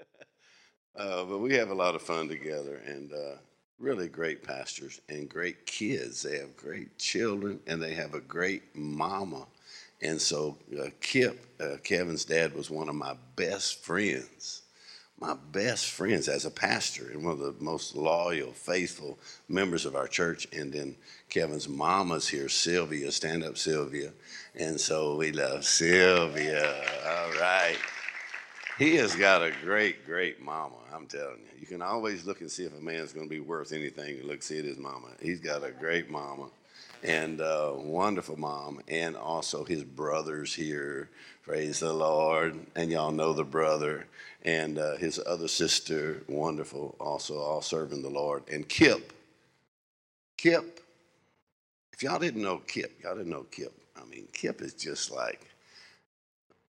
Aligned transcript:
Uh, 0.96 1.24
but 1.24 1.38
we 1.38 1.54
have 1.54 1.70
a 1.70 1.74
lot 1.74 1.94
of 1.94 2.02
fun 2.02 2.28
together 2.28 2.82
and 2.84 3.12
uh, 3.12 3.36
really 3.78 4.08
great 4.08 4.44
pastors 4.44 5.00
and 5.08 5.28
great 5.28 5.64
kids. 5.66 6.22
They 6.22 6.38
have 6.38 6.56
great 6.56 6.98
children 6.98 7.60
and 7.66 7.82
they 7.82 7.94
have 7.94 8.14
a 8.14 8.20
great 8.20 8.76
mama. 8.76 9.46
And 10.02 10.20
so 10.20 10.58
uh, 10.78 10.88
Kip, 11.00 11.38
uh, 11.60 11.76
Kevin's 11.82 12.24
dad, 12.24 12.54
was 12.54 12.70
one 12.70 12.88
of 12.88 12.94
my 12.94 13.14
best 13.36 13.82
friends. 13.82 14.62
My 15.18 15.34
best 15.52 15.86
friends 15.86 16.28
as 16.28 16.46
a 16.46 16.50
pastor 16.50 17.10
and 17.10 17.24
one 17.24 17.34
of 17.34 17.40
the 17.40 17.54
most 17.58 17.94
loyal, 17.94 18.52
faithful 18.52 19.18
members 19.48 19.84
of 19.84 19.94
our 19.94 20.08
church. 20.08 20.46
And 20.52 20.72
then 20.72 20.96
Kevin's 21.28 21.68
mama's 21.68 22.28
here, 22.28 22.48
Sylvia, 22.48 23.12
stand 23.12 23.44
up, 23.44 23.58
Sylvia. 23.58 24.12
And 24.54 24.80
so 24.80 25.16
we 25.16 25.32
love 25.32 25.64
Sylvia. 25.64 26.74
All 27.06 27.32
right. 27.32 27.76
He 28.80 28.96
has 28.96 29.14
got 29.14 29.42
a 29.42 29.52
great, 29.62 30.06
great 30.06 30.40
mama. 30.40 30.76
I'm 30.90 31.06
telling 31.06 31.40
you. 31.40 31.60
You 31.60 31.66
can 31.66 31.82
always 31.82 32.24
look 32.24 32.40
and 32.40 32.50
see 32.50 32.64
if 32.64 32.74
a 32.74 32.80
man's 32.80 33.12
going 33.12 33.26
to 33.26 33.30
be 33.30 33.38
worth 33.38 33.74
anything. 33.74 34.26
Look 34.26 34.42
see 34.42 34.58
at 34.58 34.64
his 34.64 34.78
mama. 34.78 35.08
He's 35.20 35.38
got 35.38 35.62
a 35.62 35.70
great 35.70 36.10
mama 36.10 36.46
and 37.02 37.42
uh, 37.42 37.74
wonderful 37.76 38.40
mom, 38.40 38.80
and 38.88 39.16
also 39.16 39.64
his 39.64 39.84
brothers 39.84 40.54
here. 40.54 41.10
Praise 41.42 41.80
the 41.80 41.92
Lord. 41.92 42.58
And 42.74 42.90
y'all 42.90 43.12
know 43.12 43.34
the 43.34 43.44
brother 43.44 44.06
and 44.46 44.78
uh, 44.78 44.96
his 44.96 45.20
other 45.26 45.48
sister, 45.48 46.22
wonderful, 46.26 46.96
also 46.98 47.38
all 47.38 47.60
serving 47.60 48.00
the 48.00 48.08
Lord. 48.08 48.44
And 48.50 48.66
Kip. 48.66 49.12
Kip. 50.38 50.80
If 51.92 52.02
y'all 52.02 52.18
didn't 52.18 52.40
know 52.40 52.62
Kip, 52.66 52.98
y'all 53.02 53.14
didn't 53.14 53.30
know 53.30 53.44
Kip. 53.50 53.74
I 53.94 54.06
mean, 54.06 54.26
Kip 54.32 54.62
is 54.62 54.72
just 54.72 55.10
like 55.10 55.49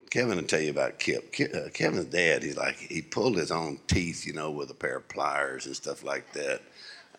Kevin 0.09 0.37
will 0.37 0.43
tell 0.43 0.61
you 0.61 0.71
about 0.71 0.99
Kip. 0.99 1.33
Uh, 1.53 1.69
Kevin's 1.73 2.05
dad, 2.05 2.43
he 2.43 2.53
like 2.53 2.75
he 2.75 3.01
pulled 3.01 3.37
his 3.37 3.51
own 3.51 3.79
teeth, 3.87 4.25
you 4.25 4.33
know, 4.33 4.51
with 4.51 4.69
a 4.69 4.75
pair 4.75 4.97
of 4.97 5.09
pliers 5.09 5.65
and 5.65 5.75
stuff 5.75 6.03
like 6.03 6.31
that. 6.33 6.61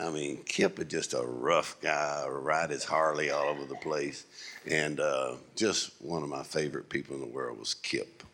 I 0.00 0.10
mean, 0.10 0.42
Kip 0.44 0.78
is 0.80 0.86
just 0.86 1.14
a 1.14 1.22
rough 1.22 1.80
guy, 1.80 2.26
ride 2.28 2.70
his 2.70 2.84
Harley 2.84 3.30
all 3.30 3.48
over 3.48 3.64
the 3.64 3.76
place, 3.76 4.24
and 4.68 4.98
uh, 4.98 5.34
just 5.54 5.92
one 6.00 6.22
of 6.22 6.28
my 6.28 6.42
favorite 6.42 6.88
people 6.88 7.14
in 7.14 7.20
the 7.20 7.28
world 7.28 7.58
was 7.58 7.74
Kip. 7.74 8.24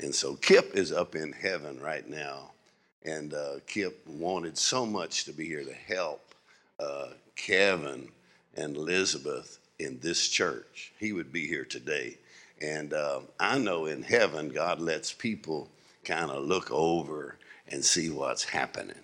And 0.00 0.14
so 0.14 0.34
Kip 0.34 0.76
is 0.76 0.92
up 0.92 1.14
in 1.14 1.32
heaven 1.32 1.80
right 1.80 2.06
now, 2.08 2.50
and 3.04 3.32
uh, 3.32 3.56
Kip 3.66 4.06
wanted 4.06 4.58
so 4.58 4.84
much 4.84 5.24
to 5.24 5.32
be 5.32 5.46
here 5.46 5.64
to 5.64 5.72
help 5.72 6.34
uh, 6.78 7.08
Kevin 7.36 8.08
and 8.54 8.76
Elizabeth 8.76 9.58
in 9.78 9.98
this 10.00 10.28
church. 10.28 10.92
He 10.98 11.12
would 11.12 11.32
be 11.32 11.46
here 11.46 11.64
today 11.64 12.18
and 12.60 12.92
uh, 12.92 13.20
I 13.38 13.58
know 13.58 13.86
in 13.86 14.02
heaven, 14.02 14.48
God 14.48 14.80
lets 14.80 15.12
people 15.12 15.68
kind 16.04 16.30
of 16.30 16.44
look 16.44 16.70
over 16.70 17.36
and 17.68 17.84
see 17.84 18.10
what's 18.10 18.44
happening. 18.44 18.96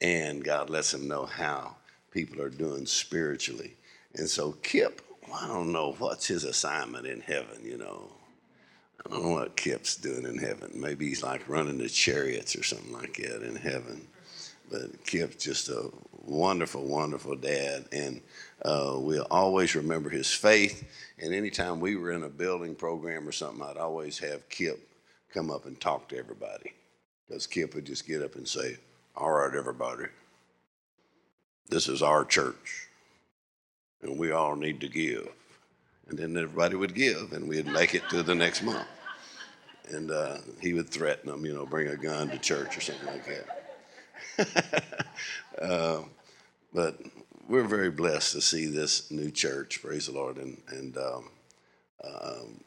And 0.00 0.44
God 0.44 0.70
lets 0.70 0.92
them 0.92 1.08
know 1.08 1.26
how 1.26 1.76
people 2.10 2.40
are 2.42 2.50
doing 2.50 2.86
spiritually. 2.86 3.76
And 4.14 4.28
so, 4.28 4.52
Kip, 4.62 5.02
I 5.34 5.46
don't 5.46 5.72
know 5.72 5.92
what's 5.98 6.26
his 6.26 6.44
assignment 6.44 7.06
in 7.06 7.20
heaven, 7.20 7.64
you 7.64 7.78
know. 7.78 8.10
I 9.04 9.10
don't 9.10 9.22
know 9.22 9.30
what 9.32 9.56
Kip's 9.56 9.96
doing 9.96 10.24
in 10.24 10.38
heaven. 10.38 10.70
Maybe 10.74 11.08
he's 11.08 11.22
like 11.22 11.48
running 11.48 11.78
the 11.78 11.88
chariots 11.88 12.56
or 12.56 12.62
something 12.62 12.92
like 12.92 13.16
that 13.16 13.42
in 13.42 13.56
heaven. 13.56 14.06
But 14.70 15.04
Kip's 15.04 15.44
just 15.44 15.68
a 15.68 15.90
wonderful, 16.24 16.84
wonderful 16.86 17.36
dad. 17.36 17.86
And 17.92 18.22
uh, 18.64 18.94
we'll 18.96 19.26
always 19.30 19.74
remember 19.74 20.08
his 20.08 20.32
faith. 20.32 20.84
And 21.18 21.34
anytime 21.34 21.80
we 21.80 21.96
were 21.96 22.12
in 22.12 22.24
a 22.24 22.28
building 22.28 22.74
program 22.74 23.28
or 23.28 23.32
something, 23.32 23.62
I'd 23.62 23.76
always 23.76 24.18
have 24.18 24.48
Kip 24.48 24.80
come 25.32 25.50
up 25.50 25.66
and 25.66 25.78
talk 25.80 26.08
to 26.08 26.18
everybody. 26.18 26.72
Because 27.28 27.46
Kip 27.46 27.74
would 27.74 27.84
just 27.84 28.06
get 28.06 28.22
up 28.22 28.36
and 28.36 28.48
say, 28.48 28.76
All 29.16 29.32
right, 29.32 29.54
everybody, 29.54 30.04
this 31.68 31.88
is 31.88 32.02
our 32.02 32.24
church, 32.24 32.88
and 34.02 34.18
we 34.18 34.32
all 34.32 34.56
need 34.56 34.80
to 34.80 34.88
give. 34.88 35.28
And 36.08 36.18
then 36.18 36.36
everybody 36.36 36.76
would 36.76 36.94
give, 36.94 37.32
and 37.32 37.48
we'd 37.48 37.66
make 37.66 37.94
it 37.94 38.02
to 38.10 38.22
the 38.22 38.34
next 38.34 38.62
month. 38.62 38.86
And 39.90 40.10
uh, 40.10 40.38
he 40.60 40.74
would 40.74 40.88
threaten 40.88 41.30
them, 41.30 41.44
you 41.44 41.54
know, 41.54 41.66
bring 41.66 41.88
a 41.88 41.96
gun 41.96 42.30
to 42.30 42.38
church 42.38 42.76
or 42.76 42.80
something 42.80 43.06
like 43.06 43.26
that. 44.36 45.06
uh, 45.62 46.00
but 46.74 47.00
we're 47.48 47.64
very 47.64 47.90
blessed 47.90 48.32
to 48.32 48.40
see 48.40 48.66
this 48.66 49.10
new 49.10 49.30
church, 49.30 49.82
praise 49.82 50.06
the 50.06 50.12
Lord, 50.12 50.38
and, 50.38 50.60
and 50.68 50.96
um, 50.96 51.30
um, 52.02 52.60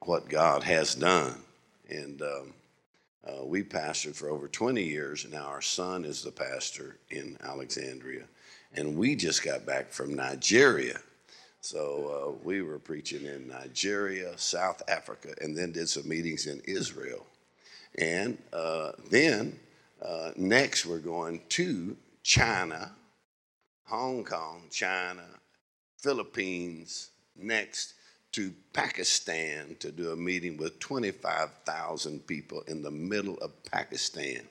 what 0.00 0.28
God 0.28 0.62
has 0.62 0.94
done. 0.94 1.34
And 1.88 2.22
um, 2.22 2.54
uh, 3.26 3.44
we 3.44 3.62
pastored 3.62 4.14
for 4.14 4.28
over 4.28 4.48
20 4.48 4.82
years. 4.82 5.26
Now 5.30 5.46
our 5.46 5.62
son 5.62 6.04
is 6.04 6.22
the 6.22 6.30
pastor 6.30 6.98
in 7.10 7.36
Alexandria. 7.42 8.24
And 8.74 8.96
we 8.96 9.16
just 9.16 9.44
got 9.44 9.66
back 9.66 9.90
from 9.90 10.14
Nigeria. 10.14 10.98
So 11.60 12.36
uh, 12.36 12.44
we 12.44 12.62
were 12.62 12.78
preaching 12.78 13.24
in 13.24 13.48
Nigeria, 13.48 14.36
South 14.36 14.82
Africa, 14.88 15.34
and 15.40 15.56
then 15.56 15.72
did 15.72 15.88
some 15.88 16.08
meetings 16.08 16.46
in 16.46 16.60
Israel. 16.66 17.24
And 17.98 18.38
uh, 18.52 18.92
then 19.10 19.58
uh, 20.02 20.32
next 20.36 20.84
we're 20.84 20.98
going 20.98 21.40
to 21.50 21.96
China 22.22 22.92
Hong 23.84 24.24
Kong, 24.24 24.62
China, 24.70 25.26
Philippines, 25.98 27.10
next 27.36 27.94
to 28.32 28.52
Pakistan 28.72 29.76
to 29.78 29.92
do 29.92 30.10
a 30.10 30.16
meeting 30.16 30.56
with 30.56 30.78
25,000 30.80 32.26
people 32.26 32.62
in 32.66 32.82
the 32.82 32.90
middle 32.90 33.38
of 33.38 33.52
Pakistan. 33.70 34.42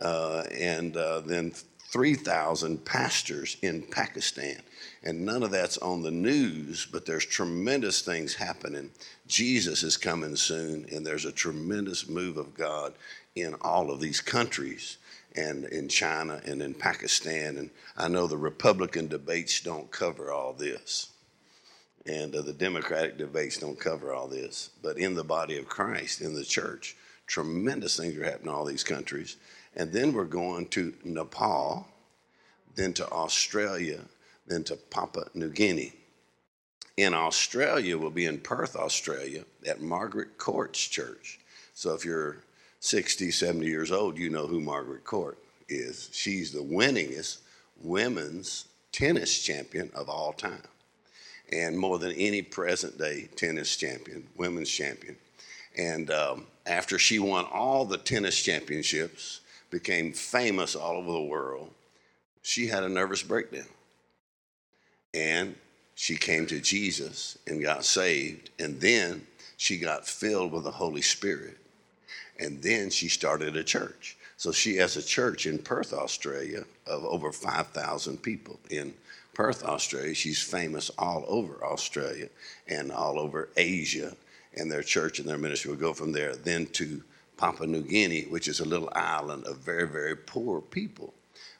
Uh, 0.00 0.42
and 0.52 0.96
uh, 0.96 1.20
then 1.20 1.52
3,000 1.94 2.84
pastors 2.84 3.56
in 3.62 3.80
Pakistan. 3.82 4.60
And 5.04 5.24
none 5.24 5.44
of 5.44 5.52
that's 5.52 5.78
on 5.78 6.02
the 6.02 6.10
news, 6.10 6.86
but 6.90 7.06
there's 7.06 7.24
tremendous 7.24 8.02
things 8.02 8.34
happening. 8.34 8.90
Jesus 9.28 9.84
is 9.84 9.96
coming 9.96 10.34
soon, 10.34 10.86
and 10.92 11.06
there's 11.06 11.24
a 11.24 11.32
tremendous 11.32 12.08
move 12.08 12.36
of 12.36 12.54
God 12.54 12.94
in 13.36 13.54
all 13.60 13.90
of 13.90 14.00
these 14.00 14.20
countries 14.20 14.98
and 15.34 15.64
in 15.66 15.88
China 15.88 16.40
and 16.44 16.62
in 16.62 16.74
Pakistan. 16.74 17.56
And 17.56 17.70
I 17.96 18.08
know 18.08 18.26
the 18.26 18.36
Republican 18.36 19.08
debates 19.08 19.60
don't 19.60 19.90
cover 19.90 20.32
all 20.32 20.52
this, 20.52 21.10
and 22.06 22.34
uh, 22.34 22.42
the 22.42 22.52
Democratic 22.52 23.18
debates 23.18 23.58
don't 23.58 23.78
cover 23.78 24.12
all 24.12 24.28
this. 24.28 24.70
But 24.82 24.98
in 24.98 25.14
the 25.14 25.24
body 25.24 25.58
of 25.58 25.68
Christ, 25.68 26.20
in 26.20 26.34
the 26.34 26.44
church, 26.44 26.96
tremendous 27.26 27.96
things 27.96 28.16
are 28.16 28.24
happening 28.24 28.48
in 28.48 28.54
all 28.54 28.64
these 28.64 28.84
countries. 28.84 29.36
And 29.76 29.92
then 29.92 30.12
we're 30.12 30.24
going 30.24 30.66
to 30.68 30.94
Nepal, 31.04 31.88
then 32.76 32.92
to 32.94 33.10
Australia, 33.10 34.00
then 34.46 34.62
to 34.64 34.76
Papua 34.76 35.26
New 35.34 35.50
Guinea. 35.50 35.92
In 36.96 37.12
Australia, 37.12 37.98
we'll 37.98 38.10
be 38.10 38.26
in 38.26 38.38
Perth, 38.38 38.76
Australia, 38.76 39.44
at 39.66 39.80
Margaret 39.80 40.38
Court's 40.38 40.80
church. 40.80 41.40
So 41.72 41.92
if 41.94 42.04
you're 42.04 42.43
60, 42.84 43.30
70 43.30 43.66
years 43.66 43.90
old, 43.90 44.18
you 44.18 44.28
know 44.28 44.46
who 44.46 44.60
Margaret 44.60 45.04
Court 45.04 45.38
is. 45.70 46.10
She's 46.12 46.52
the 46.52 46.58
winningest 46.58 47.38
women's 47.82 48.66
tennis 48.92 49.42
champion 49.42 49.90
of 49.94 50.10
all 50.10 50.34
time. 50.34 50.60
And 51.50 51.78
more 51.78 51.98
than 51.98 52.12
any 52.12 52.42
present 52.42 52.98
day 52.98 53.30
tennis 53.36 53.74
champion, 53.74 54.26
women's 54.36 54.68
champion. 54.68 55.16
And 55.78 56.10
um, 56.10 56.46
after 56.66 56.98
she 56.98 57.18
won 57.18 57.46
all 57.46 57.86
the 57.86 57.96
tennis 57.96 58.42
championships, 58.42 59.40
became 59.70 60.12
famous 60.12 60.76
all 60.76 60.98
over 60.98 61.12
the 61.12 61.22
world, 61.22 61.70
she 62.42 62.66
had 62.66 62.84
a 62.84 62.88
nervous 62.90 63.22
breakdown. 63.22 63.64
And 65.14 65.54
she 65.94 66.16
came 66.16 66.44
to 66.48 66.60
Jesus 66.60 67.38
and 67.46 67.62
got 67.62 67.86
saved. 67.86 68.50
And 68.58 68.78
then 68.78 69.26
she 69.56 69.78
got 69.78 70.06
filled 70.06 70.52
with 70.52 70.64
the 70.64 70.70
Holy 70.70 71.00
Spirit 71.00 71.56
and 72.38 72.62
then 72.62 72.90
she 72.90 73.08
started 73.08 73.56
a 73.56 73.64
church. 73.64 74.16
So 74.36 74.52
she 74.52 74.76
has 74.76 74.96
a 74.96 75.02
church 75.02 75.46
in 75.46 75.58
Perth, 75.58 75.92
Australia, 75.92 76.64
of 76.86 77.04
over 77.04 77.32
5,000 77.32 78.22
people. 78.22 78.58
In 78.70 78.94
Perth, 79.32 79.64
Australia, 79.64 80.14
she's 80.14 80.42
famous 80.42 80.90
all 80.98 81.24
over 81.28 81.64
Australia 81.64 82.28
and 82.68 82.90
all 82.90 83.18
over 83.18 83.48
Asia. 83.56 84.16
And 84.56 84.70
their 84.70 84.82
church 84.82 85.18
and 85.18 85.28
their 85.28 85.38
ministry 85.38 85.70
will 85.70 85.78
go 85.78 85.92
from 85.92 86.12
there 86.12 86.34
then 86.34 86.66
to 86.66 87.02
Papua 87.36 87.66
New 87.66 87.82
Guinea, 87.82 88.22
which 88.22 88.48
is 88.48 88.60
a 88.60 88.64
little 88.64 88.88
island 88.92 89.44
of 89.46 89.58
very, 89.58 89.88
very 89.88 90.16
poor 90.16 90.60
people. 90.60 91.14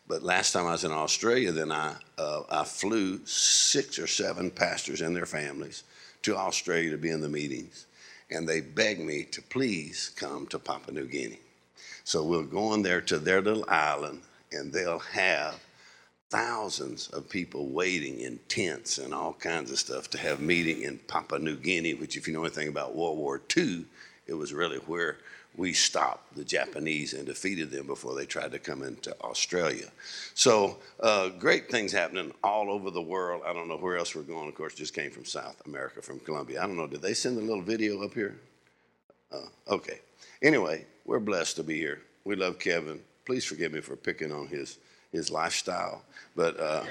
But 0.07 0.23
last 0.23 0.53
time 0.53 0.67
I 0.67 0.73
was 0.73 0.85
in 0.85 0.93
Australia, 0.93 1.51
then 1.51 1.73
I, 1.73 1.97
uh, 2.19 2.43
I 2.51 2.65
flew 2.65 3.25
six 3.25 3.99
or 3.99 4.07
seven 4.07 4.51
pastors 4.51 5.01
and 5.01 5.17
their 5.17 5.27
families 5.27 5.83
to 6.23 6.37
Australia 6.37 6.91
to 6.91 6.99
be 6.99 7.11
in 7.11 7.21
the 7.21 7.29
meetings 7.29 7.87
and 8.35 8.49
they 8.49 8.61
begged 8.61 9.01
me 9.01 9.25
to 9.25 9.41
please 9.41 10.11
come 10.17 10.47
to 10.49 10.59
Papua 10.59 10.95
New 10.95 11.07
Guinea. 11.07 11.39
So 12.05 12.23
we'll 12.23 12.43
go 12.43 12.69
on 12.69 12.83
there 12.83 13.01
to 13.03 13.19
their 13.19 13.41
little 13.41 13.65
island, 13.69 14.23
and 14.53 14.73
they'll 14.73 14.99
have 14.99 15.59
thousands 16.31 17.09
of 17.09 17.29
people 17.29 17.69
waiting 17.69 18.21
in 18.21 18.39
tents 18.49 18.99
and 18.99 19.15
all 19.15 19.35
kinds 19.35 19.71
of 19.71 19.79
stuff 19.79 20.11
to 20.11 20.19
have 20.19 20.41
meeting 20.41 20.83
in 20.83 20.99
Papua 20.99 21.39
New 21.39 21.57
Guinea, 21.57 21.95
which, 21.95 22.17
if 22.17 22.27
you 22.27 22.35
know 22.35 22.45
anything 22.45 22.69
about 22.69 22.97
World 22.97 23.19
War 23.19 23.41
II, 23.57 23.85
it 24.27 24.35
was 24.35 24.53
really 24.53 24.79
where 24.79 25.19
we 25.57 25.73
stopped 25.73 26.35
the 26.35 26.45
Japanese 26.45 27.13
and 27.13 27.27
defeated 27.27 27.71
them 27.71 27.87
before 27.87 28.15
they 28.15 28.27
tried 28.27 28.53
to 28.53 28.59
come 28.59 28.83
into 28.83 29.15
Australia. 29.23 29.87
So 30.35 30.79
uh, 31.01 31.29
great 31.29 31.71
things 31.71 31.93
happening 31.93 32.33
all 32.43 32.71
over 32.71 32.91
the 32.91 33.03
world. 33.03 33.43
I 33.47 33.53
don't 33.53 33.69
know 33.69 33.77
where 33.77 33.97
else 33.97 34.15
we're 34.15 34.23
going. 34.23 34.49
Of 34.49 34.55
course, 34.55 34.75
just 34.75 34.95
came 34.95 35.11
from 35.11 35.25
South 35.25 35.61
America, 35.67 36.03
from 36.03 36.19
Colombia. 36.21 36.63
I 36.63 36.67
don't 36.67 36.77
know. 36.77 36.89
Did 36.89 37.03
they 37.03 37.15
send 37.15 37.39
a 37.39 37.41
little 37.41 37.63
video 37.63 38.03
up 38.03 38.15
here? 38.15 38.37
Uh, 39.33 39.47
okay. 39.69 40.01
Anyway, 40.43 40.87
we're 41.05 41.21
blessed 41.21 41.57
to 41.57 41.63
be 41.63 41.79
here. 41.79 42.03
We 42.25 42.35
love 42.37 42.59
Kevin. 42.59 43.01
Please 43.25 43.45
forgive 43.45 43.73
me 43.73 43.81
for 43.81 43.97
picking 43.97 44.33
on 44.33 44.49
his 44.49 44.79
his 45.15 45.31
lifestyle, 45.31 46.03
but 46.35 46.59
uh, 46.59 46.83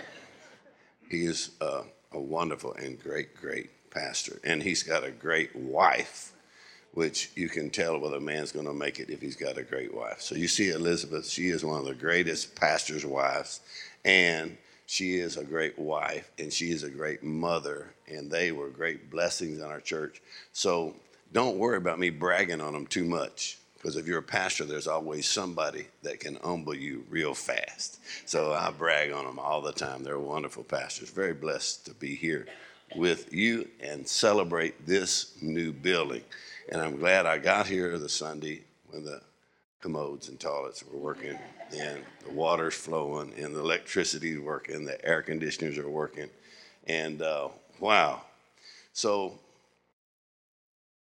he 1.10 1.26
is 1.26 1.52
uh, 1.60 1.84
a 2.14 2.20
wonderful 2.20 2.74
and 2.76 2.98
great, 3.04 3.36
great 3.36 3.70
pastor, 3.92 4.40
and 4.46 4.64
he's 4.64 4.82
got 4.82 5.04
a 5.04 5.12
great 5.12 5.54
wife 5.56 6.33
which 6.94 7.32
you 7.36 7.50
can 7.50 7.70
tell 7.70 8.00
whether 8.00 8.18
a 8.18 8.22
man's 8.22 8.52
going 8.52 8.66
to 8.66 8.74
make 8.74 9.00
it 9.00 9.10
if 9.10 9.22
he's 9.22 9.36
got 9.36 9.58
a 9.58 9.64
great 9.64 9.94
wife. 9.94 10.22
So 10.22 10.36
you 10.36 10.48
see 10.48 10.70
Elizabeth, 10.70 11.28
she 11.28 11.50
is 11.50 11.66
one 11.66 11.80
of 11.80 11.86
the 11.86 11.96
greatest 11.96 12.56
pastors' 12.56 13.06
wives, 13.06 13.62
and 14.06 14.58
she 14.86 15.16
is 15.16 15.38
a 15.38 15.44
great 15.44 15.78
wife, 15.80 16.32
and 16.38 16.54
she 16.54 16.72
is 16.72 16.84
a 16.84 16.90
great 16.90 17.24
mother, 17.24 17.94
and 18.08 18.30
they 18.30 18.52
were 18.52 18.70
great 18.70 19.10
blessings 19.10 19.58
in 19.60 19.66
our 19.66 19.82
church. 19.82 20.22
So 20.52 20.94
don't 21.32 21.58
worry 21.58 21.78
about 21.78 22.00
me 22.00 22.12
bragging 22.12 22.62
on 22.62 22.74
them 22.74 22.86
too 22.86 23.06
much. 23.06 23.58
Because 23.76 23.98
if 23.98 24.08
you're 24.08 24.20
a 24.20 24.24
pastor, 24.24 24.64
there's 24.64 24.88
always 24.88 25.28
somebody 25.28 25.88
that 26.04 26.22
can 26.22 26.36
humble 26.38 26.74
you 26.74 27.04
real 27.10 27.34
fast. 27.34 28.00
So 28.26 28.54
I 28.54 28.72
brag 28.72 29.12
on 29.12 29.26
them 29.26 29.40
all 29.40 29.62
the 29.62 29.74
time. 29.74 30.04
They're 30.04 30.18
wonderful 30.18 30.64
pastors. 30.64 31.10
Very 31.10 31.34
blessed 31.34 31.88
to 31.88 31.94
be 31.94 32.16
here 32.16 32.46
with 32.96 33.34
you 33.34 33.68
and 33.82 34.08
celebrate 34.08 34.86
this 34.88 35.34
new 35.42 35.74
building. 35.74 36.24
And 36.70 36.82
I'm 36.82 36.98
glad 36.98 37.26
I 37.26 37.38
got 37.38 37.68
here 37.68 37.98
the 37.98 38.10
Sunday 38.10 38.62
when 38.90 39.04
the 39.04 39.22
commodes 39.82 40.30
and 40.30 40.40
toilets 40.40 40.84
were 40.86 40.98
working 40.98 41.38
and 41.76 42.04
the 42.26 42.32
water's 42.32 42.74
flowing 42.74 43.34
and 43.38 43.54
the 43.54 43.60
electricity's 43.60 44.40
working, 44.40 44.86
the 44.86 45.04
air 45.06 45.22
conditioners 45.22 45.78
are 45.78 45.90
working. 45.90 46.30
And 46.88 47.22
uh, 47.22 47.50
wow. 47.80 48.22
So 48.94 49.40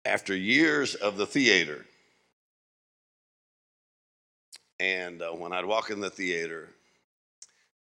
after 0.03 0.35
years 0.35 0.95
of 0.95 1.17
the 1.17 1.27
theater, 1.27 1.85
and 4.79 5.21
uh, 5.21 5.29
when 5.29 5.53
I'd 5.53 5.65
walk 5.65 5.91
in 5.91 5.99
the 5.99 6.09
theater 6.09 6.69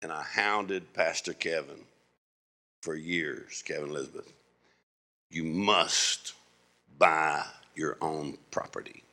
and 0.03 0.13
I 0.13 0.23
hounded 0.23 0.93
Pastor 0.95 1.33
Kevin 1.33 1.81
for 2.81 2.95
years, 2.95 3.65
Kevin 3.67 3.91
Elizabeth, 3.91 4.33
you 5.31 5.43
must 5.43 6.35
buy 6.97 7.45
your 7.77 7.97
own 8.01 8.39
property. 8.51 9.05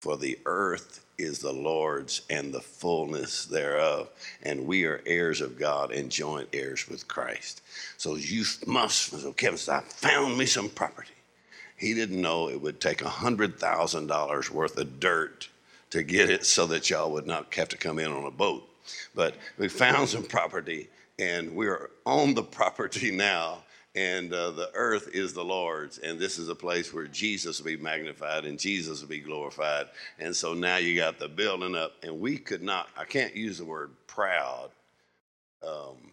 For 0.00 0.16
the 0.16 0.38
earth 0.46 1.04
is 1.18 1.38
the 1.38 1.52
Lord's 1.52 2.22
and 2.28 2.52
the 2.52 2.60
fullness 2.60 3.44
thereof, 3.44 4.08
and 4.42 4.66
we 4.66 4.84
are 4.84 5.02
heirs 5.06 5.40
of 5.40 5.58
God 5.58 5.92
and 5.92 6.10
joint 6.10 6.48
heirs 6.52 6.88
with 6.88 7.06
Christ. 7.06 7.62
So 7.98 8.16
you 8.16 8.44
must, 8.66 9.10
so 9.10 9.32
Kevin 9.32 9.58
said, 9.58 9.76
I 9.76 9.80
found 9.82 10.36
me 10.36 10.46
some 10.46 10.70
property. 10.70 11.12
He 11.76 11.94
didn't 11.94 12.20
know 12.20 12.48
it 12.48 12.60
would 12.60 12.80
take 12.80 12.98
$100,000 12.98 14.50
worth 14.50 14.78
of 14.78 15.00
dirt 15.00 15.48
to 15.90 16.02
get 16.02 16.30
it 16.30 16.46
so 16.46 16.66
that 16.66 16.90
y'all 16.90 17.12
would 17.12 17.26
not 17.26 17.52
have 17.54 17.68
to 17.68 17.76
come 17.76 17.98
in 17.98 18.10
on 18.10 18.24
a 18.24 18.30
boat. 18.30 18.68
But 19.14 19.36
we 19.58 19.68
found 19.68 20.08
some 20.08 20.24
property, 20.24 20.88
and 21.18 21.54
we're 21.54 21.90
on 22.04 22.34
the 22.34 22.42
property 22.42 23.10
now 23.16 23.58
and 23.94 24.32
uh, 24.32 24.50
the 24.52 24.70
earth 24.74 25.10
is 25.12 25.34
the 25.34 25.44
Lord's, 25.44 25.98
and 25.98 26.18
this 26.18 26.38
is 26.38 26.48
a 26.48 26.54
place 26.54 26.94
where 26.94 27.06
Jesus 27.06 27.58
will 27.58 27.66
be 27.66 27.76
magnified 27.76 28.46
and 28.46 28.58
Jesus 28.58 29.02
will 29.02 29.08
be 29.08 29.20
glorified. 29.20 29.86
And 30.18 30.34
so 30.34 30.54
now 30.54 30.78
you 30.78 30.96
got 30.96 31.18
the 31.18 31.28
building 31.28 31.76
up, 31.76 31.92
and 32.02 32.18
we 32.18 32.38
could 32.38 32.62
not, 32.62 32.88
I 32.96 33.04
can't 33.04 33.36
use 33.36 33.58
the 33.58 33.66
word 33.66 33.90
proud. 34.06 34.70
Um, 35.62 36.10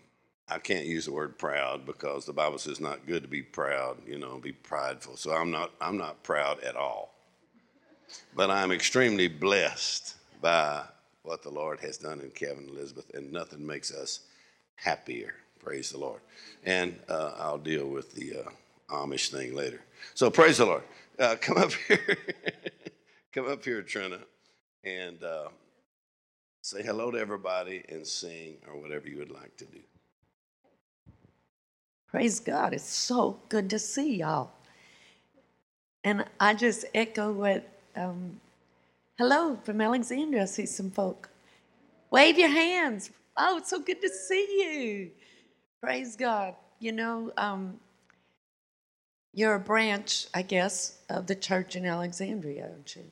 I 0.49 0.57
can't 0.57 0.85
use 0.85 1.05
the 1.05 1.13
word 1.13 1.37
proud 1.37 1.85
because 1.85 2.25
the 2.25 2.33
Bible 2.33 2.57
says 2.57 2.81
not 2.81 3.07
good 3.07 3.21
to 3.21 3.29
be 3.29 3.43
proud, 3.43 3.97
you 4.05 4.17
know, 4.17 4.39
be 4.39 4.51
prideful. 4.51 5.15
So 5.15 5.31
I'm 5.31 5.51
not, 5.51 5.71
I'm 5.79 5.97
not 5.97 6.21
proud 6.23 6.61
at 6.63 6.75
all. 6.75 7.13
But 8.35 8.49
I'm 8.49 8.71
extremely 8.71 9.27
blessed 9.27 10.15
by 10.41 10.83
what 11.23 11.43
the 11.43 11.49
Lord 11.49 11.79
has 11.81 11.97
done 11.97 12.19
in 12.19 12.31
Kevin 12.31 12.65
and 12.65 12.69
Elizabeth, 12.69 13.11
and 13.13 13.31
nothing 13.31 13.65
makes 13.65 13.93
us 13.93 14.21
happier. 14.75 15.35
Praise 15.59 15.91
the 15.91 15.97
Lord. 15.97 16.21
And 16.63 16.97
uh, 17.07 17.33
I'll 17.37 17.57
deal 17.57 17.87
with 17.87 18.13
the 18.13 18.37
uh, 18.39 18.49
Amish 18.89 19.29
thing 19.29 19.53
later. 19.53 19.81
So 20.13 20.29
praise 20.29 20.57
the 20.57 20.65
Lord. 20.65 20.83
Uh, 21.17 21.35
come 21.41 21.57
up 21.57 21.71
here. 21.87 22.17
come 23.33 23.47
up 23.47 23.63
here, 23.63 23.81
Trina, 23.81 24.19
and 24.83 25.23
uh, 25.23 25.49
say 26.61 26.81
hello 26.81 27.11
to 27.11 27.19
everybody 27.19 27.83
and 27.89 28.05
sing 28.05 28.57
or 28.67 28.79
whatever 28.79 29.07
you 29.07 29.17
would 29.17 29.31
like 29.31 29.55
to 29.57 29.65
do. 29.65 29.79
Praise 32.07 32.39
God. 32.39 32.73
It's 32.73 32.83
so 32.83 33.39
good 33.49 33.69
to 33.69 33.77
see 33.77 34.15
y'all. 34.15 34.51
And 36.03 36.25
I 36.39 36.53
just 36.53 36.85
echo 36.95 37.31
what, 37.31 37.67
um, 37.95 38.39
hello 39.17 39.59
from 39.63 39.81
Alexandria. 39.81 40.43
I 40.43 40.45
see 40.45 40.65
some 40.65 40.89
folk. 40.89 41.29
Wave 42.09 42.39
your 42.39 42.49
hands. 42.49 43.11
Oh, 43.37 43.57
it's 43.57 43.69
so 43.69 43.79
good 43.79 44.01
to 44.01 44.09
see 44.09 44.47
you. 44.61 45.11
Praise 45.81 46.15
God. 46.15 46.55
You 46.79 46.91
know, 46.91 47.31
um, 47.37 47.79
you're 49.33 49.55
a 49.55 49.59
branch, 49.59 50.27
I 50.33 50.41
guess, 50.41 50.97
of 51.09 51.27
the 51.27 51.35
church 51.35 51.75
in 51.75 51.85
Alexandria, 51.85 52.69
aren't 52.71 52.95
you? 52.95 53.03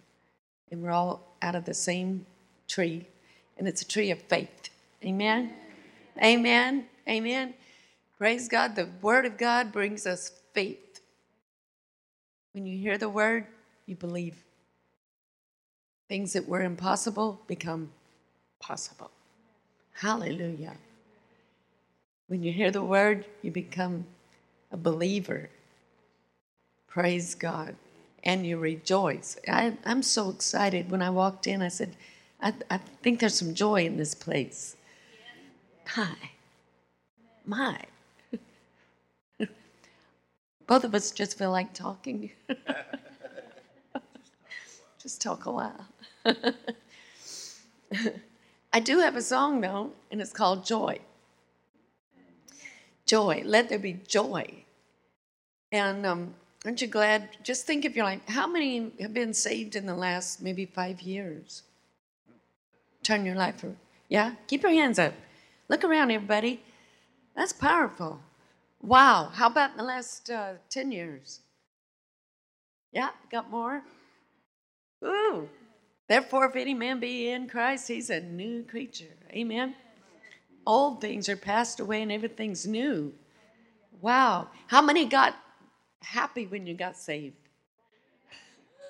And 0.72 0.82
we're 0.82 0.92
all 0.92 1.36
out 1.42 1.56
of 1.56 1.66
the 1.66 1.74
same 1.74 2.26
tree, 2.68 3.08
and 3.58 3.68
it's 3.68 3.82
a 3.82 3.88
tree 3.88 4.12
of 4.12 4.22
faith. 4.24 4.70
Amen? 5.04 5.54
Amen. 6.22 6.86
Amen. 7.08 7.54
Praise 8.18 8.48
God. 8.50 8.76
The 8.76 8.90
Word 9.02 9.26
of 9.26 9.38
God 9.38 9.72
brings 9.72 10.06
us 10.06 10.32
faith. 10.54 11.02
When 12.54 12.66
you 12.66 12.78
hear 12.78 12.98
the 12.98 13.10
Word, 13.10 13.46
you 13.86 13.96
believe. 13.96 14.44
Things 16.10 16.34
that 16.34 16.48
were 16.48 16.62
impossible 16.62 17.42
become 17.48 17.92
possible. 18.60 19.12
Hallelujah. 19.94 20.76
When 22.28 22.44
you 22.44 22.52
hear 22.52 22.72
the 22.72 22.84
word, 22.84 23.26
you 23.42 23.52
become 23.52 24.06
a 24.72 24.78
believer. 24.78 25.50
Praise 26.88 27.34
God. 27.36 27.76
And 28.24 28.46
you 28.46 28.58
rejoice. 28.58 29.38
I, 29.48 29.78
am 29.86 30.04
so 30.04 30.30
excited. 30.30 30.92
When 30.92 31.02
I 31.02 31.10
walked 31.10 31.48
in, 31.48 31.62
I 31.62 31.70
said, 31.70 31.96
I, 32.42 32.54
I 32.70 32.80
think 33.02 33.22
there's 33.22 33.36
some 33.36 33.54
joy 33.54 33.86
in 33.86 33.96
this 33.96 34.14
place. 34.14 34.76
Hi. 35.86 36.32
My. 37.46 37.80
Both 40.68 40.84
of 40.84 40.94
us 40.94 41.12
just 41.12 41.38
feel 41.38 41.52
like 41.52 41.74
talking. 41.74 42.32
just 45.02 45.22
talk 45.22 45.46
a 45.46 45.52
while. 45.52 45.86
I 48.74 48.82
do 48.82 49.00
have 49.00 49.16
a 49.16 49.22
song 49.22 49.62
though, 49.62 49.92
and 50.12 50.20
it's 50.20 50.34
called 50.34 50.66
Joy 50.66 51.00
joy. 53.08 53.42
Let 53.44 53.70
there 53.70 53.80
be 53.80 53.94
joy. 54.08 54.64
And 55.72 56.06
um, 56.06 56.36
aren't 56.64 56.82
you 56.82 56.88
glad? 56.88 57.30
Just 57.44 57.66
think 57.66 57.86
of 57.86 57.96
your 57.96 58.06
life. 58.06 58.22
How 58.28 58.46
many 58.46 58.92
have 59.00 59.14
been 59.14 59.34
saved 59.34 59.76
in 59.76 59.86
the 59.86 59.96
last 59.96 60.42
maybe 60.42 60.66
five 60.66 61.02
years? 61.02 61.64
Turn 63.02 63.26
your 63.26 63.36
life 63.36 63.64
around. 63.64 63.78
Yeah? 64.10 64.36
Keep 64.48 64.64
your 64.64 64.72
hands 64.72 65.00
up. 65.00 65.14
Look 65.70 65.84
around, 65.84 66.12
everybody. 66.12 66.62
That's 67.36 67.54
powerful. 67.54 68.22
Wow. 68.82 69.32
How 69.34 69.48
about 69.48 69.72
in 69.72 69.78
the 69.78 69.84
last 69.84 70.30
uh, 70.30 70.54
10 70.70 70.92
years? 70.92 71.40
Yeah? 72.92 73.10
Got 73.32 73.50
more? 73.50 73.82
Ooh. 75.04 75.50
Therefore, 76.08 76.46
if 76.46 76.56
any 76.56 76.74
man 76.74 77.00
be 77.00 77.30
in 77.30 77.50
Christ, 77.50 77.88
he's 77.90 78.10
a 78.10 78.22
new 78.22 78.64
creature. 78.64 79.14
Amen 79.32 79.76
old 80.68 81.00
things 81.02 81.30
are 81.30 81.38
passed 81.38 81.80
away 81.80 82.02
and 82.04 82.12
everything's 82.12 82.68
new. 82.68 83.14
Wow. 84.02 84.50
How 84.68 84.82
many 84.82 85.06
got 85.06 85.36
happy 86.02 86.46
when 86.46 86.68
you 86.68 86.76
got 86.76 86.98
saved? 86.98 87.38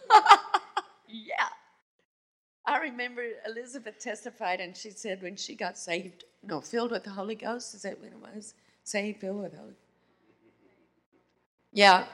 yeah. 1.08 1.48
I 2.66 2.80
remember 2.80 3.24
Elizabeth 3.46 4.00
testified 4.00 4.60
and 4.60 4.76
she 4.76 4.90
said 4.90 5.22
when 5.22 5.38
she 5.38 5.56
got 5.56 5.78
saved, 5.78 6.26
no, 6.44 6.60
filled 6.60 6.92
with 6.92 7.04
the 7.04 7.12
Holy 7.12 7.36
Ghost, 7.36 7.76
is 7.76 7.84
that 7.84 8.00
what 8.00 8.08
it 8.08 8.36
was? 8.36 8.56
Saved, 8.84 9.22
filled 9.22 9.44
with 9.44 9.52
the 9.52 9.60
Holy 9.60 9.74
Yeah. 11.72 12.06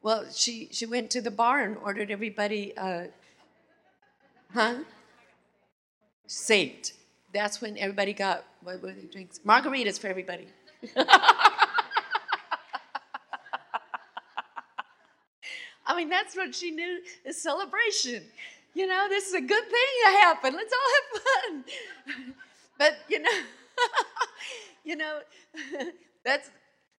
Well, 0.00 0.26
she, 0.32 0.68
she 0.70 0.86
went 0.86 1.10
to 1.10 1.20
the 1.20 1.30
bar 1.30 1.60
and 1.60 1.76
ordered 1.78 2.10
everybody, 2.10 2.74
uh, 2.76 3.06
huh? 4.54 4.76
Saved 6.26 6.92
that's 7.32 7.60
when 7.60 7.78
everybody 7.78 8.12
got 8.12 8.44
what 8.62 8.82
were 8.82 8.92
the 8.92 9.02
drinks? 9.02 9.40
Margaritas 9.46 9.98
for 9.98 10.08
everybody. 10.08 10.46
I 15.84 15.96
mean, 15.96 16.08
that's 16.08 16.36
what 16.36 16.54
she 16.54 16.70
knew 16.70 17.00
is 17.24 17.40
celebration. 17.40 18.22
You 18.74 18.86
know, 18.86 19.06
this 19.08 19.28
is 19.28 19.34
a 19.34 19.40
good 19.40 19.64
thing 19.64 19.90
to 20.04 20.10
happen. 20.12 20.54
Let's 20.54 20.72
all 20.72 20.78
have 20.94 21.22
fun. 21.22 21.64
but 22.78 22.98
you 23.08 23.20
know, 23.20 23.30
you 24.84 24.96
know, 24.96 25.20
that's 26.24 26.50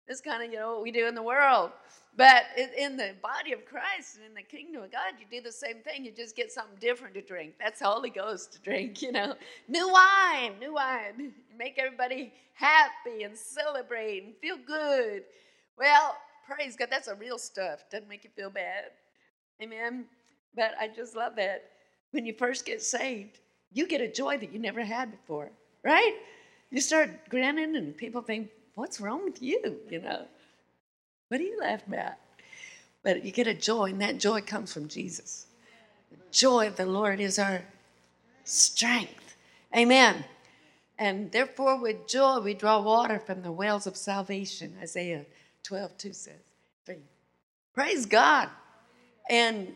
that's 0.07 0.21
kind 0.21 0.43
of 0.43 0.51
you 0.51 0.59
know 0.59 0.73
what 0.73 0.83
we 0.83 0.91
do 0.91 1.07
in 1.07 1.15
the 1.15 1.23
world. 1.23 1.71
But 2.15 2.43
in 2.77 2.95
the 2.95 3.15
body 3.23 3.53
of 3.53 3.65
Christ 3.65 4.17
and 4.17 4.25
in 4.25 4.33
the 4.35 4.43
kingdom 4.43 4.83
of 4.83 4.91
God, 4.91 5.13
you 5.19 5.25
do 5.31 5.41
the 5.43 5.51
same 5.51 5.77
thing. 5.77 6.05
You 6.05 6.11
just 6.11 6.35
get 6.35 6.51
something 6.51 6.77
different 6.79 7.15
to 7.15 7.21
drink. 7.21 7.55
That's 7.59 7.79
the 7.79 7.87
Holy 7.87 8.11
Ghost 8.11 8.53
to 8.53 8.59
drink, 8.59 9.01
you 9.01 9.11
know. 9.11 9.33
New 9.67 9.91
wine, 9.91 10.53
new 10.59 10.75
wine. 10.75 11.33
Make 11.57 11.79
everybody 11.79 12.31
happy 12.53 13.23
and 13.23 13.35
celebrate 13.35 14.23
and 14.23 14.35
feel 14.41 14.57
good. 14.57 15.23
Well, 15.77 16.15
praise 16.45 16.75
God. 16.75 16.89
That's 16.91 17.07
a 17.07 17.15
real 17.15 17.39
stuff. 17.39 17.85
Doesn't 17.91 18.07
make 18.07 18.23
you 18.23 18.29
feel 18.35 18.51
bad. 18.51 18.91
Amen. 19.61 20.05
But 20.55 20.73
I 20.79 20.89
just 20.89 21.15
love 21.15 21.35
that. 21.37 21.63
When 22.11 22.27
you 22.27 22.35
first 22.37 22.63
get 22.65 22.83
saved, 22.83 23.39
you 23.71 23.87
get 23.87 24.01
a 24.01 24.07
joy 24.07 24.37
that 24.37 24.53
you 24.53 24.59
never 24.59 24.81
had 24.81 25.09
before, 25.09 25.49
right? 25.83 26.13
You 26.69 26.79
start 26.79 27.09
grinning, 27.29 27.75
and 27.75 27.97
people 27.97 28.21
think, 28.21 28.49
What's 28.75 28.99
wrong 28.99 29.23
with 29.23 29.41
you? 29.41 29.79
You 29.89 30.01
know. 30.01 30.25
What 31.27 31.39
are 31.39 31.43
you 31.43 31.59
laughing 31.59 31.95
at? 31.95 32.19
But 33.03 33.25
you 33.25 33.31
get 33.31 33.47
a 33.47 33.53
joy, 33.53 33.85
and 33.85 34.01
that 34.01 34.17
joy 34.17 34.41
comes 34.41 34.73
from 34.73 34.87
Jesus. 34.87 35.47
The 36.11 36.17
joy 36.31 36.67
of 36.67 36.77
the 36.77 36.85
Lord 36.85 37.19
is 37.19 37.37
our 37.37 37.63
strength. 38.43 39.35
Amen. 39.75 40.25
And 40.97 41.31
therefore, 41.31 41.79
with 41.79 42.07
joy, 42.07 42.39
we 42.39 42.53
draw 42.53 42.81
water 42.81 43.19
from 43.19 43.41
the 43.41 43.51
wells 43.51 43.87
of 43.87 43.97
salvation, 43.97 44.75
Isaiah 44.81 45.25
12, 45.63 45.97
2 45.97 46.13
says. 46.13 46.33
Three. 46.85 46.97
Praise 47.73 48.05
God. 48.05 48.49
And 49.29 49.73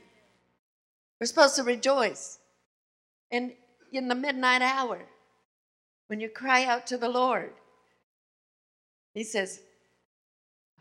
we're 1.19 1.27
supposed 1.27 1.55
to 1.55 1.63
rejoice. 1.63 2.39
And 3.31 3.53
in 3.91 4.07
the 4.07 4.15
midnight 4.15 4.61
hour, 4.61 5.05
when 6.07 6.19
you 6.19 6.29
cry 6.29 6.65
out 6.65 6.85
to 6.87 6.97
the 6.97 7.09
Lord, 7.09 7.51
He 9.17 9.23
says, 9.23 9.61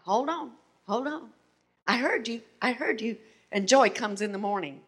Hold 0.02 0.28
on. 0.28 0.50
Hold 0.86 1.06
on. 1.06 1.30
I 1.86 1.96
heard 1.96 2.28
you. 2.28 2.42
I 2.60 2.72
heard 2.72 3.00
you. 3.00 3.16
And 3.50 3.66
joy 3.66 3.88
comes 3.88 4.20
in 4.20 4.30
the 4.30 4.36
morning. 4.36 4.82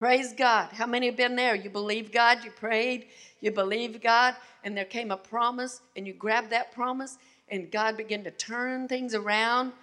Praise 0.00 0.32
God. 0.32 0.70
How 0.72 0.86
many 0.86 1.08
have 1.08 1.16
been 1.16 1.36
there? 1.36 1.54
You 1.54 1.68
believe 1.68 2.10
God, 2.10 2.42
you 2.42 2.50
prayed, 2.50 3.08
you 3.42 3.50
believed 3.50 4.02
God, 4.02 4.34
and 4.64 4.74
there 4.74 4.86
came 4.86 5.10
a 5.10 5.16
promise, 5.18 5.82
and 5.94 6.06
you 6.06 6.14
grabbed 6.14 6.48
that 6.50 6.72
promise, 6.72 7.18
and 7.50 7.70
God 7.70 7.98
began 7.98 8.24
to 8.24 8.30
turn 8.30 8.88
things 8.88 9.14
around. 9.14 9.74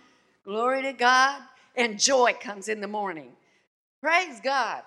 Glory 0.44 0.82
to 0.82 0.94
God. 0.94 1.40
And 1.76 2.00
joy 2.00 2.34
comes 2.42 2.68
in 2.68 2.82
the 2.82 2.88
morning. 2.88 3.32
Praise 4.02 4.40
God. 4.44 4.82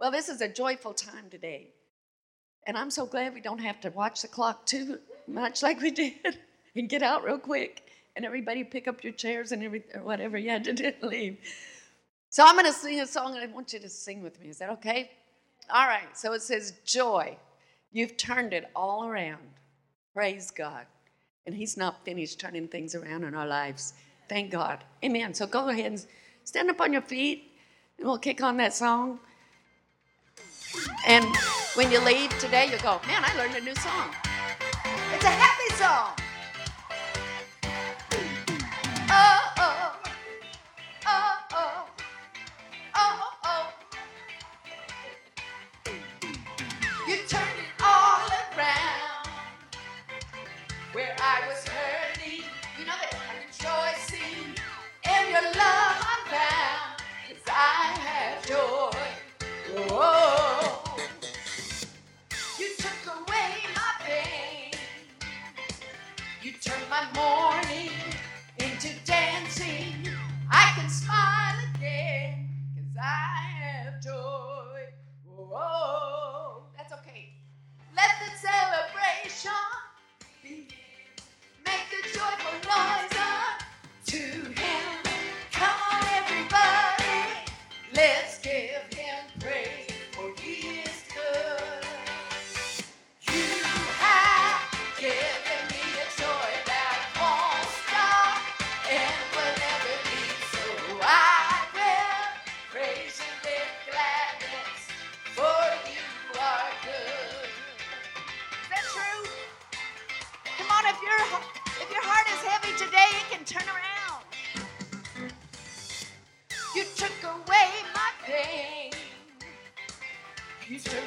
Well, 0.00 0.10
this 0.10 0.30
is 0.30 0.40
a 0.40 0.48
joyful 0.48 0.94
time 0.94 1.28
today. 1.30 1.68
And 2.66 2.78
I'm 2.78 2.90
so 2.90 3.04
glad 3.04 3.34
we 3.34 3.42
don't 3.42 3.58
have 3.58 3.82
to 3.82 3.90
watch 3.90 4.22
the 4.22 4.28
clock 4.28 4.64
too 4.64 5.00
much 5.28 5.62
like 5.62 5.82
we 5.82 5.90
did 5.90 6.38
and 6.76 6.88
get 6.94 7.02
out 7.02 7.24
real 7.24 7.38
quick 7.38 7.82
and 8.16 8.24
everybody 8.24 8.64
pick 8.64 8.88
up 8.88 9.04
your 9.04 9.12
chairs 9.12 9.52
and 9.52 9.62
every, 9.62 9.84
or 9.94 10.02
whatever 10.02 10.38
you 10.38 10.50
had 10.50 10.64
to 10.64 10.72
do 10.74 10.92
leave. 11.02 11.38
So 12.30 12.44
I'm 12.44 12.54
going 12.54 12.66
to 12.66 12.72
sing 12.72 13.00
a 13.00 13.06
song 13.06 13.34
and 13.34 13.42
I 13.42 13.54
want 13.54 13.72
you 13.72 13.78
to 13.80 13.88
sing 13.88 14.22
with 14.22 14.40
me. 14.40 14.48
Is 14.48 14.58
that 14.58 14.70
okay? 14.70 15.10
All 15.70 15.86
right. 15.86 16.16
So 16.16 16.32
it 16.32 16.42
says, 16.42 16.74
Joy. 16.84 17.36
You've 17.92 18.16
turned 18.18 18.52
it 18.52 18.70
all 18.76 19.06
around. 19.06 19.40
Praise 20.12 20.50
God. 20.50 20.84
And 21.46 21.54
He's 21.54 21.76
not 21.76 22.04
finished 22.04 22.38
turning 22.38 22.68
things 22.68 22.94
around 22.94 23.24
in 23.24 23.34
our 23.34 23.46
lives. 23.46 23.94
Thank 24.28 24.50
God. 24.50 24.84
Amen. 25.04 25.32
So 25.32 25.46
go 25.46 25.68
ahead 25.68 25.92
and 25.92 26.06
stand 26.44 26.68
up 26.68 26.80
on 26.80 26.92
your 26.92 27.02
feet 27.02 27.52
and 27.96 28.06
we'll 28.06 28.18
kick 28.18 28.42
on 28.42 28.56
that 28.58 28.74
song. 28.74 29.20
And 31.06 31.24
when 31.74 31.90
you 31.90 32.00
leave 32.00 32.36
today, 32.38 32.68
you'll 32.68 32.80
go, 32.80 33.00
Man, 33.06 33.22
I 33.24 33.34
learned 33.38 33.54
a 33.54 33.60
new 33.60 33.74
song. 33.76 34.10
It's 35.14 35.24
a 35.24 35.28
happy 35.28 35.74
song. 35.76 36.25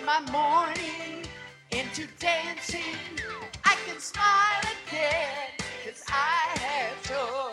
my 0.10 0.32
morning 0.32 1.24
into 1.70 2.08
dancing. 2.20 2.98
I 3.64 3.76
can 3.86 4.00
smile 4.00 4.64
again, 4.88 5.52
cause 5.86 6.04
I 6.08 6.58
have 6.58 7.04
joy. 7.08 7.49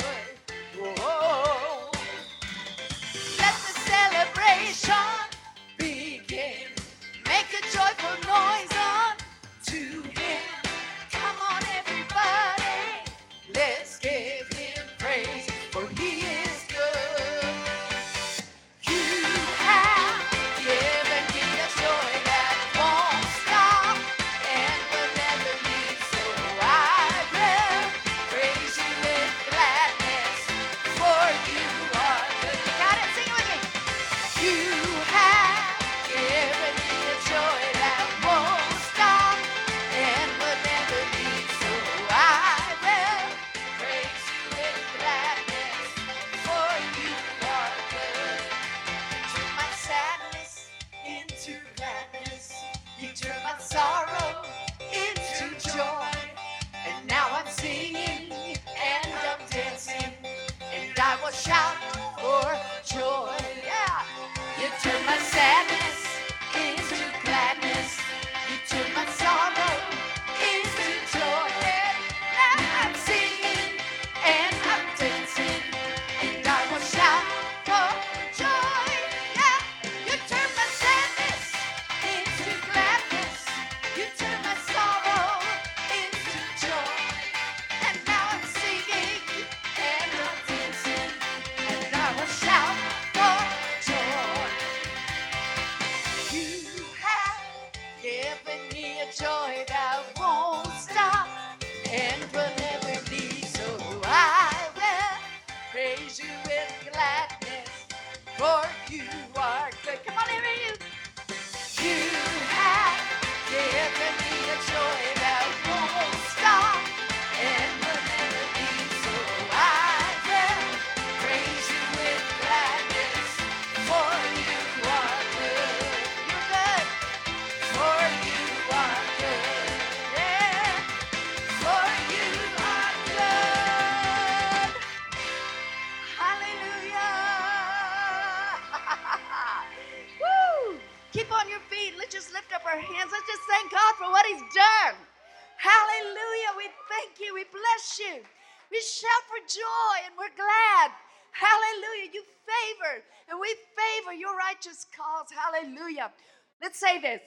Say 156.76 157.00
this 157.00 157.21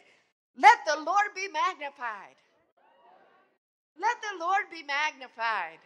let 0.57 0.79
the 0.85 1.01
Lord 1.01 1.29
be 1.35 1.47
magnified. 1.47 2.35
Let 3.99 4.17
the 4.21 4.43
Lord 4.43 4.63
be 4.71 4.83
magnified. 4.83 5.79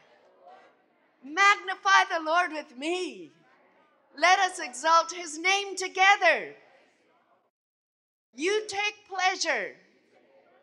Magnify 1.24 2.04
the 2.12 2.24
Lord 2.24 2.52
with 2.52 2.78
me. 2.78 3.32
Let 4.18 4.40
us 4.40 4.60
exalt 4.60 5.14
his 5.14 5.40
name 5.40 5.76
together. 5.76 6.56
You 8.36 8.64
take 8.68 8.96
pleasure 9.08 9.76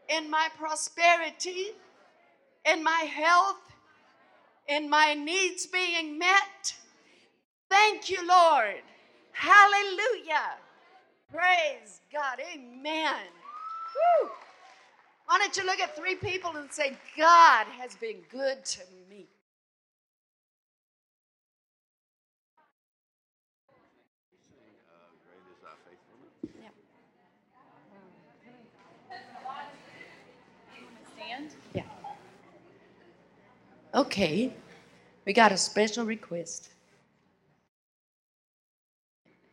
in 0.09 0.29
my 0.29 0.49
prosperity, 0.59 1.69
in 2.65 2.83
my 2.83 3.07
health, 3.13 3.63
in 4.69 4.91
my 4.91 5.15
needs 5.15 5.67
being 5.67 6.19
met. 6.19 6.75
Thank 7.69 8.11
you, 8.11 8.27
Lord. 8.27 8.83
Hallelujah. 9.33 10.59
Praise 11.33 12.01
God. 12.13 12.41
Amen. 12.55 13.15
Woo. 13.95 14.31
Why 15.27 15.39
don't 15.39 15.57
you 15.57 15.65
look 15.65 15.79
at 15.79 15.97
three 15.97 16.17
people 16.17 16.57
and 16.57 16.73
say, 16.73 16.97
God 17.17 17.67
has 17.79 17.95
been 17.97 18.17
good 18.31 18.65
to 18.65 18.81
me? 19.09 19.27
Yeah. 31.75 31.83
Okay. 33.95 34.53
We 35.25 35.33
got 35.33 35.53
a 35.53 35.57
special 35.57 36.05
request. 36.05 36.71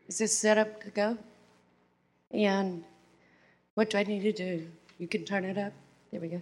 Is 0.07 0.17
this 0.17 0.37
set 0.37 0.57
up 0.57 0.81
to 0.83 0.89
go? 0.89 1.17
And 2.31 2.83
what 3.75 3.89
do 3.89 3.97
I 3.97 4.03
need 4.03 4.21
to 4.21 4.31
do? 4.31 4.67
You 4.97 5.07
can 5.07 5.23
turn 5.23 5.45
it 5.45 5.57
up. 5.57 5.73
There 6.11 6.19
we 6.19 6.27
go. 6.29 6.41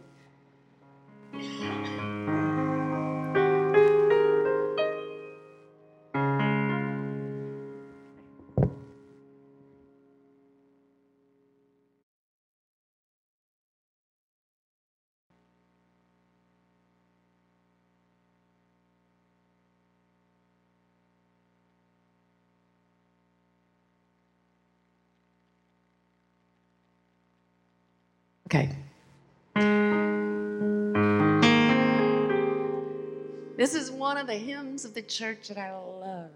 One 34.05 34.17
of 34.17 34.27
the 34.27 34.35
hymns 34.35 34.85
of 34.85 34.93
the 34.93 35.01
church 35.01 35.47
that 35.47 35.57
I 35.57 35.71
love. 35.71 36.29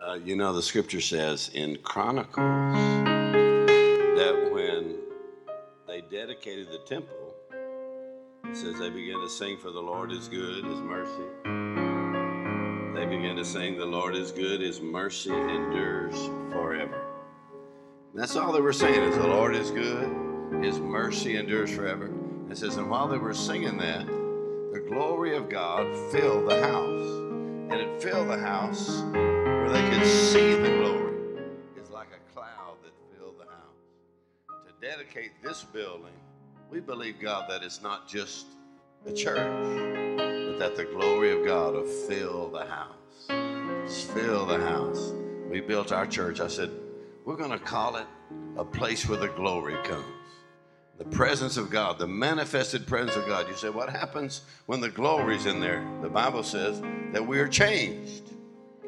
Uh, 0.00 0.14
you 0.24 0.36
know, 0.36 0.54
the 0.54 0.62
scripture 0.62 1.02
says 1.02 1.50
in 1.52 1.76
Chronicles 1.82 2.38
that 4.16 4.50
when 4.54 5.00
they 5.86 6.00
dedicated 6.00 6.68
the 6.68 6.78
temple, 6.86 7.34
it 8.44 8.56
says 8.56 8.78
they 8.78 8.88
began 8.88 9.20
to 9.20 9.28
sing, 9.28 9.58
For 9.58 9.70
the 9.70 9.82
Lord 9.82 10.12
is 10.12 10.28
good, 10.28 10.64
His 10.64 10.80
mercy. 10.80 11.28
They 12.94 13.04
began 13.04 13.36
to 13.36 13.44
sing, 13.44 13.76
The 13.76 13.84
Lord 13.84 14.16
is 14.16 14.32
good, 14.32 14.62
His 14.62 14.80
mercy 14.80 15.30
endures 15.30 16.16
forever. 16.50 17.04
That's 18.14 18.34
all 18.34 18.50
they 18.50 18.62
were 18.62 18.72
saying 18.72 19.02
is, 19.02 19.18
The 19.18 19.26
Lord 19.26 19.54
is 19.54 19.70
good, 19.70 20.23
His 20.62 20.78
mercy 20.78 21.36
endures 21.36 21.74
forever. 21.74 22.10
It 22.50 22.56
says, 22.56 22.76
And 22.76 22.90
while 22.90 23.08
they 23.08 23.18
were 23.18 23.34
singing 23.34 23.76
that, 23.78 24.06
the 24.06 24.84
glory 24.88 25.36
of 25.36 25.48
God 25.48 25.86
filled 26.10 26.48
the 26.48 26.60
house. 26.60 27.08
And 27.70 27.74
it 27.74 28.02
filled 28.02 28.28
the 28.28 28.38
house 28.38 29.02
where 29.12 29.70
they 29.70 29.88
could 29.90 30.06
see 30.06 30.54
the 30.54 30.68
glory. 30.68 31.14
It's 31.76 31.90
like 31.90 32.08
a 32.08 32.32
cloud 32.32 32.76
that 32.82 32.92
filled 33.16 33.38
the 33.38 33.46
house. 33.46 34.66
To 34.66 34.86
dedicate 34.86 35.32
this 35.42 35.64
building, 35.64 36.12
we 36.70 36.80
believe, 36.80 37.20
God, 37.20 37.48
that 37.48 37.62
it's 37.62 37.82
not 37.82 38.06
just 38.06 38.46
a 39.06 39.12
church, 39.12 39.36
but 40.16 40.58
that 40.58 40.76
the 40.76 40.84
glory 40.84 41.32
of 41.32 41.44
God 41.46 41.74
will 41.74 41.84
fill 41.84 42.50
the 42.50 42.66
house. 42.66 43.28
Just 43.86 44.10
fill 44.12 44.46
the 44.46 44.58
house. 44.58 45.12
We 45.48 45.60
built 45.60 45.92
our 45.92 46.06
church. 46.06 46.40
I 46.40 46.48
said, 46.48 46.70
we're 47.24 47.36
going 47.36 47.50
to 47.50 47.58
call 47.58 47.96
it 47.96 48.06
a 48.56 48.64
place 48.64 49.08
where 49.08 49.18
the 49.18 49.28
glory 49.28 49.76
comes. 49.84 50.04
The 50.96 51.04
presence 51.06 51.56
of 51.56 51.70
God, 51.70 51.98
the 51.98 52.06
manifested 52.06 52.86
presence 52.86 53.16
of 53.16 53.26
God. 53.26 53.48
You 53.48 53.54
say, 53.54 53.68
what 53.68 53.90
happens 53.90 54.42
when 54.66 54.80
the 54.80 54.88
glory's 54.88 55.44
in 55.44 55.58
there? 55.58 55.84
The 56.02 56.08
Bible 56.08 56.44
says 56.44 56.80
that 57.12 57.26
we 57.26 57.40
are 57.40 57.48
changed. 57.48 58.30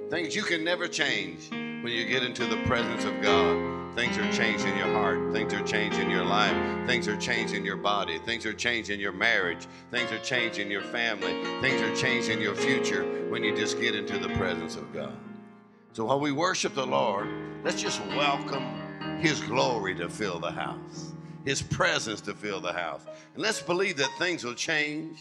Things 0.08 0.36
you 0.36 0.44
can 0.44 0.62
never 0.62 0.86
change 0.86 1.50
when 1.50 1.88
you 1.88 2.06
get 2.06 2.22
into 2.22 2.46
the 2.46 2.58
presence 2.58 3.04
of 3.04 3.20
God. 3.20 3.96
Things 3.96 4.16
are 4.18 4.32
changed 4.32 4.64
in 4.64 4.76
your 4.78 4.92
heart. 4.92 5.32
Things 5.32 5.52
are 5.52 5.64
changed 5.64 5.98
in 5.98 6.08
your 6.08 6.24
life. 6.24 6.86
Things 6.86 7.08
are 7.08 7.16
changed 7.16 7.54
in 7.54 7.64
your 7.64 7.76
body. 7.76 8.20
Things 8.20 8.46
are 8.46 8.52
changed 8.52 8.90
in 8.90 9.00
your 9.00 9.10
marriage. 9.10 9.66
Things 9.90 10.12
are 10.12 10.20
changed 10.20 10.60
in 10.60 10.70
your 10.70 10.82
family. 10.82 11.42
Things 11.60 11.82
are 11.82 11.96
changed 11.96 12.28
in 12.28 12.40
your 12.40 12.54
future 12.54 13.02
when 13.30 13.42
you 13.42 13.56
just 13.56 13.80
get 13.80 13.96
into 13.96 14.18
the 14.18 14.28
presence 14.36 14.76
of 14.76 14.92
God. 14.92 15.16
So 15.92 16.04
while 16.04 16.20
we 16.20 16.30
worship 16.30 16.74
the 16.74 16.86
Lord, 16.86 17.26
let's 17.64 17.82
just 17.82 18.00
welcome 18.08 19.18
His 19.18 19.40
glory 19.40 19.96
to 19.96 20.08
fill 20.08 20.38
the 20.38 20.52
house, 20.52 21.14
His 21.46 21.62
presence 21.62 22.20
to 22.22 22.34
fill 22.34 22.60
the 22.60 22.74
house. 22.74 23.06
And 23.32 23.42
let's 23.42 23.62
believe 23.62 23.96
that 23.96 24.10
things 24.18 24.44
will 24.44 24.54
change, 24.54 25.18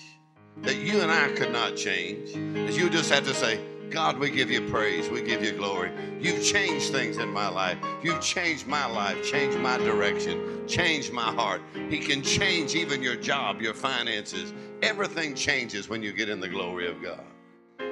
that 0.58 0.76
you 0.76 1.00
and 1.00 1.12
I 1.12 1.30
could 1.30 1.54
not 1.54 1.78
change, 1.78 2.34
that 2.34 2.78
you 2.78 2.90
just 2.90 3.10
have 3.12 3.26
to 3.26 3.34
say, 3.34 3.60
God, 3.90 4.18
we 4.20 4.30
give 4.30 4.50
you 4.50 4.62
praise. 4.68 5.10
We 5.10 5.22
give 5.22 5.44
you 5.44 5.52
glory. 5.52 5.92
You've 6.20 6.44
changed 6.44 6.92
things 6.92 7.18
in 7.18 7.30
my 7.30 7.48
life. 7.48 7.78
You've 8.04 8.22
changed 8.22 8.68
my 8.68 8.86
life, 8.86 9.24
changed 9.24 9.60
my 9.60 9.78
direction, 9.78 10.68
changed 10.68 11.14
my 11.14 11.32
heart. 11.34 11.62
He 11.90 12.00
can 12.00 12.22
change 12.24 12.76
even 12.76 13.02
your 13.02 13.16
job, 13.16 13.62
your 13.62 13.74
finances. 13.74 14.54
Everything 14.82 15.36
changes 15.36 15.88
when 15.88 16.02
you 16.02 16.12
get 16.12 16.30
in 16.30 16.40
the 16.40 16.50
glory 16.50 16.90
of 16.90 17.02
God. 17.02 17.24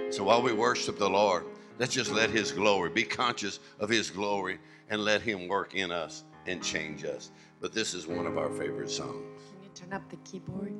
So 0.09 0.23
while 0.23 0.41
we 0.41 0.53
worship 0.53 0.97
the 0.97 1.09
Lord, 1.09 1.45
let's 1.79 1.93
just 1.93 2.11
let 2.11 2.29
His 2.29 2.51
glory, 2.51 2.89
be 2.89 3.03
conscious 3.03 3.59
of 3.79 3.89
His 3.89 4.09
glory, 4.09 4.59
and 4.89 5.03
let 5.05 5.21
Him 5.21 5.47
work 5.47 5.75
in 5.75 5.91
us 5.91 6.23
and 6.45 6.61
change 6.61 7.05
us. 7.05 7.31
But 7.63 7.71
this 7.71 7.93
is 7.93 8.07
one 8.07 8.27
of 8.27 8.37
our 8.37 8.49
favorite 8.49 8.91
songs. 8.91 9.41
Can 9.49 9.63
you 9.63 9.69
turn 9.73 9.93
up 9.93 10.09
the 10.09 10.17
keyboard? 10.29 10.73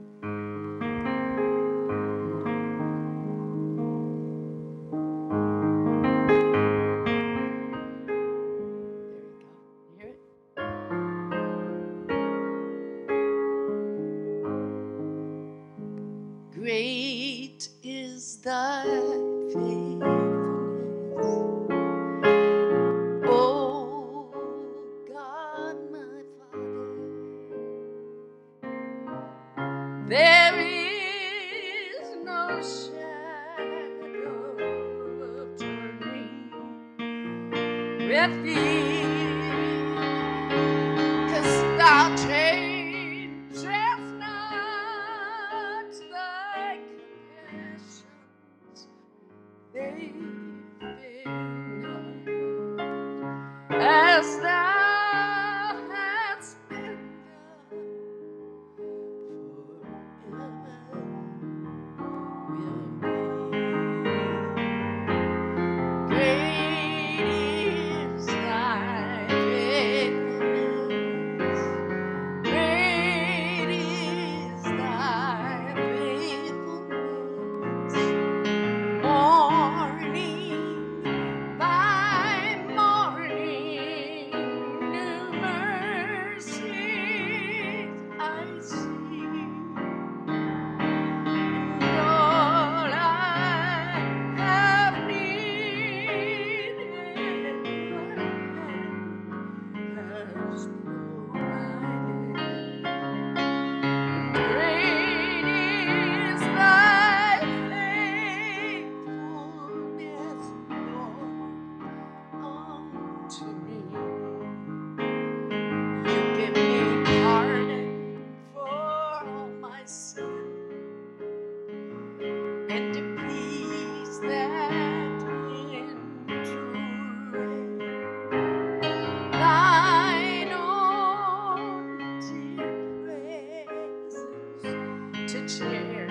to 135.34 135.48
cheer. 135.48 136.03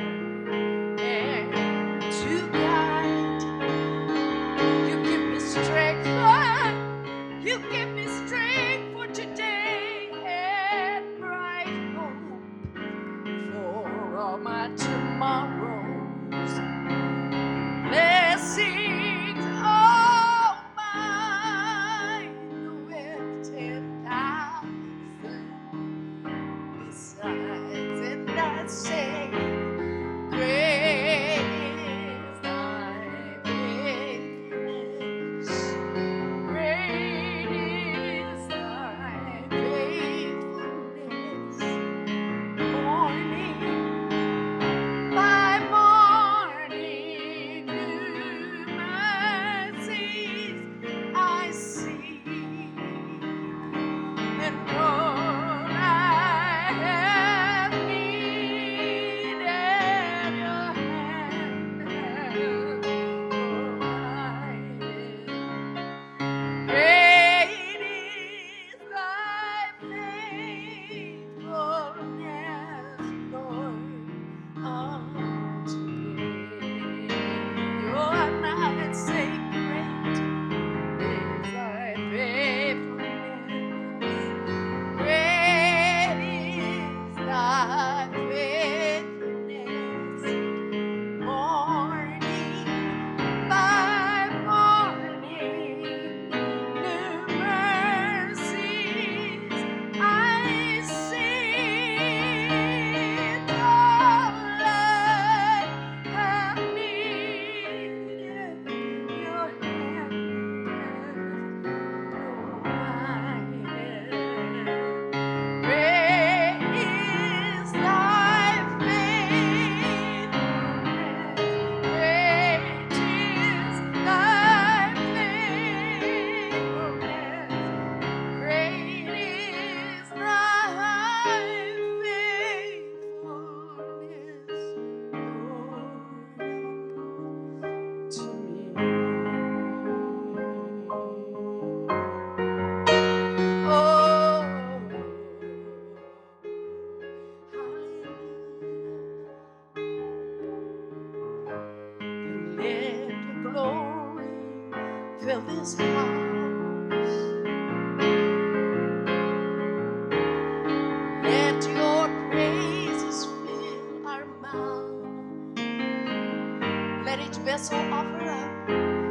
Let 167.44 167.54
each 167.54 167.60
vessel 167.60 167.92
offer 167.92 168.28
up. 168.28 169.01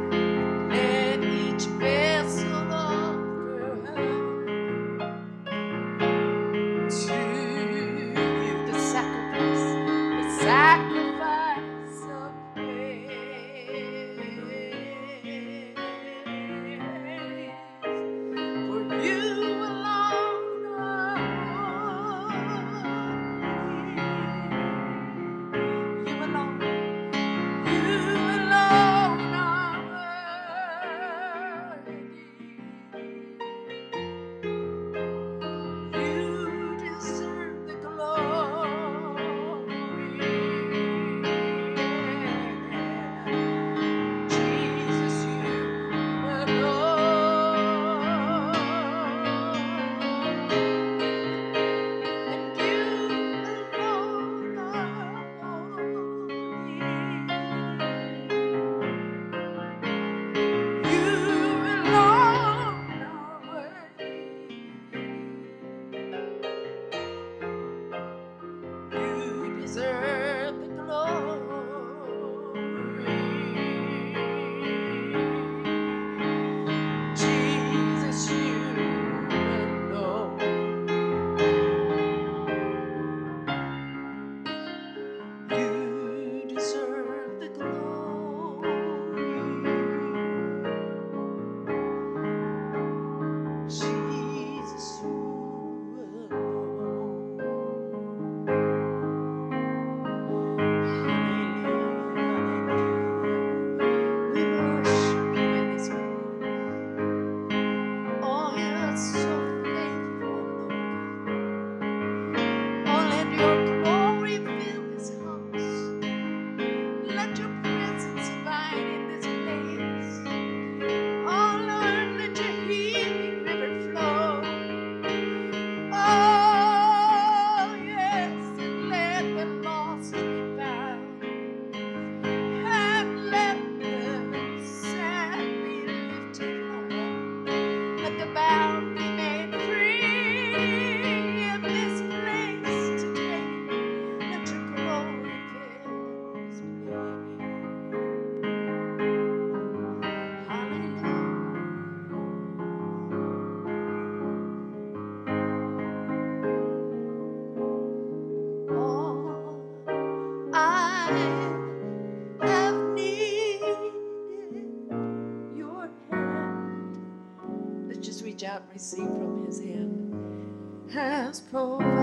Receive 168.82 169.06
from 169.06 169.46
his 169.46 169.60
hand. 169.60 170.90
Has 170.92 171.40
provided. 171.40 172.01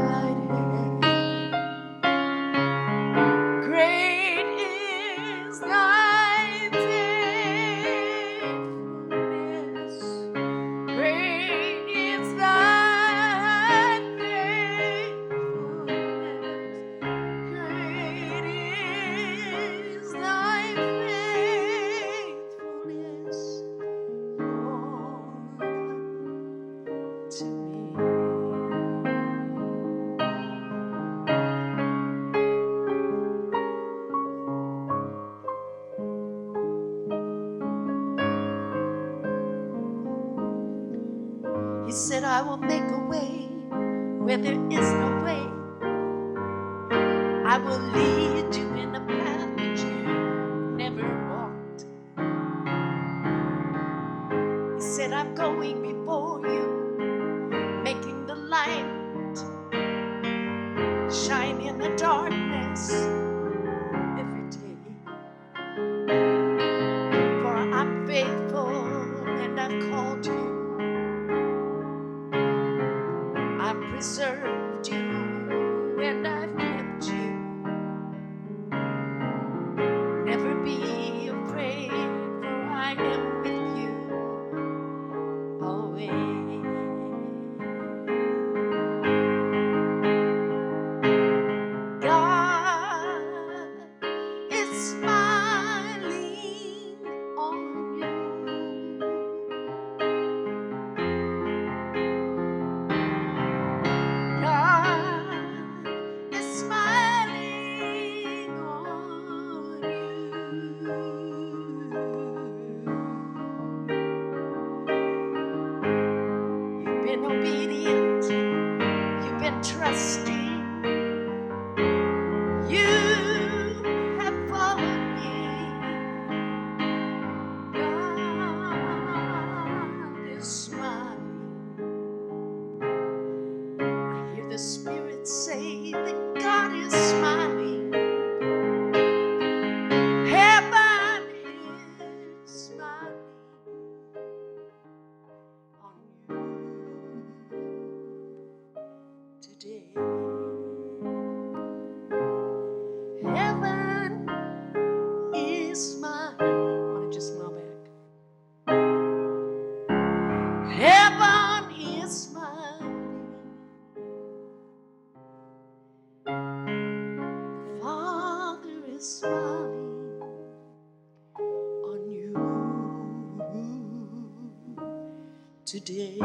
Today. 175.69 176.17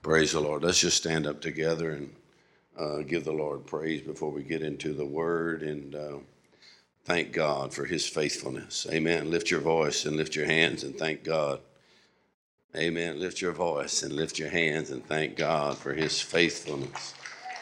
Praise 0.00 0.32
the 0.32 0.40
Lord. 0.40 0.62
Let's 0.62 0.80
just 0.80 0.96
stand 0.96 1.26
up 1.26 1.42
together 1.42 1.90
and 1.90 2.14
uh, 2.78 2.98
give 2.98 3.24
the 3.24 3.32
Lord 3.32 3.66
praise 3.66 4.02
before 4.02 4.30
we 4.30 4.42
get 4.42 4.62
into 4.62 4.92
the 4.92 5.04
word 5.04 5.62
and 5.62 5.94
uh, 5.94 6.16
thank 7.04 7.32
God 7.32 7.72
for 7.72 7.84
his 7.84 8.06
faithfulness. 8.06 8.86
Amen. 8.90 9.30
Lift 9.30 9.50
your 9.50 9.60
voice 9.60 10.04
and 10.04 10.16
lift 10.16 10.34
your 10.34 10.46
hands 10.46 10.82
and 10.82 10.96
thank 10.96 11.24
God. 11.24 11.60
Amen. 12.76 13.20
Lift 13.20 13.40
your 13.40 13.52
voice 13.52 14.02
and 14.02 14.12
lift 14.12 14.38
your 14.38 14.48
hands 14.48 14.90
and 14.90 15.06
thank 15.06 15.36
God 15.36 15.78
for 15.78 15.92
his 15.92 16.20
faithfulness. 16.20 17.14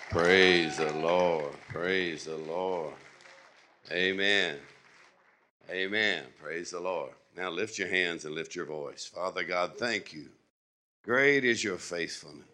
Praise 0.08 0.78
the 0.78 0.92
Lord. 0.94 1.52
Praise 1.68 2.24
the 2.24 2.36
Lord. 2.36 2.94
Amen. 3.90 4.56
Amen. 5.70 6.24
Praise 6.42 6.70
the 6.70 6.80
Lord. 6.80 7.12
Now 7.36 7.50
lift 7.50 7.78
your 7.78 7.88
hands 7.88 8.24
and 8.24 8.34
lift 8.34 8.54
your 8.54 8.66
voice. 8.66 9.04
Father 9.04 9.42
God, 9.44 9.76
thank 9.78 10.12
you. 10.12 10.28
Great 11.02 11.44
is 11.44 11.64
your 11.64 11.78
faithfulness. 11.78 12.46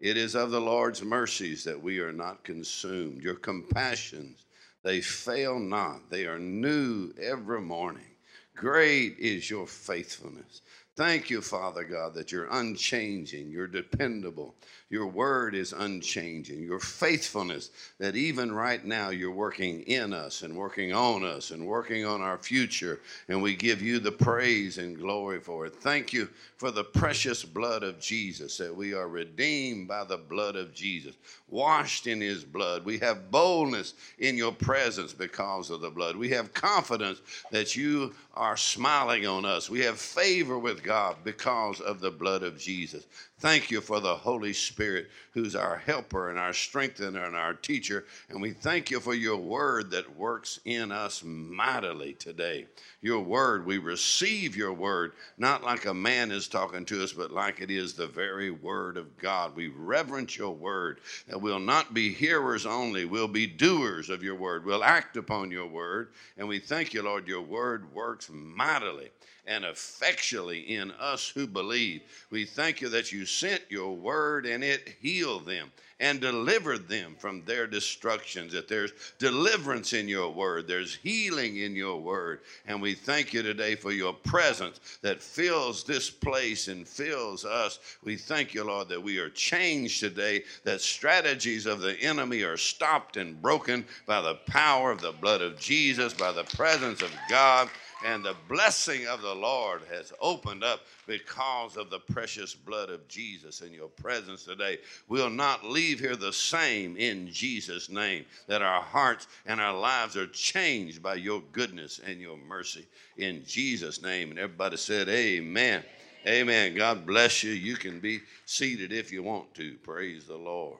It 0.00 0.16
is 0.16 0.34
of 0.34 0.50
the 0.50 0.60
Lord's 0.60 1.02
mercies 1.02 1.62
that 1.64 1.82
we 1.82 2.00
are 2.00 2.12
not 2.12 2.42
consumed. 2.42 3.22
Your 3.22 3.34
compassions, 3.34 4.46
they 4.82 5.02
fail 5.02 5.58
not. 5.58 6.08
They 6.08 6.24
are 6.26 6.38
new 6.38 7.12
every 7.20 7.60
morning. 7.60 8.06
Great 8.54 9.18
is 9.18 9.50
your 9.50 9.66
faithfulness. 9.66 10.62
Thank 10.96 11.30
you, 11.30 11.40
Father 11.40 11.84
God, 11.84 12.14
that 12.14 12.30
you're 12.32 12.48
unchanging, 12.50 13.50
you're 13.50 13.66
dependable. 13.66 14.54
Your 14.90 15.06
word 15.06 15.54
is 15.54 15.72
unchanging. 15.72 16.64
Your 16.64 16.80
faithfulness, 16.80 17.70
that 17.98 18.16
even 18.16 18.50
right 18.50 18.84
now 18.84 19.10
you're 19.10 19.30
working 19.30 19.82
in 19.82 20.12
us 20.12 20.42
and 20.42 20.56
working 20.56 20.92
on 20.92 21.24
us 21.24 21.52
and 21.52 21.64
working 21.64 22.04
on 22.04 22.20
our 22.20 22.36
future. 22.36 23.00
And 23.28 23.40
we 23.40 23.54
give 23.54 23.80
you 23.80 24.00
the 24.00 24.10
praise 24.10 24.78
and 24.78 24.98
glory 24.98 25.38
for 25.38 25.64
it. 25.64 25.76
Thank 25.76 26.12
you 26.12 26.28
for 26.56 26.72
the 26.72 26.82
precious 26.82 27.44
blood 27.44 27.84
of 27.84 28.00
Jesus, 28.00 28.56
that 28.58 28.74
we 28.74 28.92
are 28.92 29.08
redeemed 29.08 29.86
by 29.86 30.02
the 30.02 30.18
blood 30.18 30.56
of 30.56 30.74
Jesus, 30.74 31.14
washed 31.48 32.08
in 32.08 32.20
his 32.20 32.44
blood. 32.44 32.84
We 32.84 32.98
have 32.98 33.30
boldness 33.30 33.94
in 34.18 34.36
your 34.36 34.52
presence 34.52 35.12
because 35.12 35.70
of 35.70 35.80
the 35.80 35.90
blood. 35.90 36.16
We 36.16 36.30
have 36.30 36.52
confidence 36.52 37.22
that 37.52 37.76
you 37.76 38.12
are 38.34 38.56
smiling 38.56 39.24
on 39.24 39.44
us. 39.44 39.70
We 39.70 39.80
have 39.80 40.00
favor 40.00 40.58
with 40.58 40.79
God 40.82 41.18
because 41.24 41.80
of 41.80 42.00
the 42.00 42.10
blood 42.12 42.42
of 42.44 42.58
Jesus. 42.58 43.06
Thank 43.40 43.70
you 43.70 43.80
for 43.80 44.00
the 44.00 44.16
Holy 44.16 44.52
Spirit, 44.52 45.08
who's 45.32 45.56
our 45.56 45.78
helper 45.78 46.28
and 46.28 46.38
our 46.38 46.52
strengthener 46.52 47.24
and 47.24 47.34
our 47.34 47.54
teacher. 47.54 48.04
And 48.28 48.42
we 48.42 48.50
thank 48.50 48.90
you 48.90 49.00
for 49.00 49.14
your 49.14 49.38
word 49.38 49.90
that 49.92 50.14
works 50.14 50.60
in 50.66 50.92
us 50.92 51.22
mightily 51.24 52.12
today. 52.12 52.66
Your 53.00 53.20
word, 53.20 53.64
we 53.64 53.78
receive 53.78 54.56
your 54.56 54.74
word, 54.74 55.12
not 55.38 55.64
like 55.64 55.86
a 55.86 55.94
man 55.94 56.30
is 56.30 56.48
talking 56.48 56.84
to 56.84 57.02
us, 57.02 57.14
but 57.14 57.30
like 57.30 57.62
it 57.62 57.70
is 57.70 57.94
the 57.94 58.06
very 58.06 58.50
word 58.50 58.98
of 58.98 59.16
God. 59.16 59.56
We 59.56 59.68
reverence 59.68 60.36
your 60.36 60.54
word, 60.54 61.00
that 61.26 61.40
we'll 61.40 61.60
not 61.60 61.94
be 61.94 62.12
hearers 62.12 62.66
only, 62.66 63.06
we'll 63.06 63.26
be 63.26 63.46
doers 63.46 64.10
of 64.10 64.22
your 64.22 64.34
word. 64.34 64.66
We'll 64.66 64.84
act 64.84 65.16
upon 65.16 65.50
your 65.50 65.66
word. 65.66 66.08
And 66.36 66.46
we 66.46 66.58
thank 66.58 66.92
you, 66.92 67.02
Lord, 67.02 67.26
your 67.26 67.40
word 67.40 67.90
works 67.94 68.28
mightily 68.30 69.12
and 69.46 69.64
effectually 69.64 70.60
in 70.60 70.92
us 70.92 71.28
who 71.28 71.46
believe. 71.46 72.02
We 72.30 72.44
thank 72.44 72.80
you 72.80 72.88
that 72.90 73.10
you 73.10 73.26
sent 73.30 73.62
your 73.68 73.94
word 73.94 74.46
and 74.46 74.64
it 74.64 74.96
healed 75.00 75.46
them 75.46 75.70
and 76.00 76.18
delivered 76.18 76.88
them 76.88 77.14
from 77.18 77.42
their 77.44 77.66
destructions, 77.66 78.54
that 78.54 78.68
there's 78.68 78.92
deliverance 79.18 79.92
in 79.92 80.08
your 80.08 80.30
word, 80.30 80.66
there's 80.66 80.94
healing 80.94 81.58
in 81.58 81.76
your 81.76 82.00
word. 82.00 82.40
And 82.66 82.80
we 82.80 82.94
thank 82.94 83.34
you 83.34 83.42
today 83.42 83.74
for 83.74 83.92
your 83.92 84.14
presence 84.14 84.80
that 85.02 85.22
fills 85.22 85.84
this 85.84 86.08
place 86.08 86.68
and 86.68 86.88
fills 86.88 87.44
us. 87.44 87.78
We 88.02 88.16
thank 88.16 88.54
you, 88.54 88.64
Lord, 88.64 88.88
that 88.88 89.02
we 89.02 89.18
are 89.18 89.28
changed 89.28 90.00
today, 90.00 90.44
that 90.64 90.80
strategies 90.80 91.66
of 91.66 91.82
the 91.82 92.00
enemy 92.00 92.42
are 92.42 92.56
stopped 92.56 93.18
and 93.18 93.40
broken 93.40 93.84
by 94.06 94.22
the 94.22 94.36
power 94.46 94.90
of 94.90 95.02
the 95.02 95.12
blood 95.12 95.42
of 95.42 95.60
Jesus, 95.60 96.14
by 96.14 96.32
the 96.32 96.44
presence 96.44 97.02
of 97.02 97.12
God 97.28 97.68
and 98.04 98.24
the 98.24 98.36
blessing 98.48 99.06
of 99.06 99.22
the 99.22 99.34
Lord 99.34 99.82
has 99.90 100.12
opened 100.20 100.64
up 100.64 100.80
because 101.06 101.76
of 101.76 101.90
the 101.90 101.98
precious 101.98 102.54
blood 102.54 102.88
of 102.88 103.06
Jesus 103.08 103.60
in 103.60 103.72
your 103.72 103.88
presence 103.88 104.44
today. 104.44 104.78
We'll 105.08 105.30
not 105.30 105.64
leave 105.64 106.00
here 106.00 106.16
the 106.16 106.32
same 106.32 106.96
in 106.96 107.30
Jesus' 107.30 107.88
name, 107.88 108.24
that 108.46 108.62
our 108.62 108.82
hearts 108.82 109.26
and 109.46 109.60
our 109.60 109.76
lives 109.76 110.16
are 110.16 110.26
changed 110.28 111.02
by 111.02 111.16
your 111.16 111.42
goodness 111.52 112.00
and 112.04 112.20
your 112.20 112.38
mercy 112.38 112.86
in 113.16 113.44
Jesus' 113.46 114.02
name. 114.02 114.30
And 114.30 114.38
everybody 114.38 114.76
said, 114.76 115.08
Amen. 115.08 115.82
Amen. 116.26 116.74
God 116.74 117.06
bless 117.06 117.42
you. 117.42 117.52
You 117.52 117.76
can 117.76 118.00
be 118.00 118.20
seated 118.44 118.92
if 118.92 119.12
you 119.12 119.22
want 119.22 119.54
to. 119.54 119.76
Praise 119.82 120.26
the 120.26 120.36
Lord. 120.36 120.78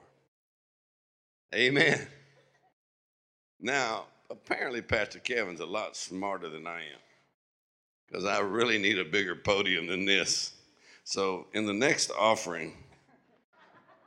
Amen. 1.53 2.07
Now, 3.59 4.05
apparently, 4.29 4.81
Pastor 4.81 5.19
Kevin's 5.19 5.59
a 5.59 5.65
lot 5.65 5.95
smarter 5.95 6.49
than 6.49 6.65
I 6.65 6.77
am 6.77 6.99
because 8.11 8.25
I 8.25 8.39
really 8.39 8.77
need 8.77 8.99
a 8.99 9.05
bigger 9.05 9.35
podium 9.35 9.87
than 9.87 10.05
this. 10.05 10.53
So, 11.05 11.47
in 11.53 11.65
the 11.65 11.73
next 11.73 12.11
offering, 12.11 12.73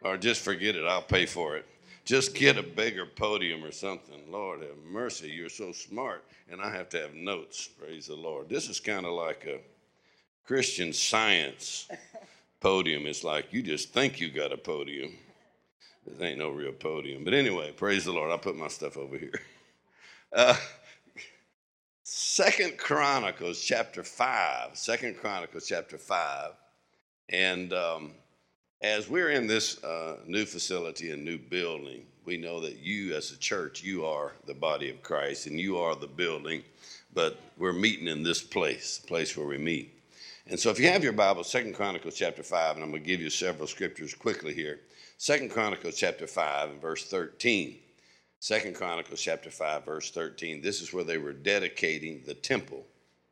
or 0.03 0.17
just 0.19 0.43
forget 0.43 0.77
it, 0.77 0.85
I'll 0.85 1.03
pay 1.03 1.25
for 1.27 1.57
it. 1.57 1.65
Just 2.05 2.35
get 2.35 2.59
a 2.59 2.63
bigger 2.63 3.07
podium 3.07 3.65
or 3.65 3.73
something. 3.73 4.31
Lord 4.31 4.61
have 4.61 4.77
mercy, 4.87 5.31
you're 5.31 5.49
so 5.49 5.73
smart, 5.73 6.23
and 6.51 6.61
I 6.61 6.71
have 6.71 6.91
to 6.91 7.01
have 7.01 7.15
notes. 7.15 7.67
Praise 7.67 8.07
the 8.07 8.15
Lord. 8.15 8.51
This 8.51 8.69
is 8.69 8.79
kind 8.79 9.07
of 9.07 9.13
like 9.13 9.47
a 9.47 9.61
Christian 10.47 10.93
science 10.93 11.89
podium. 12.61 13.07
It's 13.07 13.25
like 13.25 13.53
you 13.53 13.63
just 13.63 13.95
think 13.95 14.21
you 14.21 14.31
got 14.31 14.53
a 14.53 14.59
podium. 14.59 15.15
This 16.07 16.21
ain't 16.21 16.39
no 16.39 16.51
real 16.51 16.73
podium. 16.73 17.25
But 17.25 17.33
anyway, 17.33 17.73
praise 17.73 18.05
the 18.05 18.13
Lord. 18.13 18.31
I'll 18.31 18.39
put 18.39 18.57
my 18.57 18.69
stuff 18.69 18.97
over 18.97 19.17
here. 19.17 19.33
Uh, 20.37 20.57
Second 22.35 22.79
Chronicles 22.79 23.63
chapter 23.63 24.03
5. 24.03 24.77
Second 24.77 25.17
Chronicles 25.19 25.69
chapter 25.69 25.97
5. 25.97 26.51
And 27.29 27.73
um, 27.73 28.11
as 28.83 29.09
we're 29.09 29.31
in 29.31 29.47
this 29.47 29.81
uh, 29.85 30.17
new 30.27 30.45
facility 30.45 31.13
and 31.13 31.25
new 31.25 31.39
building, 31.39 32.07
we 32.25 32.37
know 32.37 32.59
that 32.59 32.79
you, 32.79 33.15
as 33.15 33.31
a 33.31 33.39
church, 33.39 33.85
you 33.85 34.05
are 34.05 34.33
the 34.49 34.53
body 34.53 34.91
of 34.91 35.01
Christ 35.01 35.47
and 35.47 35.61
you 35.61 35.79
are 35.79 35.95
the 35.95 36.09
building, 36.09 36.65
but 37.13 37.39
we're 37.57 37.73
meeting 37.73 38.09
in 38.09 38.25
this 38.25 38.43
place, 38.43 38.99
the 38.99 39.07
place 39.07 39.37
where 39.37 39.47
we 39.47 39.57
meet. 39.57 39.97
And 40.49 40.59
so 40.59 40.71
if 40.71 40.81
you 40.81 40.89
have 40.89 41.05
your 41.05 41.13
Bible, 41.13 41.45
Second 41.45 41.75
Chronicles 41.75 42.17
chapter 42.17 42.43
5, 42.43 42.75
and 42.75 42.85
I'm 42.85 42.91
going 42.91 43.05
to 43.05 43.09
give 43.09 43.21
you 43.21 43.31
several 43.31 43.69
scriptures 43.69 44.13
quickly 44.13 44.55
here. 44.55 44.81
Second 45.19 45.53
Chronicles 45.53 45.97
chapter 45.97 46.27
5 46.27 46.71
and 46.71 46.83
verse 46.83 47.05
13. 47.05 47.79
Second 48.45 48.75
Chronicles 48.75 49.23
chapter 49.23 49.51
5, 49.51 49.87
verse 49.87 50.11
13. 50.11 50.61
This 50.61 50.83
is 50.83 50.93
where 50.93 51.03
they 51.03 51.17
were 51.17 51.33
dedicating 51.33 52.21
the 52.27 52.35
temple. 52.35 52.85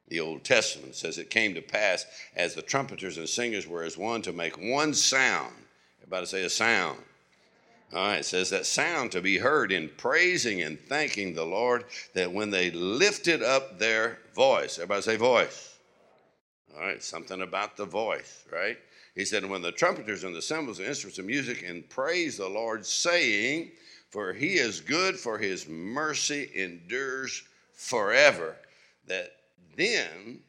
The 0.08 0.20
Old 0.20 0.42
Testament 0.42 0.94
says 0.94 1.18
it 1.18 1.28
came 1.28 1.52
to 1.52 1.60
pass 1.60 2.06
as 2.34 2.54
the 2.54 2.62
trumpeters 2.62 3.18
and 3.18 3.28
singers 3.28 3.66
were 3.66 3.82
as 3.82 3.98
one 3.98 4.22
to 4.22 4.32
make 4.32 4.56
one 4.58 4.94
sound. 4.94 5.52
Everybody 6.00 6.24
say 6.24 6.44
a 6.44 6.48
sound. 6.48 6.98
All 7.92 8.06
right, 8.06 8.20
it 8.20 8.24
says 8.24 8.48
that 8.48 8.64
sound 8.64 9.12
to 9.12 9.20
be 9.20 9.36
heard 9.36 9.70
in 9.70 9.90
praising 9.98 10.62
and 10.62 10.80
thanking 10.80 11.34
the 11.34 11.44
Lord, 11.44 11.84
that 12.14 12.32
when 12.32 12.48
they 12.48 12.70
lifted 12.70 13.42
up 13.42 13.78
their 13.78 14.18
voice, 14.34 14.78
everybody 14.78 15.02
say 15.02 15.16
voice. 15.16 15.76
All 16.74 16.80
right, 16.80 17.02
something 17.02 17.42
about 17.42 17.76
the 17.76 17.84
voice, 17.84 18.44
right? 18.50 18.78
He 19.14 19.26
said, 19.26 19.44
when 19.44 19.60
the 19.60 19.72
trumpeters 19.72 20.24
and 20.24 20.34
the 20.34 20.40
cymbals 20.40 20.78
and 20.78 20.88
instruments 20.88 21.18
of 21.18 21.26
music 21.26 21.64
and 21.68 21.86
praise 21.90 22.38
the 22.38 22.48
Lord, 22.48 22.86
saying, 22.86 23.72
For 24.12 24.34
he 24.34 24.56
is 24.56 24.82
good, 24.82 25.18
for 25.18 25.38
his 25.38 25.66
mercy 25.66 26.50
endures 26.54 27.42
forever. 27.72 28.56
That 29.06 29.32
then 29.74 30.40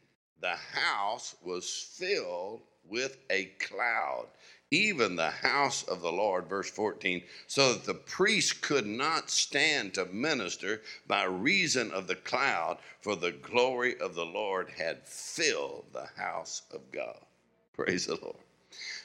the 0.42 0.54
house 0.54 1.34
was 1.42 1.72
filled 1.72 2.60
with 2.86 3.16
a 3.30 3.46
cloud, 3.58 4.26
even 4.70 5.16
the 5.16 5.30
house 5.30 5.82
of 5.84 6.02
the 6.02 6.12
Lord, 6.12 6.46
verse 6.46 6.70
14, 6.70 7.22
so 7.46 7.72
that 7.72 7.84
the 7.84 7.94
priest 7.94 8.60
could 8.60 8.86
not 8.86 9.30
stand 9.30 9.94
to 9.94 10.04
minister 10.04 10.82
by 11.06 11.24
reason 11.24 11.90
of 11.92 12.06
the 12.06 12.16
cloud, 12.16 12.76
for 13.00 13.16
the 13.16 13.32
glory 13.32 13.98
of 13.98 14.14
the 14.14 14.26
Lord 14.26 14.68
had 14.76 15.06
filled 15.06 15.86
the 15.94 16.08
house 16.20 16.60
of 16.70 16.92
God. 16.92 17.16
Praise 17.72 18.04
the 18.04 18.18
Lord. 18.20 18.36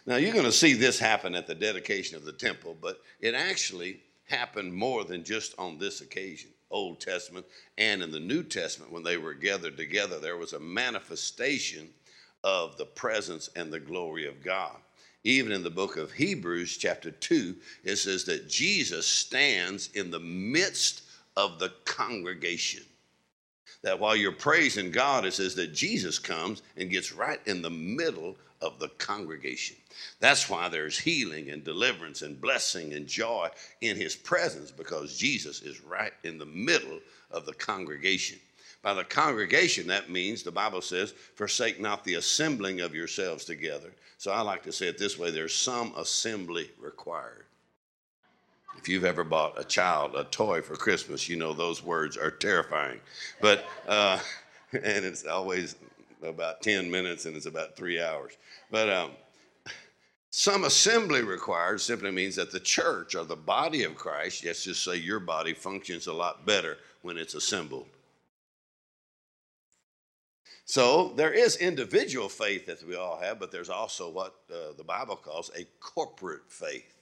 Now, 0.05 0.17
you're 0.17 0.33
going 0.33 0.43
to 0.43 0.51
see 0.51 0.73
this 0.73 0.99
happen 0.99 1.33
at 1.33 1.47
the 1.47 1.55
dedication 1.55 2.17
of 2.17 2.25
the 2.25 2.33
temple, 2.33 2.75
but 2.81 2.99
it 3.21 3.35
actually 3.35 4.01
happened 4.29 4.73
more 4.73 5.03
than 5.03 5.23
just 5.23 5.53
on 5.57 5.77
this 5.77 6.01
occasion. 6.01 6.51
Old 6.71 6.99
Testament 6.99 7.45
and 7.77 8.03
in 8.03 8.11
the 8.11 8.19
New 8.19 8.43
Testament, 8.43 8.91
when 8.91 9.03
they 9.03 9.17
were 9.17 9.33
gathered 9.33 9.75
together, 9.75 10.19
there 10.19 10.37
was 10.37 10.53
a 10.53 10.59
manifestation 10.59 11.89
of 12.43 12.77
the 12.77 12.85
presence 12.85 13.49
and 13.55 13.73
the 13.73 13.79
glory 13.79 14.27
of 14.27 14.43
God. 14.43 14.75
Even 15.23 15.51
in 15.51 15.63
the 15.63 15.69
book 15.69 15.97
of 15.97 16.11
Hebrews, 16.11 16.77
chapter 16.77 17.11
2, 17.11 17.55
it 17.83 17.97
says 17.97 18.23
that 18.25 18.47
Jesus 18.47 19.05
stands 19.05 19.89
in 19.93 20.11
the 20.11 20.19
midst 20.19 21.03
of 21.35 21.59
the 21.59 21.73
congregation. 21.85 22.83
That 23.81 23.99
while 23.99 24.15
you're 24.15 24.31
praising 24.31 24.91
God, 24.91 25.25
it 25.25 25.33
says 25.33 25.55
that 25.55 25.73
Jesus 25.73 26.19
comes 26.19 26.61
and 26.75 26.89
gets 26.89 27.13
right 27.13 27.39
in 27.45 27.61
the 27.61 27.69
middle 27.69 28.35
of 28.61 28.77
the 28.79 28.89
congregation. 28.89 29.77
That's 30.19 30.49
why 30.49 30.67
there's 30.67 30.97
healing 30.97 31.49
and 31.49 31.63
deliverance 31.63 32.21
and 32.21 32.39
blessing 32.39 32.93
and 32.93 33.07
joy 33.07 33.49
in 33.81 33.95
his 33.95 34.15
presence 34.15 34.71
because 34.71 35.17
Jesus 35.17 35.61
is 35.61 35.81
right 35.81 36.13
in 36.23 36.37
the 36.37 36.45
middle 36.45 36.99
of 37.31 37.45
the 37.45 37.53
congregation. 37.53 38.37
By 38.81 38.93
the 38.93 39.03
congregation, 39.03 39.87
that 39.87 40.09
means 40.09 40.41
the 40.41 40.51
Bible 40.51 40.81
says, 40.81 41.13
forsake 41.35 41.81
not 41.81 42.03
the 42.03 42.15
assembling 42.15 42.79
of 42.81 42.95
yourselves 42.95 43.43
together. 43.43 43.91
So 44.17 44.31
I 44.31 44.41
like 44.41 44.63
to 44.63 44.71
say 44.71 44.87
it 44.87 44.97
this 44.97 45.17
way 45.17 45.31
there's 45.31 45.55
some 45.55 45.93
assembly 45.97 46.71
required. 46.79 47.45
If 48.79 48.87
you've 48.87 49.03
ever 49.03 49.25
bought 49.25 49.59
a 49.59 49.65
child 49.65 50.15
a 50.15 50.23
toy 50.23 50.61
for 50.61 50.77
Christmas, 50.77 51.27
you 51.27 51.35
know 51.35 51.51
those 51.51 51.83
words 51.83 52.15
are 52.15 52.31
terrifying. 52.31 53.01
But, 53.41 53.65
uh, 53.89 54.19
and 54.71 55.03
it's 55.03 55.25
always 55.25 55.75
about 56.23 56.61
10 56.61 56.89
minutes 56.89 57.25
and 57.25 57.35
it's 57.35 57.45
about 57.45 57.75
three 57.75 58.01
hours. 58.01 58.37
But 58.71 58.89
um, 58.89 59.11
some 60.29 60.63
assembly 60.63 61.23
required 61.23 61.81
simply 61.81 62.11
means 62.11 62.37
that 62.37 62.53
the 62.53 62.59
church 62.61 63.15
or 63.15 63.25
the 63.25 63.35
body 63.35 63.83
of 63.83 63.95
Christ, 63.95 64.45
let's 64.45 64.63
just 64.63 64.81
say 64.81 64.95
your 64.95 65.19
body 65.19 65.53
functions 65.53 66.07
a 66.07 66.13
lot 66.13 66.45
better 66.45 66.77
when 67.01 67.17
it's 67.17 67.35
assembled. 67.35 67.87
So 70.63 71.09
there 71.17 71.33
is 71.33 71.57
individual 71.57 72.29
faith 72.29 72.65
that 72.67 72.87
we 72.87 72.95
all 72.95 73.19
have, 73.19 73.41
but 73.41 73.51
there's 73.51 73.69
also 73.69 74.09
what 74.09 74.35
uh, 74.49 74.71
the 74.77 74.85
Bible 74.85 75.17
calls 75.17 75.51
a 75.57 75.65
corporate 75.81 76.43
faith. 76.47 76.98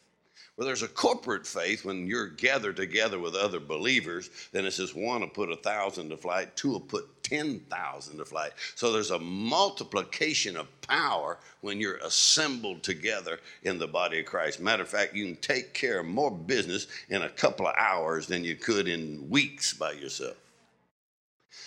Well, 0.55 0.65
there's 0.65 0.83
a 0.83 0.87
corporate 0.87 1.45
faith 1.45 1.85
when 1.85 2.07
you're 2.07 2.27
gathered 2.27 2.77
together 2.77 3.19
with 3.19 3.35
other 3.35 3.59
believers. 3.59 4.29
Then 4.51 4.65
it 4.65 4.71
says 4.71 4.95
one 4.95 5.21
will 5.21 5.27
put 5.27 5.51
a 5.51 5.55
thousand 5.55 6.09
to 6.09 6.17
flight, 6.17 6.55
two 6.55 6.71
will 6.71 6.79
put 6.79 7.23
10,000 7.23 8.17
to 8.17 8.25
flight. 8.25 8.53
So 8.75 8.91
there's 8.91 9.11
a 9.11 9.19
multiplication 9.19 10.57
of 10.57 10.67
power 10.81 11.37
when 11.61 11.79
you're 11.79 11.97
assembled 11.97 12.83
together 12.83 13.39
in 13.63 13.77
the 13.77 13.87
body 13.87 14.19
of 14.21 14.25
Christ. 14.25 14.59
Matter 14.59 14.83
of 14.83 14.89
fact, 14.89 15.13
you 15.13 15.25
can 15.25 15.35
take 15.35 15.73
care 15.73 15.99
of 15.99 16.05
more 16.05 16.31
business 16.31 16.87
in 17.09 17.21
a 17.21 17.29
couple 17.29 17.67
of 17.67 17.75
hours 17.77 18.27
than 18.27 18.43
you 18.43 18.55
could 18.55 18.87
in 18.87 19.29
weeks 19.29 19.73
by 19.73 19.91
yourself. 19.91 20.37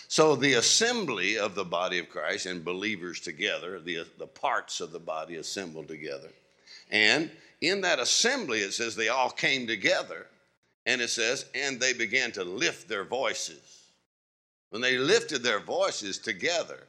So 0.08 0.34
the 0.34 0.54
assembly 0.54 1.38
of 1.38 1.54
the 1.54 1.64
body 1.64 1.98
of 1.98 2.08
Christ 2.08 2.46
and 2.46 2.64
believers 2.64 3.20
together, 3.20 3.78
the, 3.78 4.06
the 4.18 4.26
parts 4.26 4.80
of 4.80 4.90
the 4.90 4.98
body 4.98 5.36
assembled 5.36 5.86
together. 5.86 6.30
And 6.90 7.30
in 7.61 7.82
that 7.82 7.98
assembly, 7.98 8.61
it 8.61 8.72
says 8.72 8.96
they 8.96 9.08
all 9.08 9.30
came 9.30 9.66
together, 9.66 10.26
and 10.86 11.00
it 11.00 11.11
says, 11.11 11.46
and 11.54 11.78
they 11.78 11.92
began 11.92 12.32
to 12.32 12.44
lift 12.44 12.88
their 12.88 13.04
voices. 13.04 13.90
When 14.70 14.80
they 14.80 14.96
lifted 14.96 15.42
their 15.42 15.61
voices 15.61 16.18
together, 16.18 16.86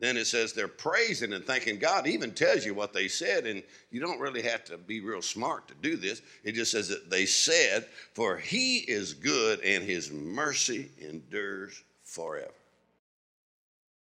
then 0.00 0.16
it 0.16 0.26
says 0.26 0.52
they're 0.52 0.68
praising 0.68 1.32
and 1.32 1.44
thanking 1.44 1.78
God. 1.78 2.06
Even 2.06 2.32
tells 2.32 2.64
you 2.64 2.72
what 2.72 2.92
they 2.92 3.08
said, 3.08 3.46
and 3.46 3.62
you 3.90 4.00
don't 4.00 4.20
really 4.20 4.42
have 4.42 4.64
to 4.66 4.78
be 4.78 5.00
real 5.00 5.22
smart 5.22 5.66
to 5.68 5.74
do 5.74 5.96
this. 5.96 6.22
It 6.44 6.52
just 6.52 6.70
says 6.70 6.88
that 6.88 7.10
they 7.10 7.26
said, 7.26 7.86
For 8.14 8.36
he 8.36 8.78
is 8.78 9.12
good 9.12 9.60
and 9.60 9.82
his 9.82 10.12
mercy 10.12 10.90
endures 11.00 11.82
forever. 12.04 12.52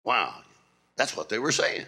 Wow, 0.05 0.35
that's 0.97 1.17
what 1.17 1.31
they 1.31 1.39
were 1.39 1.53
saying. 1.53 1.87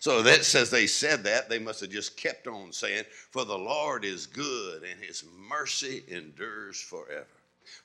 So 0.00 0.22
that 0.22 0.44
says 0.44 0.70
they 0.70 0.86
said 0.86 1.24
that. 1.24 1.48
They 1.48 1.58
must 1.58 1.80
have 1.80 1.90
just 1.90 2.16
kept 2.16 2.46
on 2.46 2.72
saying, 2.72 3.04
For 3.30 3.44
the 3.44 3.58
Lord 3.58 4.04
is 4.04 4.26
good 4.26 4.82
and 4.82 5.00
his 5.02 5.24
mercy 5.48 6.04
endures 6.08 6.80
forever. 6.80 7.26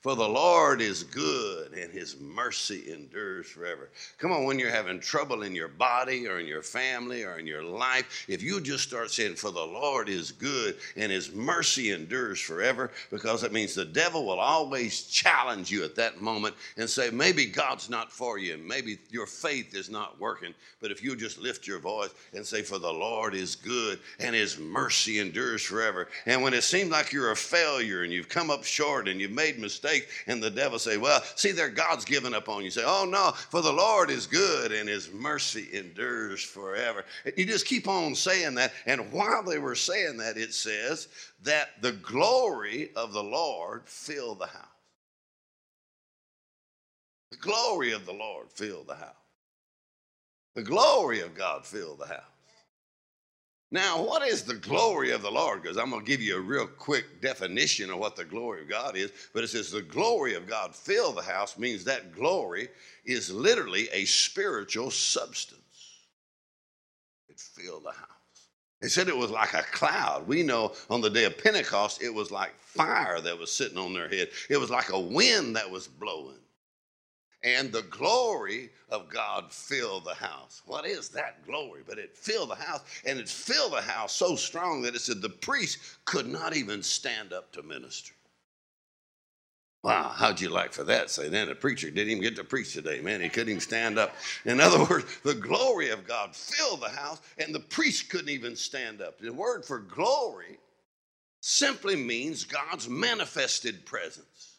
For 0.04 0.16
the 0.16 0.28
Lord 0.28 0.82
is 0.82 1.04
good 1.04 1.72
and 1.72 1.90
his 1.92 2.20
mercy 2.20 2.92
endures 2.92 3.48
forever. 3.48 3.90
Come 4.18 4.34
on, 4.34 4.44
when 4.44 4.60
you're 4.60 4.70
having 4.70 5.00
trouble 5.00 5.44
in 5.44 5.56
your 5.56 5.70
body 5.70 6.28
or 6.28 6.40
in 6.40 6.46
your 6.46 6.62
family 6.62 7.24
or 7.24 7.40
in 7.40 7.48
your 7.48 7.64
life, 7.64 8.26
if 8.28 8.44
you 8.44 8.60
just 8.60 8.84
start 8.84 9.12
saying, 9.12 9.36
For 9.36 9.50
the 9.50 9.66
Lord 9.66 10.10
is 10.10 10.34
good 10.34 10.76
and 10.98 11.10
his 11.10 11.32
mercy 11.32 11.92
endures 11.92 12.42
forever, 12.42 12.92
because 13.12 13.42
that 13.42 13.54
means 13.54 13.76
the 13.76 13.86
devil 13.86 14.26
will 14.26 14.42
always 14.42 15.04
challenge 15.04 15.72
you 15.72 15.86
at 15.86 15.96
that 15.96 16.20
moment 16.20 16.56
and 16.76 16.90
say, 16.90 17.10
Maybe 17.10 17.46
God's 17.46 17.90
not 17.90 18.12
for 18.12 18.38
you, 18.38 18.58
maybe 18.58 18.98
your 19.10 19.26
faith 19.26 19.74
is 19.74 19.90
not 19.90 20.20
working. 20.20 20.54
But 20.82 20.92
if 20.92 21.02
you 21.02 21.16
just 21.16 21.40
lift 21.40 21.66
your 21.66 21.80
voice 21.80 22.14
and 22.34 22.46
say, 22.46 22.62
For 22.62 22.78
the 22.78 22.92
Lord 22.92 23.36
is 23.36 23.56
good 23.56 24.00
and 24.20 24.36
his 24.36 24.60
mercy 24.60 25.20
endures 25.20 25.62
forever. 25.62 26.10
And 26.26 26.44
when 26.44 26.54
it 26.54 26.64
seems 26.64 26.92
like 26.92 27.14
you're 27.14 27.32
a 27.32 27.38
failure 27.38 28.04
and 28.04 28.12
you've 28.12 28.28
come 28.28 28.52
up 28.52 28.66
short 28.66 29.08
and 29.08 29.22
you've 29.22 29.32
made 29.32 29.60
mistakes, 29.60 29.73
And 30.28 30.42
the 30.42 30.50
devil 30.50 30.80
say, 30.80 30.98
well, 30.98 31.22
see 31.36 31.52
there, 31.52 31.70
God's 31.70 32.06
given 32.06 32.34
up 32.34 32.50
on 32.50 32.64
you. 32.64 32.72
say, 32.72 32.84
oh 32.86 33.06
no, 33.10 33.32
for 33.32 33.62
the 33.62 33.72
Lord 33.72 34.10
is 34.10 34.28
good 34.28 34.72
and 34.72 34.88
his 34.88 35.12
mercy 35.12 35.68
endures 35.74 36.44
forever. 36.44 37.06
You 37.38 37.46
just 37.46 37.66
keep 37.66 37.88
on 37.88 38.16
saying 38.16 38.56
that. 38.56 38.74
And 38.86 39.12
while 39.12 39.44
they 39.44 39.60
were 39.60 39.76
saying 39.76 40.18
that, 40.18 40.38
it 40.38 40.54
says 40.54 41.08
that 41.44 41.82
the 41.82 41.94
glory 41.94 42.92
of 42.96 43.14
the 43.14 43.24
Lord 43.24 43.84
filled 43.86 44.40
the 44.40 44.48
house. 44.48 44.68
The 47.32 47.38
glory 47.38 47.94
of 47.94 48.06
the 48.06 48.14
Lord 48.14 48.52
filled 48.52 48.88
the 48.88 48.96
house. 48.96 49.16
The 50.56 50.62
glory 50.62 51.22
of 51.22 51.34
God 51.34 51.66
filled 51.66 52.00
the 52.00 52.08
house. 52.08 52.33
Now, 53.74 54.04
what 54.04 54.22
is 54.22 54.44
the 54.44 54.54
glory 54.54 55.10
of 55.10 55.24
the 55.24 55.32
Lord? 55.32 55.64
Because 55.64 55.80
I'm 55.80 55.90
going 55.90 56.06
to 56.06 56.08
give 56.08 56.22
you 56.22 56.38
a 56.38 56.40
real 56.40 56.68
quick 56.68 57.22
definition 57.22 57.90
of 57.90 57.98
what 57.98 58.16
the 58.16 58.24
glory 58.24 58.62
of 58.62 58.70
God 58.70 58.96
is. 58.96 59.12
But 59.34 59.44
it 59.44 59.48
says 59.48 59.72
the 59.72 59.82
glory 59.82 60.36
of 60.36 60.46
God 60.46 60.76
fill 60.76 61.12
the 61.12 61.24
house 61.24 61.58
means 61.58 61.84
that 61.86 62.14
glory 62.14 62.70
is 63.04 63.32
literally 63.34 63.90
a 63.92 64.06
spiritual 64.06 64.92
substance. 64.92 65.60
It 67.28 67.40
filled 67.40 67.86
the 67.86 67.94
house. 67.94 68.10
They 68.80 68.90
said 68.90 69.08
it 69.08 69.18
was 69.18 69.32
like 69.32 69.56
a 69.56 69.64
cloud. 69.64 70.28
We 70.28 70.44
know 70.44 70.74
on 70.92 71.02
the 71.02 71.10
day 71.10 71.24
of 71.24 71.40
Pentecost, 71.40 72.04
it 72.04 72.14
was 72.14 72.30
like 72.30 72.54
fire 72.60 73.22
that 73.22 73.40
was 73.40 73.52
sitting 73.52 73.80
on 73.80 73.96
their 73.96 74.08
head, 74.08 74.30
it 74.52 74.58
was 74.58 74.70
like 74.70 74.92
a 74.92 75.00
wind 75.00 75.56
that 75.56 75.72
was 75.72 75.88
blowing 75.88 76.43
and 77.44 77.72
the 77.72 77.82
glory 77.84 78.70
of 78.90 79.10
God 79.10 79.52
filled 79.52 80.06
the 80.06 80.14
house. 80.14 80.62
What 80.66 80.86
is 80.86 81.10
that 81.10 81.46
glory? 81.46 81.82
But 81.88 81.98
it 81.98 82.16
filled 82.16 82.52
the 82.52 82.56
house, 82.56 82.82
and 83.06 83.20
it 83.20 83.28
filled 83.28 83.74
the 83.74 83.82
house 83.82 84.14
so 84.14 84.36
strong 84.36 84.82
that 84.84 84.96
it 84.96 85.02
said 85.02 85.22
the 85.22 85.30
priest 85.30 85.78
could 86.06 86.28
not 86.28 86.56
even 86.56 86.82
stand 86.82 87.34
up 87.34 87.52
to 87.54 87.64
minister. 87.64 88.14
Wow, 89.84 90.14
how'd 90.16 90.40
you 90.40 90.48
like 90.48 90.72
for 90.72 90.86
that? 90.86 91.10
Say, 91.10 91.28
then 91.28 91.50
the 91.50 91.56
preacher 91.56 91.90
didn't 91.90 92.12
even 92.12 92.24
get 92.24 92.38
to 92.38 92.46
preach 92.46 92.72
today, 92.72 93.02
man. 93.02 93.20
He 93.20 93.28
couldn't 93.28 93.50
even 93.50 93.60
stand 93.60 94.00
up. 94.00 94.16
In 94.46 94.62
other 94.62 94.82
words, 94.86 95.06
the 95.24 95.34
glory 95.34 95.90
of 95.90 96.08
God 96.08 96.34
filled 96.34 96.80
the 96.80 96.90
house, 96.90 97.20
and 97.38 97.54
the 97.54 97.60
priest 97.60 98.10
couldn't 98.10 98.30
even 98.30 98.56
stand 98.56 99.02
up. 99.02 99.20
The 99.20 99.34
word 99.34 99.66
for 99.66 99.80
glory 99.80 100.58
simply 101.42 101.98
means 101.98 102.46
God's 102.46 102.88
manifested 102.88 103.86
presence. 103.86 104.53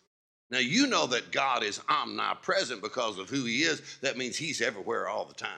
Now, 0.55 0.61
you 0.61 0.87
know 0.87 1.09
that 1.09 1.33
God 1.33 1.65
is 1.65 1.81
omnipresent 1.89 2.81
because 2.81 3.19
of 3.19 3.29
who 3.29 3.45
He 3.45 3.63
is. 3.63 3.99
That 4.03 4.17
means 4.17 4.37
He's 4.37 4.63
everywhere 4.63 5.09
all 5.09 5.25
the 5.25 5.35
time. 5.35 5.51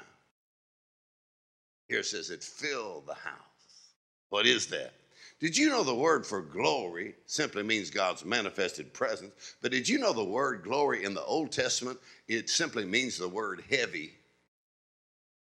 Here 1.87 1.99
it 1.99 2.07
says 2.07 2.31
it 2.31 2.43
filled 2.43 3.07
the 3.07 3.13
house. 3.13 3.93
What 4.31 4.47
is 4.47 4.69
that? 4.69 4.95
Did 5.39 5.55
you 5.55 5.69
know 5.69 5.85
the 5.85 5.95
word 5.95 6.25
for 6.25 6.41
glory 6.41 7.15
simply 7.27 7.63
means 7.63 7.91
God's 7.91 8.25
manifested 8.25 8.95
presence? 8.95 9.35
But 9.61 9.71
did 9.71 9.87
you 9.87 9.99
know 9.99 10.15
the 10.15 10.25
word 10.25 10.63
glory 10.63 11.05
in 11.05 11.13
the 11.13 11.25
Old 11.25 11.53
Testament? 11.53 11.99
It 12.27 12.49
simply 12.49 12.87
means 12.87 13.19
the 13.19 13.29
word 13.29 13.65
heavy. 13.69 14.15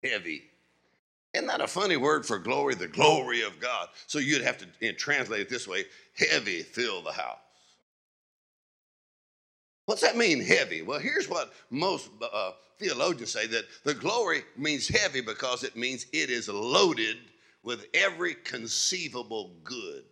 Heavy. 0.04 0.44
Isn't 1.34 1.48
that 1.48 1.60
a 1.60 1.66
funny 1.66 1.96
word 1.96 2.24
for 2.24 2.38
glory? 2.38 2.76
The 2.76 2.86
glory 2.86 3.42
of 3.42 3.58
God. 3.58 3.88
So 4.06 4.20
you'd 4.20 4.42
have 4.42 4.58
to 4.58 4.92
translate 4.92 5.40
it 5.40 5.48
this 5.48 5.66
way 5.66 5.86
heavy 6.16 6.62
fill 6.62 7.02
the 7.02 7.10
house. 7.10 7.38
What's 9.86 10.02
that 10.02 10.16
mean, 10.16 10.40
heavy? 10.40 10.82
Well, 10.82 11.00
here's 11.00 11.28
what 11.28 11.52
most 11.70 12.10
uh, 12.22 12.52
theologians 12.78 13.32
say 13.32 13.46
that 13.48 13.64
the 13.84 13.94
glory 13.94 14.42
means 14.56 14.88
heavy 14.88 15.20
because 15.20 15.64
it 15.64 15.76
means 15.76 16.06
it 16.12 16.30
is 16.30 16.48
loaded 16.48 17.16
with 17.62 17.86
every 17.94 18.34
conceivable 18.34 19.50
good. 19.64 20.04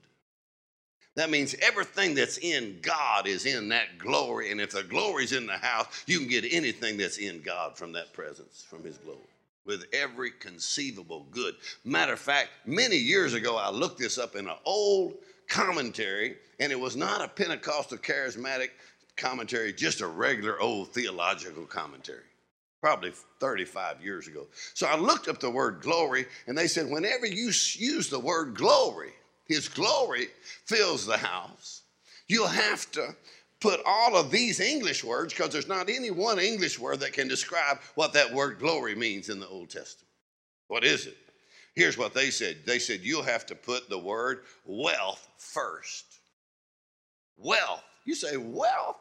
That 1.17 1.31
means 1.31 1.55
everything 1.61 2.15
that's 2.15 2.39
in 2.39 2.79
God 2.83 3.27
is 3.27 3.45
in 3.45 3.69
that 3.71 3.99
glory. 3.99 4.53
And 4.53 4.61
if 4.61 4.71
the 4.71 4.85
glory's 4.85 5.33
in 5.33 5.47
the 5.47 5.57
house, 5.57 6.05
you 6.07 6.19
can 6.19 6.29
get 6.29 6.45
anything 6.51 6.97
that's 6.97 7.19
in 7.19 7.43
God 7.43 7.77
from 7.77 7.93
that 7.93 8.13
presence, 8.13 8.65
from 8.69 8.85
His 8.85 8.97
glory, 8.99 9.19
with 9.67 9.85
every 9.93 10.31
conceivable 10.31 11.27
good. 11.31 11.55
Matter 11.85 12.13
of 12.13 12.21
fact, 12.21 12.51
many 12.65 12.97
years 12.97 13.35
ago, 13.35 13.57
I 13.57 13.71
looked 13.71 13.99
this 13.99 14.19
up 14.19 14.37
in 14.37 14.49
an 14.49 14.57
old 14.65 15.15
commentary, 15.49 16.37
and 16.61 16.71
it 16.71 16.79
was 16.79 16.97
not 16.97 17.23
a 17.23 17.29
Pentecostal 17.29 17.99
charismatic 17.99 18.71
commentary, 19.21 19.73
just 19.73 20.01
a 20.01 20.07
regular 20.07 20.61
old 20.61 20.93
theological 20.93 21.65
commentary 21.65 22.25
probably 22.81 23.13
35 23.41 24.03
years 24.03 24.27
ago. 24.27 24.47
So 24.75 24.87
I 24.87 24.97
looked 24.97 25.29
up 25.29 25.39
the 25.39 25.51
word 25.51 25.83
glory, 25.83 26.27
and 26.47 26.57
they 26.57 26.67
said, 26.67 26.89
whenever 26.89 27.27
you 27.27 27.53
use 27.75 28.09
the 28.09 28.19
word 28.19 28.55
glory, 28.55 29.13
his 29.47 29.69
glory 29.69 30.29
fills 30.65 31.05
the 31.05 31.19
house, 31.19 31.83
you'll 32.27 32.47
have 32.47 32.91
to 32.93 33.15
put 33.61 33.81
all 33.85 34.17
of 34.17 34.31
these 34.31 34.61
English 34.61 35.05
words, 35.05 35.35
because 35.35 35.51
there's 35.51 35.69
not 35.69 35.91
any 35.91 36.11
one 36.11 36.39
English 36.39 36.79
word 36.79 37.01
that 37.01 37.13
can 37.13 37.29
describe 37.29 37.79
what 37.95 38.15
that 38.15 38.33
word 38.33 38.59
glory 38.59 38.95
means 38.95 39.29
in 39.29 39.41
the 39.41 39.49
Old 39.49 39.69
Testament. 39.69 40.09
What 40.69 40.85
is 40.85 41.07
it? 41.07 41.17
Here's 41.75 41.99
what 41.99 42.15
they 42.15 42.31
said 42.31 42.59
they 42.67 42.79
said, 42.79 43.01
you'll 43.03 43.23
have 43.23 43.45
to 43.47 43.55
put 43.55 43.91
the 43.91 43.99
word 43.99 44.45
wealth 44.65 45.29
first. 45.37 46.07
Wealth. 47.37 47.85
You 48.07 48.15
say, 48.15 48.37
wealth? 48.39 48.97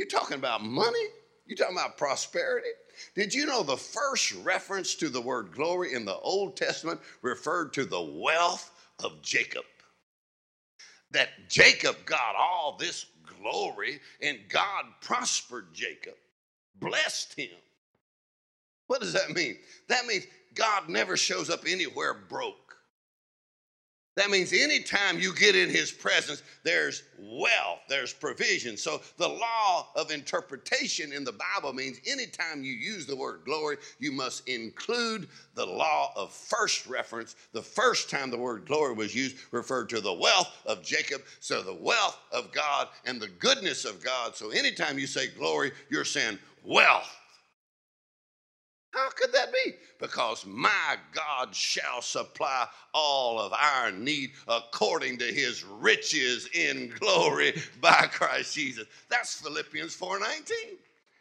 You're 0.00 0.06
talking 0.06 0.38
about 0.38 0.64
money? 0.64 1.08
You're 1.44 1.58
talking 1.58 1.76
about 1.76 1.98
prosperity? 1.98 2.70
Did 3.14 3.34
you 3.34 3.44
know 3.44 3.62
the 3.62 3.76
first 3.76 4.32
reference 4.36 4.94
to 4.94 5.10
the 5.10 5.20
word 5.20 5.52
glory 5.52 5.92
in 5.92 6.06
the 6.06 6.16
Old 6.16 6.56
Testament 6.56 7.02
referred 7.20 7.74
to 7.74 7.84
the 7.84 8.00
wealth 8.00 8.70
of 9.04 9.20
Jacob? 9.20 9.64
That 11.10 11.28
Jacob 11.50 11.96
got 12.06 12.34
all 12.34 12.78
this 12.80 13.04
glory 13.42 14.00
and 14.22 14.38
God 14.48 14.86
prospered 15.02 15.66
Jacob, 15.74 16.14
blessed 16.76 17.38
him. 17.38 17.58
What 18.86 19.02
does 19.02 19.12
that 19.12 19.28
mean? 19.36 19.58
That 19.88 20.06
means 20.06 20.24
God 20.54 20.88
never 20.88 21.18
shows 21.18 21.50
up 21.50 21.64
anywhere 21.66 22.14
broke. 22.14 22.69
That 24.16 24.30
means 24.30 24.52
anytime 24.52 25.20
you 25.20 25.34
get 25.34 25.54
in 25.54 25.70
his 25.70 25.92
presence, 25.92 26.42
there's 26.64 27.04
wealth, 27.18 27.78
there's 27.88 28.12
provision. 28.12 28.76
So 28.76 29.00
the 29.18 29.28
law 29.28 29.88
of 29.94 30.10
interpretation 30.10 31.12
in 31.12 31.22
the 31.22 31.32
Bible 31.32 31.72
means 31.72 32.00
anytime 32.04 32.64
you 32.64 32.72
use 32.72 33.06
the 33.06 33.14
word 33.14 33.42
glory, 33.44 33.76
you 34.00 34.10
must 34.10 34.48
include 34.48 35.28
the 35.54 35.64
law 35.64 36.12
of 36.16 36.32
first 36.32 36.88
reference. 36.88 37.36
The 37.52 37.62
first 37.62 38.10
time 38.10 38.30
the 38.30 38.36
word 38.36 38.66
glory 38.66 38.94
was 38.94 39.14
used 39.14 39.36
referred 39.52 39.88
to 39.90 40.00
the 40.00 40.12
wealth 40.12 40.52
of 40.66 40.82
Jacob, 40.82 41.22
so 41.38 41.62
the 41.62 41.72
wealth 41.72 42.18
of 42.32 42.50
God 42.50 42.88
and 43.06 43.20
the 43.20 43.28
goodness 43.28 43.84
of 43.84 44.02
God. 44.02 44.34
So 44.34 44.50
anytime 44.50 44.98
you 44.98 45.06
say 45.06 45.28
glory, 45.28 45.70
you're 45.88 46.04
saying 46.04 46.38
wealth. 46.64 47.19
How 48.92 49.08
could 49.10 49.32
that 49.32 49.52
be? 49.52 49.74
Because 49.98 50.44
my 50.46 50.96
God 51.12 51.54
shall 51.54 52.02
supply 52.02 52.66
all 52.92 53.38
of 53.38 53.52
our 53.52 53.92
need 53.92 54.32
according 54.48 55.18
to 55.18 55.26
his 55.26 55.64
riches 55.64 56.48
in 56.54 56.92
glory 56.98 57.60
by 57.80 58.08
Christ 58.10 58.54
Jesus. 58.54 58.86
That's 59.08 59.34
Philippians 59.40 59.94
4:19. 59.94 60.78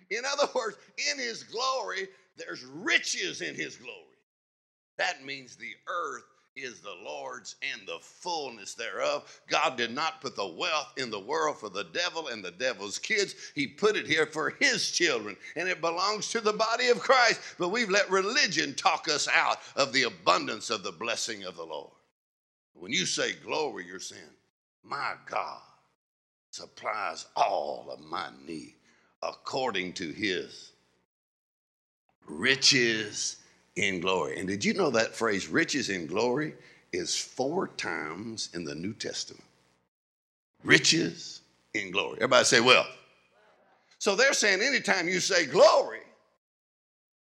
In 0.10 0.24
other 0.26 0.50
words, 0.56 0.78
in 1.12 1.20
his 1.20 1.44
glory, 1.44 2.08
there's 2.38 2.64
riches 2.64 3.42
in 3.42 3.54
his 3.54 3.76
glory. 3.76 4.06
That 4.98 5.24
means 5.24 5.56
the 5.56 5.76
earth 5.88 6.24
is 6.60 6.80
the 6.80 6.96
Lord's 7.04 7.56
and 7.74 7.88
the 7.88 8.00
fullness 8.02 8.74
thereof. 8.74 9.42
God 9.48 9.78
did 9.78 9.92
not 9.92 10.22
put 10.22 10.36
the 10.36 10.48
wealth 10.48 10.94
in 10.98 11.10
the 11.10 11.20
world 11.20 11.58
for 11.58 11.70
the 11.70 11.86
devil 11.86 12.28
and 12.28 12.44
the 12.44 12.52
devil's 12.52 13.00
kids. 13.00 13.36
He 13.56 13.68
put 13.68 13.96
it 13.96 14.08
here 14.08 14.26
for 14.26 14.52
his 14.60 14.92
children, 14.92 15.36
and 15.56 15.68
it 15.68 15.82
belongs 15.82 16.30
to 16.32 16.42
the 16.42 16.54
body 16.54 16.90
of 16.90 17.00
Christ. 17.00 17.42
But 17.58 17.70
we've 17.70 17.90
let 17.90 18.10
religion 18.10 18.76
talk 18.76 19.08
us 19.08 19.28
out 19.28 19.60
of 19.76 19.94
the 19.94 20.04
abundance 20.04 20.70
of 20.70 20.84
the 20.84 20.92
blessing 20.92 21.44
of 21.44 21.56
the 21.56 21.66
Lord. 21.66 21.92
When 22.74 22.92
you 22.92 23.06
say 23.06 23.34
glory, 23.34 23.86
you're 23.86 24.00
saying, 24.00 24.22
My 24.84 25.14
God 25.26 25.62
supplies 26.52 27.26
all 27.36 27.90
of 27.92 28.00
my 28.00 28.30
need 28.46 28.76
according 29.22 29.94
to 29.94 30.12
his 30.12 30.72
riches 32.28 33.38
in 33.80 34.00
glory. 34.00 34.38
And 34.38 34.48
did 34.48 34.64
you 34.64 34.74
know 34.74 34.90
that 34.92 35.16
phrase, 35.16 35.48
riches 35.48 35.90
in 35.90 36.06
glory, 36.06 36.54
is 36.92 37.16
four 37.16 37.68
times 37.70 38.50
in 38.54 38.64
the 38.64 38.76
New 38.76 38.94
Testament? 38.94 39.44
Riches 40.64 41.42
in 41.74 41.92
glory. 41.92 42.18
Everybody 42.18 42.46
say, 42.46 42.60
wealth. 42.60 42.88
So 43.98 44.16
they're 44.16 44.34
saying 44.34 44.62
anytime 44.62 45.08
you 45.08 45.20
say 45.20 45.46
glory, 45.46 46.00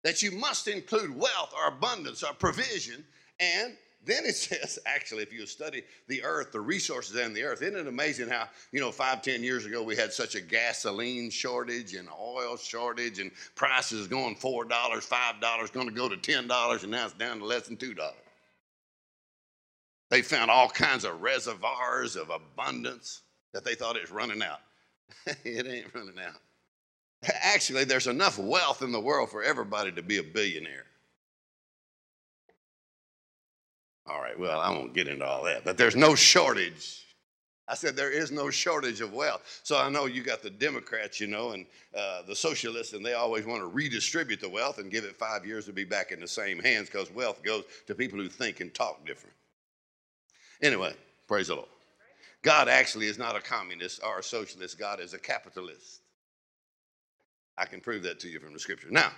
that 0.04 0.22
you 0.22 0.30
must 0.32 0.68
include 0.68 1.16
wealth 1.16 1.52
or 1.54 1.68
abundance 1.68 2.22
or 2.22 2.32
provision 2.34 3.04
and 3.40 3.76
then 4.04 4.24
it 4.24 4.36
says, 4.36 4.78
actually, 4.86 5.22
if 5.22 5.32
you 5.32 5.46
study 5.46 5.82
the 6.06 6.22
earth, 6.22 6.52
the 6.52 6.60
resources 6.60 7.16
in 7.16 7.32
the 7.34 7.42
earth, 7.42 7.62
isn't 7.62 7.78
it 7.78 7.86
amazing 7.86 8.28
how, 8.28 8.48
you 8.72 8.80
know, 8.80 8.90
five, 8.90 9.22
ten 9.22 9.42
years 9.42 9.66
ago 9.66 9.82
we 9.82 9.96
had 9.96 10.12
such 10.12 10.34
a 10.34 10.40
gasoline 10.40 11.30
shortage 11.30 11.94
and 11.94 12.08
oil 12.20 12.56
shortage 12.56 13.18
and 13.18 13.30
prices 13.54 14.06
going 14.06 14.36
$4, 14.36 14.68
$5, 14.68 15.72
going 15.72 15.88
to 15.88 15.94
go 15.94 16.08
to 16.08 16.16
$10, 16.16 16.82
and 16.82 16.90
now 16.90 17.04
it's 17.04 17.14
down 17.14 17.38
to 17.38 17.44
less 17.44 17.66
than 17.66 17.76
$2. 17.76 17.94
They 20.10 20.22
found 20.22 20.50
all 20.50 20.68
kinds 20.68 21.04
of 21.04 21.20
reservoirs 21.20 22.16
of 22.16 22.30
abundance 22.30 23.22
that 23.52 23.64
they 23.64 23.74
thought 23.74 23.96
it 23.96 24.02
was 24.02 24.10
running 24.10 24.42
out. 24.42 24.60
it 25.44 25.66
ain't 25.66 25.94
running 25.94 26.18
out. 26.18 26.40
Actually, 27.42 27.84
there's 27.84 28.06
enough 28.06 28.38
wealth 28.38 28.80
in 28.80 28.92
the 28.92 29.00
world 29.00 29.30
for 29.30 29.42
everybody 29.42 29.90
to 29.92 30.02
be 30.02 30.18
a 30.18 30.22
billionaire. 30.22 30.86
All 34.08 34.20
right, 34.20 34.38
well, 34.38 34.60
I 34.60 34.70
won't 34.70 34.94
get 34.94 35.08
into 35.08 35.26
all 35.26 35.44
that, 35.44 35.64
but 35.64 35.76
there's 35.76 35.96
no 35.96 36.14
shortage. 36.14 37.04
I 37.68 37.74
said 37.74 37.94
there 37.94 38.10
is 38.10 38.32
no 38.32 38.48
shortage 38.48 39.02
of 39.02 39.12
wealth. 39.12 39.60
So 39.62 39.78
I 39.78 39.90
know 39.90 40.06
you 40.06 40.22
got 40.22 40.42
the 40.42 40.48
Democrats, 40.48 41.20
you 41.20 41.26
know, 41.26 41.50
and 41.50 41.66
uh, 41.94 42.22
the 42.22 42.34
socialists, 42.34 42.94
and 42.94 43.04
they 43.04 43.12
always 43.12 43.44
want 43.44 43.60
to 43.60 43.66
redistribute 43.66 44.40
the 44.40 44.48
wealth 44.48 44.78
and 44.78 44.90
give 44.90 45.04
it 45.04 45.16
five 45.16 45.44
years 45.44 45.66
to 45.66 45.72
be 45.72 45.84
back 45.84 46.10
in 46.10 46.20
the 46.20 46.28
same 46.28 46.58
hands 46.58 46.88
because 46.88 47.12
wealth 47.12 47.42
goes 47.42 47.64
to 47.86 47.94
people 47.94 48.18
who 48.18 48.28
think 48.30 48.60
and 48.60 48.72
talk 48.72 49.04
different. 49.06 49.36
Anyway, 50.62 50.94
praise 51.26 51.48
the 51.48 51.56
Lord. 51.56 51.68
God 52.42 52.68
actually 52.68 53.06
is 53.06 53.18
not 53.18 53.36
a 53.36 53.40
communist 53.40 54.00
or 54.02 54.20
a 54.20 54.22
socialist, 54.22 54.78
God 54.78 55.00
is 55.00 55.12
a 55.12 55.18
capitalist. 55.18 56.00
I 57.58 57.66
can 57.66 57.80
prove 57.80 58.02
that 58.04 58.20
to 58.20 58.28
you 58.28 58.40
from 58.40 58.54
the 58.54 58.60
scripture. 58.60 58.88
Now, 58.90 59.10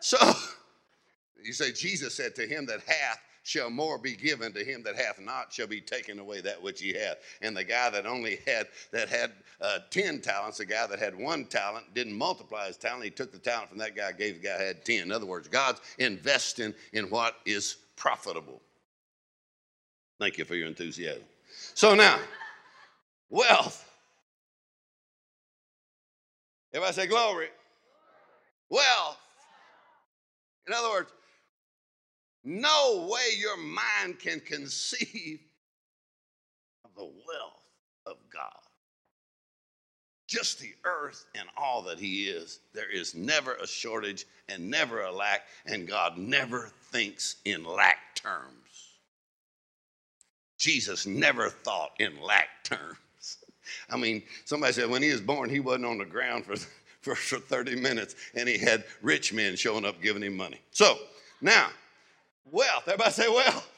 so 0.00 0.18
you 1.42 1.52
say, 1.52 1.72
Jesus 1.72 2.14
said 2.14 2.36
to 2.36 2.46
him 2.46 2.66
that 2.66 2.80
hath, 2.86 3.18
shall 3.42 3.70
more 3.70 3.98
be 3.98 4.14
given 4.14 4.52
to 4.52 4.64
him 4.64 4.82
that 4.84 4.96
hath 4.96 5.20
not 5.20 5.52
shall 5.52 5.66
be 5.66 5.80
taken 5.80 6.18
away 6.18 6.40
that 6.40 6.62
which 6.62 6.80
he 6.80 6.92
hath 6.92 7.16
and 7.40 7.56
the 7.56 7.64
guy 7.64 7.90
that 7.90 8.06
only 8.06 8.38
had 8.46 8.68
that 8.92 9.08
had 9.08 9.32
uh, 9.60 9.78
10 9.90 10.20
talents 10.20 10.58
the 10.58 10.64
guy 10.64 10.86
that 10.86 10.98
had 10.98 11.16
one 11.16 11.44
talent 11.46 11.84
didn't 11.94 12.16
multiply 12.16 12.66
his 12.66 12.76
talent. 12.76 13.04
He 13.04 13.10
took 13.10 13.32
the 13.32 13.38
talent 13.38 13.68
from 13.68 13.78
that 13.78 13.96
guy 13.96 14.12
gave 14.12 14.40
the 14.40 14.48
guy 14.48 14.62
had 14.62 14.84
10 14.84 15.02
in 15.02 15.12
other 15.12 15.26
words 15.26 15.48
god's 15.48 15.80
investing 15.98 16.72
in 16.92 17.06
what 17.06 17.36
is 17.44 17.76
profitable. 17.96 18.60
Thank 20.18 20.38
you 20.38 20.44
for 20.44 20.54
your 20.54 20.68
enthusiasm. 20.68 21.24
So 21.74 21.94
now 21.94 22.18
wealth. 23.28 23.88
Everybody 26.72 26.94
say 26.94 27.06
glory. 27.06 27.48
Wealth. 28.70 29.18
In 30.66 30.72
other 30.72 30.88
words 30.88 31.12
no 32.44 33.08
way 33.10 33.36
your 33.38 33.56
mind 33.58 34.18
can 34.18 34.40
conceive 34.40 35.40
of 36.84 36.90
the 36.96 37.04
wealth 37.04 37.70
of 38.06 38.16
God. 38.32 38.52
just 40.26 40.60
the 40.60 40.72
earth 40.84 41.26
and 41.34 41.48
all 41.58 41.82
that 41.82 41.98
He 41.98 42.24
is. 42.24 42.60
There 42.72 42.90
is 42.90 43.14
never 43.14 43.54
a 43.54 43.66
shortage 43.66 44.26
and 44.48 44.70
never 44.70 45.02
a 45.02 45.12
lack, 45.12 45.42
and 45.66 45.86
God 45.86 46.16
never 46.16 46.70
thinks 46.90 47.36
in 47.44 47.64
lack 47.64 48.14
terms. 48.14 48.48
Jesus 50.58 51.06
never 51.06 51.50
thought 51.50 51.92
in 51.98 52.20
lack 52.22 52.64
terms. 52.64 52.96
I 53.90 53.96
mean, 53.96 54.22
somebody 54.44 54.72
said 54.72 54.88
when 54.90 55.02
he 55.02 55.10
was 55.12 55.20
born, 55.20 55.50
he 55.50 55.60
wasn't 55.60 55.86
on 55.86 55.98
the 55.98 56.04
ground 56.04 56.46
for, 56.46 56.56
for, 57.02 57.14
for 57.14 57.38
30 57.38 57.76
minutes, 57.76 58.14
and 58.34 58.48
he 58.48 58.58
had 58.58 58.84
rich 59.02 59.32
men 59.32 59.56
showing 59.56 59.84
up 59.84 60.00
giving 60.00 60.22
him 60.22 60.36
money. 60.36 60.60
So 60.70 60.98
now, 61.42 61.68
wealth. 62.50 62.84
Everybody 62.86 63.10
say 63.10 63.28
wealth. 63.28 63.68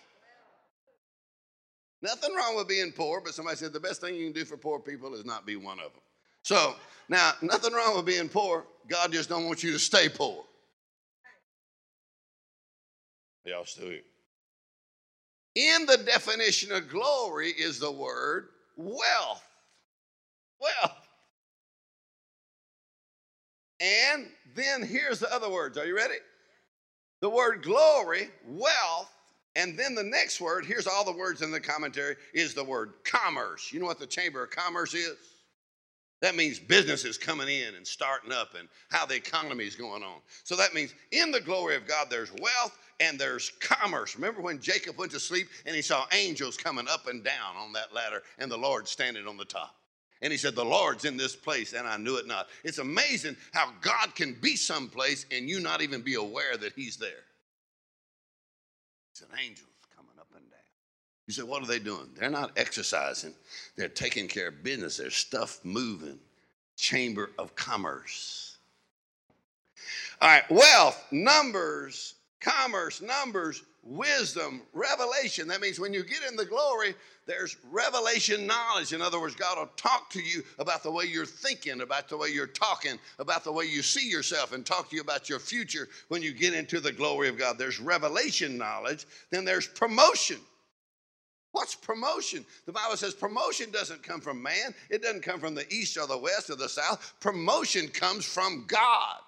Nothing 2.03 2.35
wrong 2.35 2.57
with 2.57 2.69
being 2.69 2.93
poor, 2.93 3.21
but 3.25 3.35
somebody 3.35 3.57
said 3.57 3.73
the 3.73 3.81
best 3.81 4.01
thing 4.01 4.15
you 4.15 4.25
can 4.25 4.35
do 4.35 4.45
for 4.45 4.57
poor 4.57 4.79
people 4.79 5.15
is 5.15 5.25
not 5.25 5.47
be 5.47 5.57
one 5.57 5.79
of 5.79 5.93
them. 5.93 6.03
So 6.43 6.75
now, 7.09 7.33
nothing 7.41 7.73
wrong 7.73 7.97
with 7.97 8.05
being 8.05 8.29
poor. 8.29 8.67
God 8.89 9.12
just 9.12 9.29
don't 9.29 9.47
want 9.47 9.62
you 9.62 9.73
to 9.73 9.79
stay 9.79 10.09
poor. 10.09 10.45
Y'all 13.47 13.65
still 13.65 13.89
here? 13.89 14.01
In 15.55 15.87
the 15.87 15.99
definition 15.99 16.73
of 16.73 16.89
glory 16.89 17.51
is 17.51 17.79
the 17.79 17.91
word 17.91 18.49
wealth. 18.77 19.47
Wealth. 20.61 21.09
And 23.81 24.27
then 24.55 24.83
here's 24.83 25.21
the 25.21 25.33
other 25.33 25.51
words. 25.51 25.79
Are 25.79 25.87
you 25.87 25.97
ready? 25.97 26.15
The 27.25 27.31
word 27.31 27.62
glory, 27.62 28.29
wealth, 28.47 29.11
and 29.57 29.79
then 29.79 29.95
the 29.95 30.03
next 30.05 30.43
word, 30.43 30.66
here's 30.66 30.87
all 30.87 31.07
the 31.07 31.16
words 31.16 31.41
in 31.41 31.51
the 31.51 31.59
commentary, 31.59 32.16
is 32.35 32.53
the 32.53 32.62
word 32.62 32.93
commerce. 33.03 33.72
You 33.72 33.81
know 33.81 33.87
what 33.87 33.99
the 33.99 34.07
Chamber 34.07 34.45
of 34.45 34.51
Commerce 34.51 34.93
is? 34.93 35.16
That 36.20 36.37
means 36.37 36.59
businesses 36.59 37.16
coming 37.16 37.49
in 37.49 37.77
and 37.77 37.87
starting 37.87 38.31
up 38.31 38.55
and 38.59 38.68
how 38.91 39.07
the 39.07 39.14
economy 39.14 39.64
is 39.64 39.75
going 39.75 40.03
on. 40.03 40.20
So 40.43 40.55
that 40.57 40.75
means 40.75 40.95
in 41.12 41.31
the 41.31 41.41
glory 41.41 41.77
of 41.77 41.89
God, 41.89 42.09
there's 42.11 42.31
wealth 42.31 42.77
and 43.01 43.18
there's 43.18 43.53
commerce. 43.59 44.16
Remember 44.16 44.43
when 44.43 44.61
Jacob 44.61 44.99
went 44.99 45.12
to 45.12 45.18
sleep 45.18 45.47
and 45.64 45.75
he 45.75 45.81
saw 45.81 46.05
angels 46.12 46.59
coming 46.59 46.89
up 46.91 47.07
and 47.07 47.25
down 47.25 47.57
on 47.57 47.72
that 47.72 47.95
ladder 47.95 48.22
and 48.39 48.53
the 48.53 48.59
Lord 48.59 48.87
standing 48.87 49.27
on 49.27 49.39
the 49.39 49.47
top? 49.47 49.75
And 50.25 50.33
he 50.33 50.39
said, 50.39 50.55
The 50.55 50.64
Lord's 50.64 51.05
in 51.05 51.18
this 51.18 51.37
place, 51.37 51.75
and 51.75 51.87
I 51.87 51.99
knew 51.99 52.16
it 52.16 52.27
not. 52.27 52.49
It's 52.64 52.79
amazing 52.79 53.37
how 53.53 53.72
God 53.83 54.14
can 54.14 54.33
be 54.41 54.57
someplace 54.57 55.27
and 55.31 55.49
you 55.49 55.61
not 55.61 55.83
even 55.83 56.01
be 56.01 56.14
aware 56.14 56.57
that 56.57 56.72
he's 56.75 56.97
there. 56.97 57.11
It's 59.12 59.20
an 59.20 59.29
angels 59.39 59.68
coming 59.95 60.14
up 60.18 60.29
and 60.35 60.51
down. 60.51 60.59
You 61.27 61.35
say, 61.35 61.43
what 61.43 61.62
are 61.62 61.66
they 61.66 61.79
doing? 61.79 62.09
They're 62.18 62.31
not 62.31 62.53
exercising, 62.57 63.35
they're 63.77 63.89
taking 63.89 64.27
care 64.27 64.49
of 64.49 64.64
business. 64.64 64.97
There's 64.97 65.14
stuff 65.14 65.61
moving. 65.62 66.18
Chamber 66.77 67.31
of 67.39 67.55
Commerce. 67.55 68.57
All 70.20 70.29
right, 70.29 70.51
wealth, 70.51 71.05
numbers, 71.12 72.14
commerce, 72.41 73.01
numbers, 73.03 73.62
wisdom, 73.83 74.62
revelation. 74.72 75.49
That 75.49 75.61
means 75.61 75.79
when 75.79 75.93
you 75.93 76.03
get 76.03 76.22
in 76.29 76.35
the 76.35 76.47
glory, 76.47 76.95
there's 77.27 77.57
revelation 77.70 78.47
knowledge. 78.47 78.93
In 78.93 79.01
other 79.01 79.20
words, 79.20 79.35
God 79.35 79.59
will 79.59 79.70
talk 79.77 80.11
to 80.11 80.20
you 80.20 80.43
about 80.59 80.83
the 80.83 80.91
way 80.91 81.05
you're 81.05 81.25
thinking, 81.25 81.81
about 81.81 82.09
the 82.09 82.16
way 82.16 82.29
you're 82.29 82.47
talking, 82.47 82.99
about 83.18 83.45
the 83.45 83.53
way 83.53 83.64
you 83.64 83.83
see 83.83 84.09
yourself, 84.09 84.53
and 84.53 84.64
talk 84.64 84.91
to 84.91 84.97
you 84.97 85.03
about 85.03 85.29
your 85.29 85.39
future 85.39 85.89
when 86.09 86.22
you 86.22 86.33
get 86.33 86.55
into 86.55 86.81
the 86.81 86.93
glory 86.93 87.29
of 87.29 87.39
God. 87.39 87.59
There's 87.59 87.81
revelation 87.81 88.59
knowledge, 88.59 89.07
then 89.31 89.45
there's 89.45 89.66
promotion. 89.66 90.39
What's 91.53 91.77
promotion? 91.77 92.45
The 92.66 92.72
Bible 92.72 92.97
says 92.97 93.14
promotion 93.14 93.70
doesn't 93.70 94.03
come 94.03 94.20
from 94.20 94.43
man, 94.43 94.75
it 94.91 95.03
doesn't 95.03 95.22
come 95.22 95.39
from 95.39 95.55
the 95.55 95.72
east 95.72 95.97
or 95.97 96.07
the 96.07 96.18
west 96.18 96.51
or 96.51 96.57
the 96.57 96.68
south. 96.68 97.14
Promotion 97.20 97.89
comes 97.89 98.25
from 98.25 98.64
God. 98.66 99.18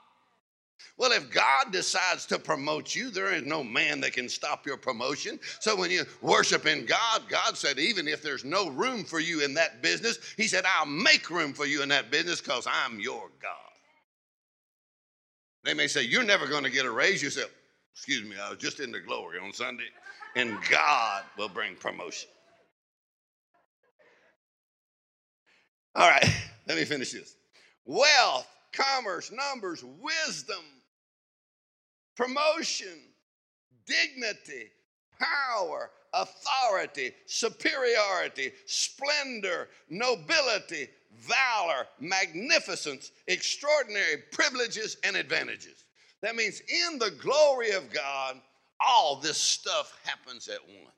Well, 0.98 1.12
if 1.12 1.30
God 1.30 1.72
decides 1.72 2.26
to 2.26 2.38
promote 2.38 2.94
you, 2.94 3.10
there 3.10 3.32
is 3.34 3.44
no 3.44 3.62
man 3.62 4.00
that 4.00 4.14
can 4.14 4.28
stop 4.28 4.66
your 4.66 4.76
promotion. 4.76 5.38
So 5.60 5.76
when 5.76 5.90
you 5.90 6.04
worship 6.22 6.66
in 6.66 6.86
God, 6.86 7.22
God 7.28 7.56
said, 7.56 7.78
even 7.78 8.08
if 8.08 8.22
there's 8.22 8.44
no 8.44 8.70
room 8.70 9.04
for 9.04 9.20
you 9.20 9.44
in 9.44 9.54
that 9.54 9.82
business, 9.82 10.18
He 10.36 10.48
said, 10.48 10.64
I'll 10.66 10.86
make 10.86 11.30
room 11.30 11.52
for 11.52 11.66
you 11.66 11.82
in 11.82 11.88
that 11.90 12.10
business 12.10 12.40
because 12.40 12.66
I'm 12.66 12.98
your 12.98 13.30
God. 13.42 13.66
They 15.64 15.74
may 15.74 15.88
say, 15.88 16.02
You're 16.02 16.24
never 16.24 16.46
going 16.46 16.64
to 16.64 16.70
get 16.70 16.86
a 16.86 16.90
raise. 16.90 17.22
You 17.22 17.30
say, 17.30 17.42
Excuse 17.92 18.22
me, 18.28 18.36
I 18.40 18.50
was 18.50 18.58
just 18.58 18.80
in 18.80 18.92
the 18.92 19.00
glory 19.00 19.38
on 19.38 19.52
Sunday, 19.52 19.88
and 20.36 20.56
God 20.70 21.24
will 21.36 21.48
bring 21.48 21.74
promotion. 21.74 22.28
All 25.94 26.08
right, 26.08 26.24
let 26.68 26.78
me 26.78 26.84
finish 26.84 27.12
this. 27.12 27.36
Wealth, 27.84 28.46
commerce, 28.76 29.32
numbers, 29.32 29.84
wisdom 29.84 30.64
promotion, 32.16 32.98
dignity, 33.86 34.70
power, 35.20 35.90
authority, 36.14 37.12
superiority, 37.26 38.50
splendor, 38.66 39.68
nobility, 39.88 40.88
valor, 41.20 41.86
magnificence, 42.00 43.12
extraordinary 43.28 44.24
privileges, 44.32 44.96
and 45.04 45.16
advantages. 45.16 45.84
That 46.22 46.34
means 46.34 46.60
in 46.60 46.98
the 46.98 47.10
glory 47.10 47.70
of 47.72 47.92
God, 47.92 48.40
all 48.80 49.16
this 49.16 49.38
stuff 49.38 49.98
happens 50.04 50.48
at 50.48 50.60
once. 50.66 50.92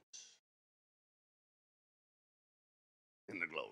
In 3.28 3.38
the 3.40 3.46
glory. 3.46 3.68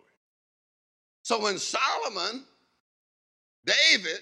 So 1.22 1.40
when 1.40 1.58
Solomon, 1.58 2.44
David, 3.66 4.20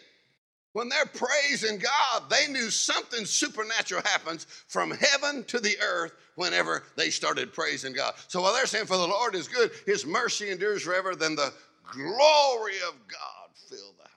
when 0.72 0.88
they're 0.88 1.06
praising 1.06 1.78
God, 1.78 2.28
they 2.28 2.48
knew 2.48 2.70
something 2.70 3.24
supernatural 3.24 4.02
happens 4.04 4.44
from 4.66 4.90
heaven 4.90 5.44
to 5.44 5.60
the 5.60 5.76
earth 5.80 6.12
whenever 6.34 6.82
they 6.96 7.10
started 7.10 7.52
praising 7.52 7.92
God. 7.92 8.14
So 8.28 8.40
while 8.40 8.52
they're 8.52 8.66
saying, 8.66 8.86
For 8.86 8.96
the 8.96 9.06
Lord 9.06 9.34
is 9.34 9.46
good, 9.46 9.70
his 9.86 10.04
mercy 10.04 10.50
endures 10.50 10.82
forever, 10.82 11.14
then 11.14 11.36
the 11.36 11.52
glory 11.92 12.76
of 12.88 12.94
God 13.06 13.50
filled 13.68 13.94
the 13.98 14.02
house. 14.02 14.10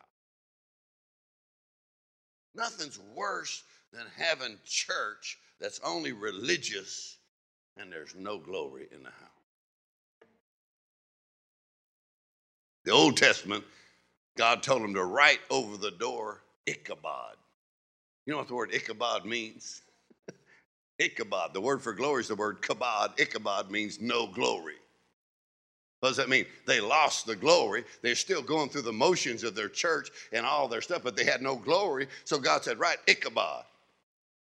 Nothing's 2.55 2.99
worse 3.15 3.63
than 3.93 4.05
having 4.17 4.57
church 4.65 5.37
that's 5.59 5.79
only 5.83 6.11
religious 6.11 7.17
and 7.79 7.91
there's 7.91 8.15
no 8.15 8.39
glory 8.39 8.87
in 8.91 9.03
the 9.03 9.09
house. 9.09 9.27
The 12.85 12.91
Old 12.91 13.17
Testament, 13.17 13.63
God 14.37 14.63
told 14.63 14.81
him 14.81 14.93
to 14.93 15.03
write 15.03 15.39
over 15.49 15.77
the 15.77 15.91
door 15.91 16.41
Ichabod. 16.65 17.35
You 18.25 18.33
know 18.33 18.39
what 18.39 18.47
the 18.47 18.55
word 18.55 18.73
Ichabod 18.73 19.25
means? 19.25 19.81
Ichabod, 20.99 21.53
the 21.53 21.61
word 21.61 21.81
for 21.81 21.93
glory 21.93 22.21
is 22.21 22.27
the 22.27 22.35
word 22.35 22.61
kabod. 22.61 23.19
Ichabod 23.19 23.71
means 23.71 23.99
no 23.99 24.27
glory. 24.27 24.75
What 25.99 26.09
does 26.09 26.17
that 26.17 26.29
mean? 26.29 26.45
They 26.67 26.79
lost 26.79 27.25
the 27.25 27.35
glory. 27.35 27.83
They're 28.03 28.15
still 28.15 28.43
going 28.43 28.69
through 28.69 28.83
the 28.83 28.93
motions 28.93 29.43
of 29.43 29.55
their 29.55 29.69
church 29.69 30.09
and 30.31 30.45
all 30.45 30.67
their 30.67 30.81
stuff, 30.81 31.01
but 31.03 31.15
they 31.15 31.23
had 31.23 31.41
no 31.41 31.55
glory. 31.55 32.07
So 32.23 32.37
God 32.37 32.63
said, 32.63 32.79
right, 32.79 32.97
Ichabod. 33.07 33.63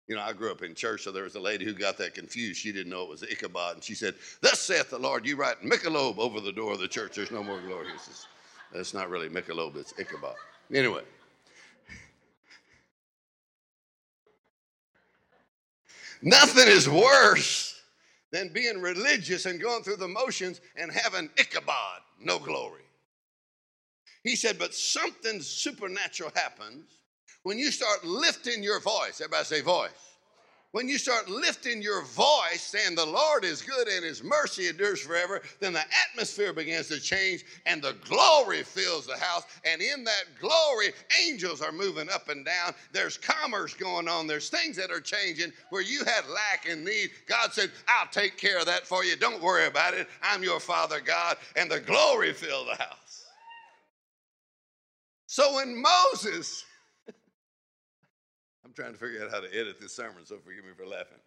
You 0.07 0.15
know, 0.15 0.21
I 0.21 0.33
grew 0.33 0.51
up 0.51 0.61
in 0.61 0.75
church, 0.75 1.03
so 1.03 1.11
there 1.11 1.23
was 1.23 1.35
a 1.35 1.39
lady 1.39 1.65
who 1.65 1.73
got 1.73 1.97
that 1.97 2.13
confused. 2.13 2.59
She 2.59 2.71
didn't 2.71 2.91
know 2.91 3.03
it 3.03 3.09
was 3.09 3.23
Ichabod. 3.23 3.75
And 3.75 3.83
she 3.83 3.95
said, 3.95 4.15
Thus 4.41 4.59
saith 4.59 4.89
the 4.89 4.99
Lord, 4.99 5.25
you 5.25 5.35
write 5.35 5.63
Michelob 5.63 6.19
over 6.19 6.39
the 6.39 6.51
door 6.51 6.73
of 6.73 6.79
the 6.79 6.87
church. 6.87 7.15
There's 7.15 7.31
no 7.31 7.43
more 7.43 7.59
glory. 7.61 7.87
Not 8.93 9.09
really 9.09 9.29
Michelob, 9.29 9.75
it's 9.77 9.93
Ichabod. 9.99 10.35
Anyway, 10.73 11.03
Nothing 16.21 16.67
is 16.67 16.89
worse 16.89 17.79
than 18.31 18.49
being 18.49 18.81
religious 18.81 19.45
and 19.45 19.61
going 19.61 19.83
through 19.83 19.97
the 19.97 20.07
motions 20.07 20.59
and 20.75 20.91
having 20.91 21.29
Ichabod, 21.37 22.01
no 22.19 22.39
glory. 22.39 22.81
He 24.23 24.35
said, 24.35 24.57
but 24.57 24.73
something 24.73 25.39
supernatural 25.39 26.31
happens 26.33 26.85
when 27.43 27.59
you 27.59 27.69
start 27.69 28.03
lifting 28.03 28.63
your 28.63 28.79
voice. 28.79 29.21
Everybody 29.21 29.45
say 29.45 29.61
voice 29.61 30.14
when 30.75 30.89
you 30.89 30.97
start 30.97 31.29
lifting 31.29 31.81
your 31.81 32.03
voice 32.03 32.59
saying 32.59 32.95
the 32.95 33.05
Lord 33.05 33.45
is 33.45 33.61
good 33.61 33.87
and 33.87 34.03
his 34.03 34.21
mercy 34.21 34.67
endures 34.67 34.99
forever, 34.99 35.41
then 35.61 35.71
the 35.71 35.85
atmosphere 36.09 36.51
begins 36.51 36.89
to 36.89 36.99
change 36.99 37.45
and 37.65 37.81
the 37.81 37.95
glory 38.03 38.61
fills 38.61 39.07
the 39.07 39.15
house. 39.15 39.43
And 39.63 39.81
in 39.81 40.03
that 40.03 40.23
glory, 40.37 40.91
angels 41.25 41.61
are 41.61 41.71
moving 41.71 42.09
up 42.09 42.27
and 42.27 42.43
down. 42.43 42.73
There's 42.91 43.17
commerce 43.17 43.73
going 43.73 44.09
on. 44.09 44.27
There's 44.27 44.49
things 44.49 44.75
that 44.75 44.91
are 44.91 44.99
changing 44.99 45.53
where 45.69 45.81
you 45.81 45.99
had 45.99 46.27
lack 46.27 46.67
and 46.69 46.83
need. 46.83 47.11
God 47.25 47.53
said, 47.53 47.71
I'll 47.87 48.09
take 48.11 48.35
care 48.35 48.59
of 48.59 48.65
that 48.65 48.85
for 48.85 49.05
you. 49.05 49.15
Don't 49.15 49.41
worry 49.41 49.67
about 49.67 49.93
it. 49.93 50.09
I'm 50.21 50.43
your 50.43 50.59
Father 50.59 50.99
God. 50.99 51.37
And 51.55 51.71
the 51.71 51.79
glory 51.79 52.33
filled 52.33 52.67
the 52.67 52.83
house. 52.83 53.23
So 55.27 55.55
when 55.55 55.81
Moses 55.81 56.65
trying 58.75 58.93
to 58.93 58.99
figure 58.99 59.23
out 59.23 59.31
how 59.31 59.39
to 59.39 59.47
edit 59.57 59.79
this 59.79 59.93
sermon, 59.93 60.25
so 60.25 60.37
forgive 60.37 60.65
me 60.65 60.71
for 60.77 60.85
laughing. 60.85 61.17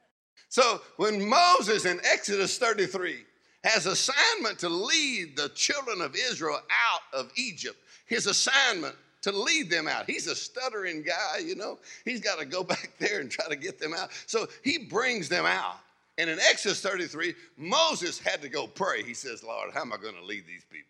So 0.48 0.80
when 0.96 1.28
Moses 1.28 1.84
in 1.84 2.00
Exodus 2.04 2.58
33 2.58 3.24
has 3.64 3.86
assignment 3.86 4.58
to 4.60 4.68
lead 4.68 5.36
the 5.36 5.48
children 5.50 6.00
of 6.00 6.14
Israel 6.14 6.58
out 6.58 7.18
of 7.18 7.30
Egypt. 7.36 7.76
His 8.06 8.26
assignment 8.26 8.94
to 9.22 9.32
lead 9.32 9.68
them 9.68 9.88
out. 9.88 10.08
He's 10.08 10.26
a 10.28 10.36
stuttering 10.36 11.02
guy, 11.02 11.38
you 11.44 11.56
know. 11.56 11.78
He's 12.04 12.20
got 12.20 12.38
to 12.38 12.44
go 12.44 12.62
back 12.64 12.92
there 12.98 13.20
and 13.20 13.30
try 13.30 13.46
to 13.48 13.56
get 13.56 13.78
them 13.78 13.94
out. 13.94 14.10
So 14.26 14.46
he 14.62 14.78
brings 14.78 15.28
them 15.28 15.46
out. 15.46 15.76
And 16.18 16.28
in 16.28 16.38
Exodus 16.40 16.80
33, 16.80 17.34
Moses 17.56 18.18
had 18.18 18.42
to 18.42 18.48
go 18.48 18.66
pray. 18.66 19.02
He 19.02 19.14
says, 19.14 19.44
Lord, 19.44 19.70
how 19.72 19.82
am 19.82 19.92
I 19.92 19.96
going 19.96 20.16
to 20.16 20.24
lead 20.24 20.46
these 20.46 20.64
people? 20.64 20.86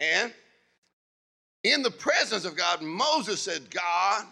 And 0.00 0.32
in 1.64 1.82
the 1.82 1.90
presence 1.90 2.44
of 2.44 2.56
God, 2.56 2.82
Moses 2.82 3.40
said, 3.40 3.70
God, 3.70 4.24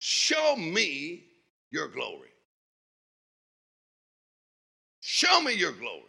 show 0.00 0.56
me 0.56 1.22
your 1.70 1.86
glory. 1.86 2.28
Show 5.00 5.40
me 5.40 5.54
your 5.54 5.72
glory. 5.72 6.02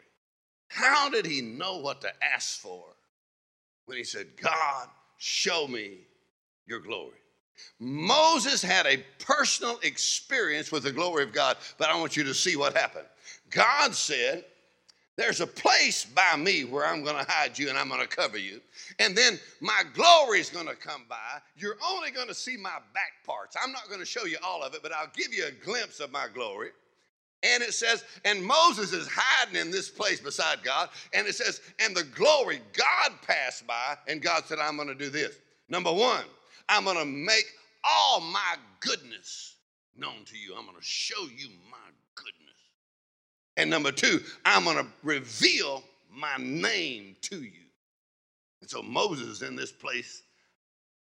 How 0.68 1.10
did 1.10 1.26
he 1.26 1.42
know 1.42 1.78
what 1.78 2.02
to 2.02 2.12
ask 2.24 2.60
for 2.60 2.84
when 3.86 3.98
he 3.98 4.04
said, 4.04 4.28
God, 4.42 4.88
show 5.18 5.68
me 5.68 6.00
your 6.66 6.80
glory? 6.80 7.18
Moses 7.80 8.62
had 8.62 8.86
a 8.86 9.04
personal 9.20 9.78
experience 9.84 10.72
with 10.72 10.84
the 10.84 10.92
glory 10.92 11.24
of 11.24 11.34
God, 11.34 11.58
but 11.78 11.90
I 11.90 12.00
want 12.00 12.16
you 12.16 12.24
to 12.24 12.34
see 12.34 12.56
what 12.56 12.76
happened. 12.76 13.06
God 13.50 13.94
said, 13.94 14.46
There's 15.22 15.40
a 15.40 15.46
place 15.46 16.04
by 16.04 16.36
me 16.36 16.64
where 16.64 16.84
I'm 16.84 17.04
going 17.04 17.24
to 17.24 17.32
hide 17.32 17.60
you 17.60 17.70
and 17.70 17.78
I'm 17.78 17.90
going 17.90 18.02
to 18.02 18.08
cover 18.08 18.40
you. 18.40 18.60
And 18.98 19.16
then 19.16 19.40
my 19.60 19.84
glory 19.94 20.40
is 20.40 20.50
going 20.50 20.66
to 20.66 20.76
come 20.76 21.04
by. 21.08 21.40
You're 21.56 21.78
only 21.88 22.10
going 22.10 22.28
to 22.28 22.34
see 22.34 22.58
my 22.58 22.80
back 22.92 23.24
parts. 23.24 23.56
I'm 23.64 23.72
not 23.72 23.88
going 23.88 24.00
to 24.00 24.06
show 24.06 24.26
you 24.26 24.38
all 24.44 24.64
of 24.64 24.74
it, 24.74 24.82
but 24.82 24.92
I'll 24.92 25.12
give 25.16 25.32
you 25.32 25.46
a 25.46 25.64
glimpse 25.64 26.00
of 26.00 26.12
my 26.12 26.26
glory. 26.34 26.70
And 27.44 27.62
it 27.62 27.76
says, 27.76 28.04
and 28.26 28.44
Moses 28.44 28.94
is 28.94 29.08
hiding 29.14 29.62
in 29.62 29.70
this 29.70 29.90
place 29.90 30.20
beside 30.20 30.64
God. 30.64 30.90
And 31.14 31.28
it 31.28 31.36
says, 31.36 31.62
and 31.78 31.96
the 31.96 32.04
glory, 32.04 32.60
God 32.74 33.12
passed 33.22 33.68
by, 33.68 33.98
and 34.08 34.24
God 34.24 34.46
said, 34.48 34.58
I'm 34.58 34.76
going 34.76 34.88
to 34.88 34.96
do 34.96 35.12
this. 35.12 35.36
Number 35.70 35.94
one, 35.94 36.26
I'm 36.68 36.84
going 36.84 36.98
to 36.98 37.06
make 37.06 37.46
all 37.84 38.22
my 38.22 38.56
goodness 38.80 39.58
known 39.96 40.26
to 40.26 40.36
you. 40.36 40.56
I'm 40.58 40.66
going 40.66 40.78
to 40.78 40.84
show 40.84 41.22
you 41.26 41.50
my 41.70 41.78
goodness. 42.16 42.51
And 43.58 43.70
number 43.70 43.92
two, 43.92 44.22
I'm 44.46 44.64
going 44.64 44.78
to 44.78 44.88
reveal 45.04 45.84
my 46.14 46.36
name 46.38 47.16
to 47.22 47.42
you. 47.42 47.66
And 48.62 48.70
so 48.70 48.82
Moses 48.82 49.42
in 49.42 49.56
this 49.56 49.72
place 49.72 50.24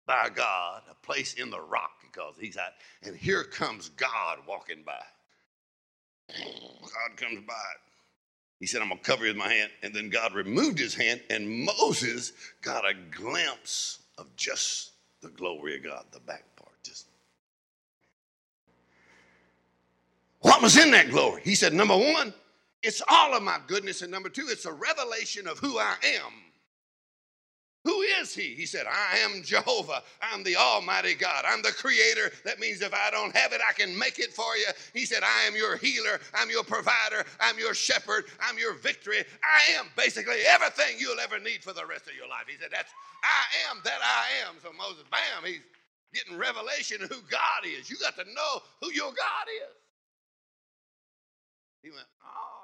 by 0.06 0.30
God, 0.34 0.82
a 0.90 0.96
place 1.06 1.36
in 1.36 1.52
the 1.52 1.62
rock 1.62 1.92
because 2.02 2.36
he's 2.40 2.58
out. 2.58 2.72
And 3.04 3.16
here 3.16 3.44
comes 3.44 3.90
God 3.90 4.40
walking 4.48 4.84
by. 4.86 5.04
God 6.30 7.18
comes 7.18 7.46
by. 7.46 7.54
He 8.60 8.66
said, 8.66 8.82
I'm 8.82 8.90
going 8.90 9.00
to 9.00 9.06
cover 9.06 9.26
you 9.26 9.32
with 9.32 9.38
my 9.38 9.54
hand. 9.54 9.72
And 9.84 9.94
then 9.94 10.10
God 10.10 10.34
removed 10.34 10.80
his 10.80 10.94
hand, 10.94 11.22
and 11.30 11.66
Moses 11.66 12.34
got 12.62 12.86
a 12.86 12.94
glimpse 12.94 14.00
of 14.18 14.36
just 14.36 14.92
the 15.22 15.30
glory 15.30 15.78
of 15.78 15.84
God, 15.84 16.06
the 16.12 16.20
back 16.20 16.44
part. 16.56 16.74
Just 16.84 17.08
what 20.42 20.62
was 20.62 20.78
in 20.78 20.92
that 20.92 21.10
glory? 21.10 21.42
He 21.44 21.56
said, 21.56 21.74
number 21.74 21.98
one, 21.98 22.34
it's 22.82 23.02
all 23.10 23.36
of 23.36 23.44
my 23.44 23.60
goodness. 23.68 24.02
And 24.02 24.12
number 24.12 24.30
two, 24.30 24.48
it's 24.50 24.66
a 24.66 24.72
revelation 24.72 25.48
of 25.48 25.60
who 25.60 25.78
I 25.80 25.96
am. 26.04 26.32
Who 27.86 28.02
is 28.02 28.36
he? 28.36 28.56
He 28.56 28.66
said, 28.66 28.86
I 28.88 29.18
am 29.20 29.42
Jehovah. 29.42 30.04
I'm 30.22 30.44
the 30.44 30.58
Almighty 30.58 31.16
God. 31.16 31.46
I'm 31.48 31.62
the 31.62 31.72
creator. 31.72 32.30
That 32.44 32.60
means 32.60 32.82
if 32.82 32.94
I 32.94 33.10
don't 33.10 33.36
have 33.36 33.54
it, 33.54 33.62
I 33.68 33.72
can 33.72 33.98
make 33.98 34.20
it 34.20 34.34
for 34.34 34.58
you. 34.58 34.68
He 34.94 35.06
said, 35.06 35.24
I 35.24 35.48
am 35.48 35.56
your 35.56 35.78
healer. 35.78 36.20
I'm 36.36 36.50
your 36.50 36.66
provider. 36.66 37.26
I'm 37.40 37.58
your 37.58 37.74
shepherd. 37.74 38.26
I'm 38.42 38.58
your 38.58 38.74
victory. 38.74 39.24
I 39.44 39.80
am 39.80 39.86
basically 39.96 40.40
everything 40.48 40.98
you'll 41.00 41.22
ever 41.22 41.40
need 41.40 41.64
for 41.64 41.72
the 41.72 41.86
rest 41.86 42.08
of 42.08 42.16
your 42.16 42.28
life. 42.28 42.46
He 42.48 42.58
said, 42.62 42.70
That's 42.72 42.92
I 43.24 43.72
am 43.72 43.82
that 43.86 44.00
I 44.04 44.48
am. 44.48 44.56
So 44.62 44.72
Moses, 44.78 45.06
bam, 45.10 45.46
he's 45.46 45.62
getting 46.14 46.38
revelation 46.38 47.02
of 47.02 47.10
who 47.10 47.22
God 47.32 47.64
is. 47.64 47.90
You 47.90 47.96
got 47.98 48.16
to 48.18 48.26
know 48.26 48.62
who 48.82 48.92
your 48.92 49.10
God 49.10 49.48
is. 49.68 49.76
He 51.82 51.90
went, 51.90 52.06
Oh. 52.24 52.60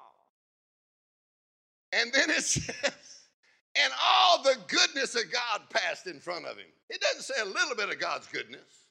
And 1.93 2.11
then 2.11 2.29
it 2.29 2.41
says, 2.43 2.93
and 3.75 3.93
all 4.03 4.43
the 4.43 4.57
goodness 4.67 5.15
of 5.15 5.31
God 5.31 5.61
passed 5.69 6.07
in 6.07 6.19
front 6.19 6.45
of 6.45 6.57
him. 6.57 6.67
It 6.89 7.01
doesn't 7.01 7.23
say 7.23 7.41
a 7.41 7.45
little 7.45 7.75
bit 7.75 7.89
of 7.89 7.99
God's 7.99 8.27
goodness, 8.27 8.87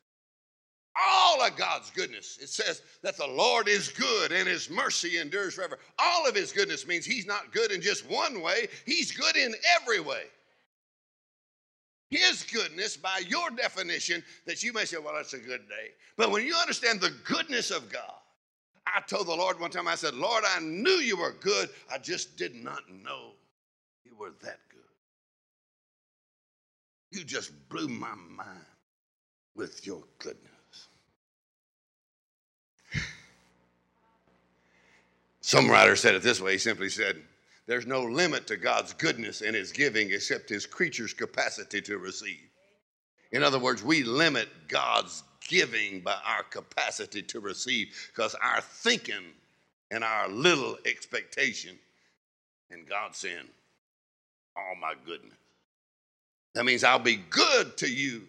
all 0.94 1.42
of 1.42 1.56
God's 1.56 1.90
goodness. 1.90 2.38
It 2.40 2.48
says 2.48 2.82
that 3.02 3.16
the 3.16 3.26
Lord 3.26 3.66
is 3.66 3.88
good 3.88 4.32
and 4.32 4.46
his 4.46 4.68
mercy 4.68 5.18
endures 5.18 5.54
forever. 5.54 5.78
All 5.98 6.28
of 6.28 6.34
his 6.34 6.52
goodness 6.52 6.86
means 6.86 7.06
he's 7.06 7.26
not 7.26 7.52
good 7.52 7.72
in 7.72 7.80
just 7.80 8.08
one 8.08 8.42
way, 8.42 8.68
he's 8.84 9.10
good 9.10 9.36
in 9.36 9.54
every 9.80 10.00
way. 10.00 10.24
His 12.10 12.44
goodness, 12.44 12.96
by 12.96 13.22
your 13.26 13.50
definition, 13.50 14.22
that 14.46 14.62
you 14.62 14.72
may 14.72 14.84
say, 14.84 14.98
well, 14.98 15.14
that's 15.14 15.32
a 15.32 15.38
good 15.38 15.66
day. 15.68 15.92
But 16.16 16.30
when 16.30 16.46
you 16.46 16.54
understand 16.54 17.00
the 17.00 17.14
goodness 17.24 17.70
of 17.70 17.90
God, 17.90 18.20
I 18.94 19.00
told 19.00 19.26
the 19.26 19.34
Lord 19.34 19.58
one 19.58 19.70
time, 19.70 19.88
I 19.88 19.96
said, 19.96 20.14
Lord, 20.14 20.44
I 20.46 20.60
knew 20.60 20.98
you 20.98 21.16
were 21.16 21.32
good. 21.40 21.68
I 21.92 21.98
just 21.98 22.36
did 22.36 22.54
not 22.54 22.82
know 22.88 23.32
you 24.04 24.14
were 24.16 24.30
that 24.42 24.60
good. 24.70 24.80
You 27.10 27.24
just 27.24 27.50
blew 27.68 27.88
my 27.88 28.14
mind 28.14 28.60
with 29.56 29.84
your 29.84 30.04
goodness. 30.18 30.88
Some 35.40 35.68
writer 35.68 35.96
said 35.96 36.14
it 36.14 36.22
this 36.22 36.40
way 36.40 36.52
he 36.52 36.58
simply 36.58 36.88
said, 36.88 37.20
There's 37.66 37.86
no 37.86 38.04
limit 38.04 38.46
to 38.46 38.56
God's 38.56 38.92
goodness 38.92 39.42
and 39.42 39.56
his 39.56 39.72
giving 39.72 40.12
except 40.12 40.48
his 40.48 40.66
creature's 40.66 41.14
capacity 41.14 41.80
to 41.82 41.98
receive. 41.98 42.48
In 43.32 43.42
other 43.42 43.58
words, 43.58 43.82
we 43.82 44.04
limit 44.04 44.48
God's 44.68 45.24
giving 45.48 46.00
by 46.00 46.16
our 46.24 46.42
capacity 46.44 47.22
to 47.22 47.40
receive 47.40 47.88
because 48.14 48.34
our 48.34 48.60
thinking 48.60 49.32
and 49.90 50.02
our 50.02 50.28
little 50.28 50.76
expectation, 50.84 51.78
and 52.70 52.88
God 52.88 53.14
saying, 53.14 53.48
Oh 54.56 54.72
my 54.80 54.94
goodness. 55.04 55.36
That 56.54 56.64
means 56.64 56.84
I'll 56.84 56.98
be 56.98 57.20
good 57.30 57.76
to 57.78 57.88
you. 57.88 58.22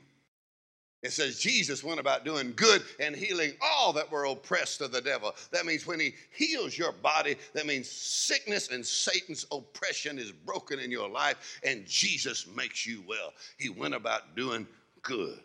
It 1.03 1.11
says 1.11 1.38
Jesus 1.38 1.84
went 1.84 1.99
about 1.99 2.26
doing 2.26 2.53
good 2.55 2.82
and 2.99 3.16
healing 3.16 3.53
all 3.61 3.93
that 3.93 4.11
were 4.11 4.26
oppressed 4.26 4.82
of 4.82 4.91
the 4.91 5.01
devil. 5.01 5.36
That 5.51 5.68
means 5.68 5.86
when 5.86 5.99
he 5.99 6.16
heals 6.36 6.76
your 6.76 6.93
body, 6.93 7.36
that 7.53 7.68
means 7.68 7.89
sickness 7.89 8.70
and 8.72 8.84
Satan's 8.84 9.45
oppression 9.51 10.18
is 10.18 10.32
broken 10.32 10.80
in 10.80 10.89
your 10.89 11.07
life 11.07 11.59
and 11.63 11.86
Jesus 11.86 12.47
makes 12.47 12.88
you 12.88 13.03
well. 13.07 13.34
He 13.59 13.70
went 13.70 13.93
about 13.93 14.36
doing 14.36 14.66
good. 15.03 15.39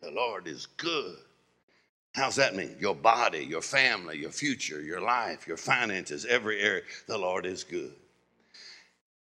The 0.00 0.10
Lord 0.10 0.46
is 0.46 0.66
good. 0.66 1.16
How's 2.12 2.36
that 2.36 2.54
mean? 2.54 2.76
Your 2.78 2.94
body, 2.94 3.44
your 3.44 3.62
family, 3.62 4.18
your 4.18 4.30
future, 4.30 4.80
your 4.80 5.00
life, 5.00 5.48
your 5.48 5.56
finances, 5.56 6.24
every 6.26 6.60
area, 6.60 6.82
the 7.08 7.18
Lord 7.18 7.44
is 7.44 7.64
good. 7.64 7.94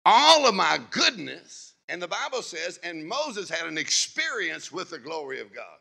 All 0.06 0.48
of 0.48 0.56
my 0.56 0.80
goodness 0.92 1.74
and 1.90 2.02
the 2.02 2.08
Bible 2.08 2.42
says, 2.42 2.80
and 2.84 3.06
Moses 3.06 3.50
had 3.50 3.68
an 3.68 3.78
experience 3.78 4.72
with 4.72 4.92
the 4.92 5.00
glory 5.00 5.42
of 5.42 5.54
God. 5.54 5.78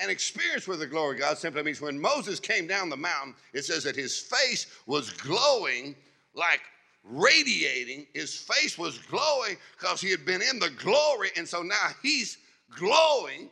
An 0.00 0.10
experience 0.10 0.66
with 0.66 0.80
the 0.80 0.86
glory 0.86 1.16
of 1.16 1.20
God 1.20 1.38
simply 1.38 1.62
means 1.62 1.80
when 1.80 2.00
Moses 2.00 2.40
came 2.40 2.66
down 2.66 2.90
the 2.90 2.96
mountain, 2.96 3.34
it 3.52 3.64
says 3.64 3.84
that 3.84 3.94
his 3.94 4.18
face 4.18 4.66
was 4.86 5.10
glowing 5.10 5.94
like 6.34 6.60
radiating. 7.04 8.06
His 8.12 8.36
face 8.36 8.76
was 8.76 8.98
glowing 8.98 9.56
because 9.78 10.00
he 10.00 10.10
had 10.10 10.26
been 10.26 10.42
in 10.42 10.58
the 10.58 10.70
glory, 10.70 11.30
and 11.36 11.48
so 11.48 11.62
now 11.62 11.90
he's 12.02 12.38
glowing. 12.76 13.48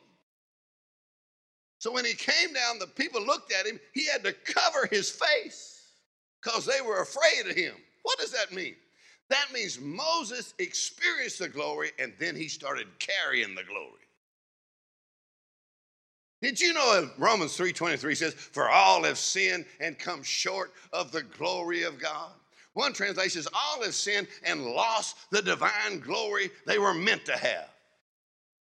So 1.81 1.91
when 1.91 2.05
he 2.05 2.13
came 2.13 2.53
down, 2.53 2.79
the 2.79 2.87
people 2.87 3.25
looked 3.25 3.53
at 3.53 3.67
him, 3.67 3.81
he 3.95 4.05
had 4.05 4.23
to 4.25 4.35
cover 4.35 4.87
his 4.87 5.11
face 5.11 5.81
because 6.41 6.67
they 6.67 6.83
were 6.83 7.01
afraid 7.01 7.51
of 7.51 7.57
him. 7.57 7.75
What 8.03 8.19
does 8.19 8.33
that 8.33 8.53
mean? 8.53 8.77
That 9.31 9.47
means 9.53 9.81
Moses 9.81 10.53
experienced 10.59 11.39
the 11.39 11.49
glory 11.49 11.93
and 11.99 12.13
then 12.19 12.37
he 12.37 12.49
started 12.49 12.87
carrying 12.99 13.55
the 13.55 13.65
glory. 13.65 13.95
Did 16.43 16.61
you 16.61 16.75
know 16.75 17.11
Romans 17.17 17.57
3:23 17.57 18.15
says, 18.15 18.35
"For 18.35 18.69
all 18.69 19.05
have 19.05 19.19
sinned 19.19 19.65
and 19.79 19.99
come 19.99 20.23
short 20.23 20.75
of 20.93 21.13
the 21.13 21.23
glory 21.23 21.85
of 21.85 21.99
God"? 21.99 22.35
One 22.75 22.93
translation 22.93 23.43
says, 23.43 23.49
"All 23.55 23.83
have 23.83 23.95
sinned 23.95 24.29
and 24.43 24.67
lost 24.67 25.17
the 25.31 25.41
divine 25.41 26.01
glory 26.01 26.51
they 26.67 26.79
were 26.79 26.95
meant 26.95 27.25
to 27.27 27.37
have." 27.39 27.70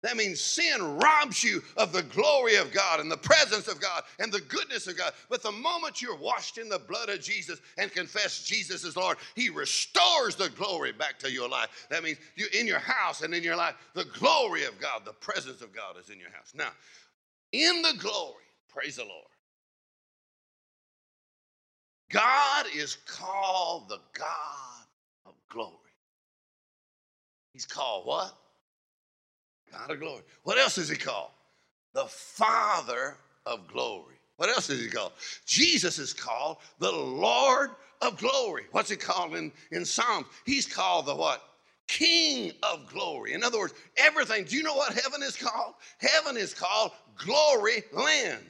That 0.05 0.17
means 0.17 0.39
sin 0.39 0.99
robs 0.99 1.43
you 1.43 1.63
of 1.77 1.91
the 1.91 2.03
glory 2.03 2.57
of 2.57 2.71
God 2.71 2.99
and 2.99 3.11
the 3.11 3.17
presence 3.17 3.67
of 3.67 3.81
God 3.81 4.03
and 4.19 4.31
the 4.31 4.41
goodness 4.41 4.85
of 4.85 4.95
God. 4.95 5.13
But 5.31 5.41
the 5.41 5.51
moment 5.51 5.99
you're 5.99 6.15
washed 6.15 6.59
in 6.59 6.69
the 6.69 6.77
blood 6.77 7.09
of 7.09 7.21
Jesus 7.21 7.59
and 7.79 7.91
confess 7.91 8.43
Jesus 8.43 8.83
is 8.83 8.95
Lord, 8.95 9.17
He 9.33 9.49
restores 9.49 10.35
the 10.35 10.49
glory 10.49 10.91
back 10.91 11.17
to 11.19 11.31
your 11.31 11.49
life. 11.49 11.87
That 11.89 12.03
means 12.03 12.19
you 12.35 12.45
in 12.53 12.67
your 12.67 12.77
house 12.77 13.23
and 13.23 13.33
in 13.33 13.41
your 13.41 13.55
life, 13.55 13.73
the 13.95 14.05
glory 14.19 14.65
of 14.65 14.79
God, 14.79 15.01
the 15.05 15.13
presence 15.13 15.63
of 15.63 15.73
God 15.73 15.95
is 15.99 16.11
in 16.11 16.19
your 16.19 16.29
house. 16.29 16.53
Now, 16.53 16.69
in 17.51 17.81
the 17.81 17.95
glory, 17.97 18.43
praise 18.69 18.97
the 18.97 19.05
Lord. 19.05 19.25
God 22.11 22.67
is 22.75 22.97
called 23.07 23.89
the 23.89 24.01
God 24.13 24.85
of 25.25 25.33
glory. 25.49 25.73
He's 27.53 27.65
called 27.65 28.05
what? 28.05 28.37
God 29.71 29.91
of 29.91 29.99
glory. 29.99 30.23
What 30.43 30.57
else 30.57 30.77
is 30.77 30.89
he 30.89 30.95
called? 30.95 31.31
The 31.93 32.05
Father 32.05 33.17
of 33.45 33.67
glory. 33.67 34.15
What 34.37 34.49
else 34.49 34.69
is 34.69 34.81
he 34.81 34.89
called? 34.89 35.13
Jesus 35.45 35.97
is 35.99 36.13
called 36.13 36.57
the 36.79 36.91
Lord 36.91 37.71
of 38.01 38.17
glory. 38.17 38.63
What's 38.71 38.89
he 38.89 38.95
called 38.95 39.35
in, 39.35 39.51
in 39.71 39.85
Psalms? 39.85 40.27
He's 40.45 40.65
called 40.65 41.05
the 41.05 41.15
what? 41.15 41.41
King 41.87 42.51
of 42.63 42.87
glory. 42.91 43.33
In 43.33 43.43
other 43.43 43.59
words, 43.59 43.73
everything. 43.97 44.45
Do 44.45 44.55
you 44.55 44.63
know 44.63 44.75
what 44.75 44.93
heaven 44.93 45.21
is 45.21 45.35
called? 45.35 45.75
Heaven 45.99 46.35
is 46.35 46.53
called 46.53 46.91
glory 47.17 47.83
land. 47.93 48.43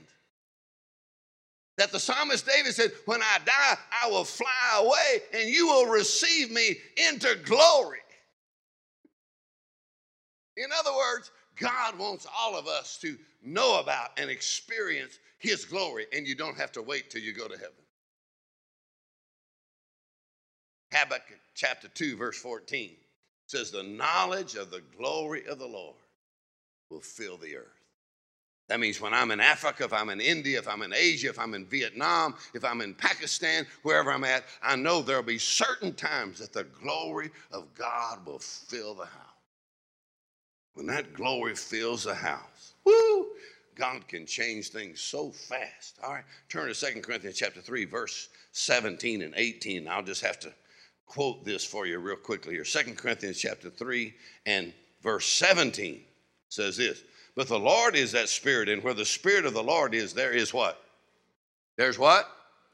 That 1.78 1.91
the 1.91 1.99
psalmist 1.99 2.47
David 2.47 2.74
said, 2.74 2.91
When 3.05 3.22
I 3.22 3.38
die, 3.45 3.78
I 4.03 4.09
will 4.09 4.24
fly 4.24 4.47
away 4.78 5.22
and 5.34 5.49
you 5.49 5.68
will 5.68 5.88
receive 5.88 6.49
me 6.49 6.78
into 7.09 7.36
glory. 7.43 7.99
In 10.57 10.67
other 10.77 10.95
words, 10.95 11.31
God 11.57 11.97
wants 11.97 12.27
all 12.37 12.57
of 12.57 12.67
us 12.67 12.97
to 12.99 13.17
know 13.43 13.79
about 13.79 14.11
and 14.17 14.29
experience 14.29 15.19
His 15.37 15.65
glory, 15.65 16.05
and 16.13 16.27
you 16.27 16.35
don't 16.35 16.57
have 16.57 16.71
to 16.73 16.81
wait 16.81 17.09
till 17.09 17.21
you 17.21 17.33
go 17.33 17.47
to 17.47 17.57
heaven. 17.57 17.73
Habakkuk 20.93 21.39
chapter 21.55 21.87
2, 21.89 22.15
verse 22.15 22.39
14 22.39 22.91
says, 23.47 23.71
The 23.71 23.83
knowledge 23.83 24.55
of 24.55 24.71
the 24.71 24.81
glory 24.97 25.45
of 25.47 25.59
the 25.59 25.67
Lord 25.67 25.95
will 26.89 27.01
fill 27.01 27.37
the 27.37 27.57
earth. 27.57 27.65
That 28.67 28.79
means 28.79 28.99
when 28.99 29.13
I'm 29.13 29.29
in 29.29 29.39
Africa, 29.39 29.83
if 29.83 29.93
I'm 29.93 30.09
in 30.09 30.19
India, 30.19 30.57
if 30.57 30.67
I'm 30.67 30.81
in 30.81 30.93
Asia, 30.93 31.29
if 31.29 31.37
I'm 31.37 31.53
in 31.53 31.65
Vietnam, 31.65 32.35
if 32.55 32.65
I'm 32.65 32.81
in 32.81 32.95
Pakistan, 32.95 33.67
wherever 33.83 34.11
I'm 34.11 34.23
at, 34.23 34.43
I 34.63 34.75
know 34.75 35.01
there'll 35.01 35.21
be 35.21 35.37
certain 35.37 35.93
times 35.93 36.39
that 36.39 36.51
the 36.51 36.63
glory 36.63 37.29
of 37.51 37.67
God 37.75 38.25
will 38.25 38.39
fill 38.39 38.95
the 38.95 39.05
house. 39.05 39.34
When 40.76 40.88
that 40.88 41.13
glory 41.13 41.55
fills 41.55 42.03
the 42.03 42.13
house, 42.13 42.73
woo, 42.84 43.28
God 43.76 44.07
can 44.07 44.26
change 44.26 44.69
things 44.69 45.01
so 45.01 45.32
fast. 45.32 45.99
All 46.03 46.13
right, 46.13 46.23
turn 46.49 46.67
to 46.67 46.76
Second 46.76 47.01
Corinthians 47.01 47.38
chapter 47.38 47.61
3, 47.61 47.86
verse 47.86 48.30
17 48.51 49.21
and 49.21 49.34
18. 49.36 49.88
I'll 49.88 50.03
just 50.03 50.21
have 50.21 50.39
to 50.41 50.53
quote 51.05 51.45
this 51.45 51.63
for 51.63 51.86
you 51.86 51.99
real 51.99 52.17
quickly 52.17 52.53
here. 52.53 52.65
Second 52.65 52.97
Corinthians 52.97 53.38
chapter 53.38 53.69
3 53.69 54.13
and 54.45 54.73
verse 55.01 55.26
17 55.26 56.01
says 56.49 56.76
this. 56.78 57.01
But 57.36 57.47
the 57.47 57.59
Lord 57.59 57.95
is 57.95 58.11
that 58.11 58.30
spirit, 58.30 58.69
and 58.69 58.84
where 58.84 58.93
the 58.93 59.05
spirit 59.05 59.45
of 59.45 59.53
the 59.53 59.63
Lord 59.63 59.93
is, 59.93 60.13
there 60.13 60.32
is 60.32 60.53
what? 60.53 60.82
There's 61.78 61.99
what? 61.99 62.30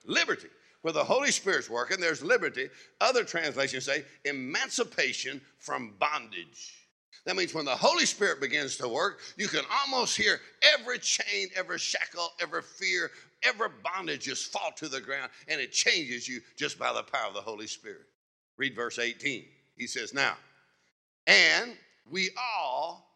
Liberty. 0.06 0.49
Where 0.82 0.93
the 0.93 1.04
Holy 1.04 1.32
Spirit's 1.32 1.70
working, 1.70 1.99
there's 1.99 2.24
liberty. 2.24 2.70
Other 2.99 3.24
translations 3.24 3.86
say 3.86 4.06
emancipation 4.26 5.39
from 5.60 5.93
bondage. 5.99 6.80
That 7.26 7.36
means 7.36 7.53
when 7.53 7.66
the 7.66 7.76
Holy 7.76 8.05
Spirit 8.05 8.41
begins 8.41 8.78
to 8.78 8.88
work, 8.88 9.20
you 9.38 9.47
can 9.47 9.64
almost 9.82 10.18
hear 10.18 10.39
every 10.62 10.97
chain, 10.99 11.47
every 11.55 11.78
shackle, 11.78 12.30
every 12.41 12.62
fear, 12.62 13.12
every 13.43 13.68
bondage 13.84 14.22
just 14.26 14.51
fall 14.51 14.72
to 14.78 14.88
the 14.88 15.01
ground, 15.01 15.30
and 15.47 15.62
it 15.62 15.72
changes 15.72 16.28
you 16.28 16.41
just 16.57 16.80
by 16.80 16.91
the 16.91 17.03
power 17.03 17.28
of 17.28 17.34
the 17.34 17.41
Holy 17.41 17.68
Spirit. 17.68 18.07
Read 18.57 18.76
verse 18.76 18.97
18. 18.97 19.45
He 19.78 19.88
says, 19.88 20.14
Now, 20.14 20.36
and 21.28 21.78
we 22.09 22.30
all, 22.38 23.07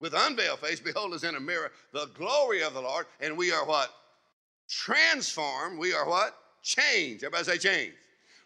with 0.00 0.14
unveiled 0.14 0.60
face, 0.60 0.80
behold 0.80 1.14
as 1.14 1.24
in 1.24 1.36
a 1.36 1.40
mirror 1.40 1.70
the 1.92 2.10
glory 2.14 2.62
of 2.62 2.74
the 2.74 2.80
Lord, 2.80 3.06
and 3.20 3.36
we 3.36 3.52
are 3.52 3.64
what? 3.64 3.90
Transformed. 4.68 5.78
We 5.78 5.92
are 5.92 6.08
what? 6.08 6.36
Changed. 6.62 7.22
Everybody 7.22 7.44
say 7.44 7.58
change 7.58 7.94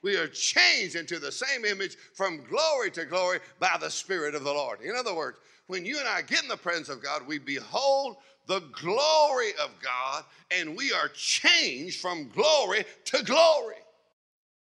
we 0.03 0.17
are 0.17 0.29
changed 0.29 0.97
into 0.97 1.19
the 1.19 1.33
same 1.33 1.65
image 1.65 1.97
from 2.15 2.45
glory 2.49 2.91
to 2.93 3.05
glory 3.05 3.41
by 3.59 3.77
the 3.81 3.91
Spirit 3.91 4.35
of 4.35 4.45
the 4.45 4.53
Lord. 4.53 4.81
In 4.81 4.95
other 4.97 5.15
words, 5.15 5.39
when 5.67 5.85
you 5.85 5.99
and 5.99 6.09
I 6.09 6.23
get 6.23 6.43
in 6.43 6.49
the 6.49 6.57
presence 6.57 6.89
of 6.89 7.03
God, 7.03 7.27
we 7.27 7.39
behold 7.39 8.17
the 8.47 8.63
glory 8.73 9.51
of 9.63 9.71
God 9.83 10.25
and 10.51 10.77
we 10.77 10.93
are 10.93 11.09
changed 11.15 12.01
from 12.01 12.29
glory 12.31 12.85
to 13.07 13.23
glory. 13.25 13.77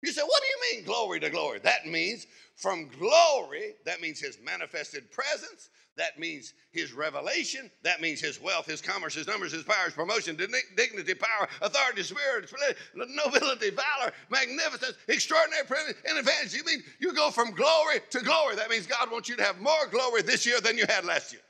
You 0.03 0.11
say, 0.11 0.21
what 0.21 0.41
do 0.41 0.47
you 0.47 0.77
mean 0.77 0.85
glory 0.85 1.19
to 1.19 1.29
glory? 1.29 1.59
That 1.59 1.87
means 1.87 2.27
from 2.55 2.89
glory, 2.99 3.73
that 3.85 4.01
means 4.01 4.19
his 4.19 4.37
manifested 4.43 5.11
presence, 5.11 5.69
that 5.97 6.17
means 6.17 6.53
his 6.71 6.93
revelation. 6.93 7.69
That 7.83 8.01
means 8.01 8.21
his 8.21 8.41
wealth, 8.41 8.65
his 8.65 8.81
commerce, 8.81 9.13
his 9.13 9.27
numbers, 9.27 9.51
his 9.51 9.63
power, 9.63 9.85
his 9.85 9.93
promotion, 9.93 10.37
dignity, 10.37 11.13
power, 11.13 11.49
authority, 11.61 12.03
spirit, 12.03 12.51
nobility, 12.95 13.71
valor, 13.71 14.13
magnificence, 14.29 14.95
extraordinary 15.07 15.65
privilege, 15.65 15.97
and 16.07 16.17
advantage. 16.17 16.53
You 16.53 16.63
mean 16.63 16.81
you 16.99 17.13
go 17.13 17.29
from 17.29 17.51
glory 17.51 17.99
to 18.11 18.21
glory? 18.21 18.55
That 18.55 18.69
means 18.69 18.87
God 18.87 19.11
wants 19.11 19.27
you 19.27 19.35
to 19.35 19.43
have 19.43 19.59
more 19.59 19.87
glory 19.91 20.21
this 20.21 20.45
year 20.45 20.61
than 20.61 20.77
you 20.77 20.85
had 20.87 21.03
last 21.03 21.33
year. 21.33 21.41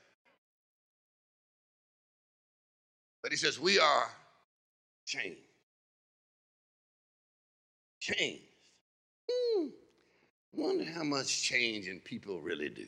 But 3.22 3.30
he 3.30 3.38
says, 3.38 3.60
We 3.60 3.78
are 3.78 4.10
changed. 5.06 5.38
Changed. 8.00 8.42
Hmm. 9.30 9.66
Wonder 10.52 10.84
how 10.84 11.04
much 11.04 11.42
change 11.42 11.86
in 11.86 12.00
people 12.00 12.40
really 12.40 12.68
do. 12.68 12.86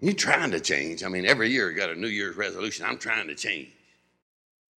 You're 0.00 0.14
trying 0.14 0.52
to 0.52 0.60
change. 0.60 1.02
I 1.02 1.08
mean, 1.08 1.26
every 1.26 1.50
year 1.50 1.70
you 1.70 1.76
got 1.76 1.90
a 1.90 1.94
New 1.94 2.08
Year's 2.08 2.36
resolution. 2.36 2.86
I'm 2.86 2.98
trying 2.98 3.26
to 3.28 3.34
change. 3.34 3.70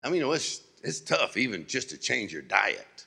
I 0.02 0.10
mean, 0.10 0.22
it's, 0.24 0.60
it's 0.82 1.00
tough 1.00 1.36
even 1.36 1.66
just 1.66 1.90
to 1.90 1.98
change 1.98 2.32
your 2.32 2.42
diet. 2.42 3.06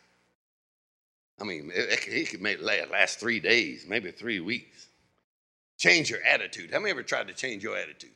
I 1.40 1.44
mean, 1.44 1.72
it, 1.76 2.08
it 2.08 2.30
could 2.30 2.42
make 2.42 2.62
last 2.62 3.20
three 3.20 3.42
days, 3.42 3.86
maybe 3.88 4.12
three 4.12 4.40
weeks. 4.40 4.88
Change 5.78 6.10
your 6.10 6.24
attitude. 6.24 6.72
How 6.72 6.80
many 6.80 6.92
ever 6.92 7.04
tried 7.04 7.28
to 7.28 7.34
change 7.34 7.64
your 7.64 7.76
attitude? 7.76 8.12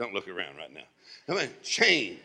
Don't 0.00 0.12
look 0.12 0.26
around 0.26 0.56
right 0.56 0.72
now. 0.72 0.80
I 1.28 1.38
mean, 1.38 1.50
change. 1.62 2.18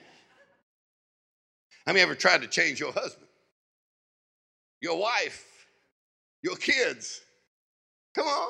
How 1.85 1.93
many 1.93 2.01
ever 2.01 2.15
tried 2.15 2.41
to 2.41 2.47
change 2.47 2.79
your 2.79 2.91
husband, 2.91 3.27
your 4.81 4.99
wife, 4.99 5.45
your 6.41 6.55
kids? 6.55 7.21
Come 8.15 8.25
on 8.25 8.49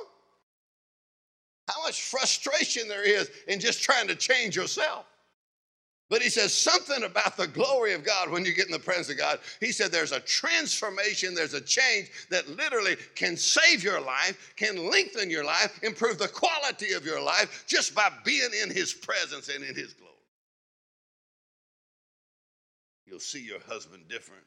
how 1.68 1.82
much 1.84 2.04
frustration 2.04 2.88
there 2.88 3.04
is 3.04 3.30
in 3.48 3.60
just 3.60 3.84
trying 3.84 4.08
to 4.08 4.16
change 4.16 4.56
yourself. 4.56 5.06
But 6.10 6.22
he 6.22 6.30
says 6.30 6.54
something 6.54 7.04
about 7.04 7.36
the 7.36 7.48
glory 7.48 7.94
of 7.94 8.06
God 8.06 8.32
when 8.32 8.46
you 8.46 8.54
get 8.54 8.66
in 8.66 8.72
the 8.72 8.80
presence 8.80 9.10
of 9.10 9.18
God. 9.18 9.40
He 9.60 9.74
said 9.74 9.92
there's 9.92 10.14
a 10.14 10.22
transformation, 10.22 11.36
there's 11.36 11.54
a 11.54 11.60
change 11.60 12.10
that 12.30 12.48
literally 12.48 12.96
can 13.16 13.36
save 13.36 13.84
your 13.84 14.00
life, 14.00 14.54
can 14.56 14.90
lengthen 14.90 15.30
your 15.30 15.44
life, 15.44 15.78
improve 15.84 16.18
the 16.18 16.30
quality 16.30 16.94
of 16.94 17.06
your 17.06 17.22
life 17.22 17.66
just 17.68 17.94
by 17.94 18.10
being 18.24 18.50
in 18.64 18.70
his 18.70 18.94
presence 18.94 19.50
and 19.50 19.66
in 19.66 19.76
his 19.76 19.94
glory. 19.94 20.14
You'll 23.06 23.20
see 23.20 23.44
your 23.44 23.60
husband 23.68 24.04
different. 24.08 24.44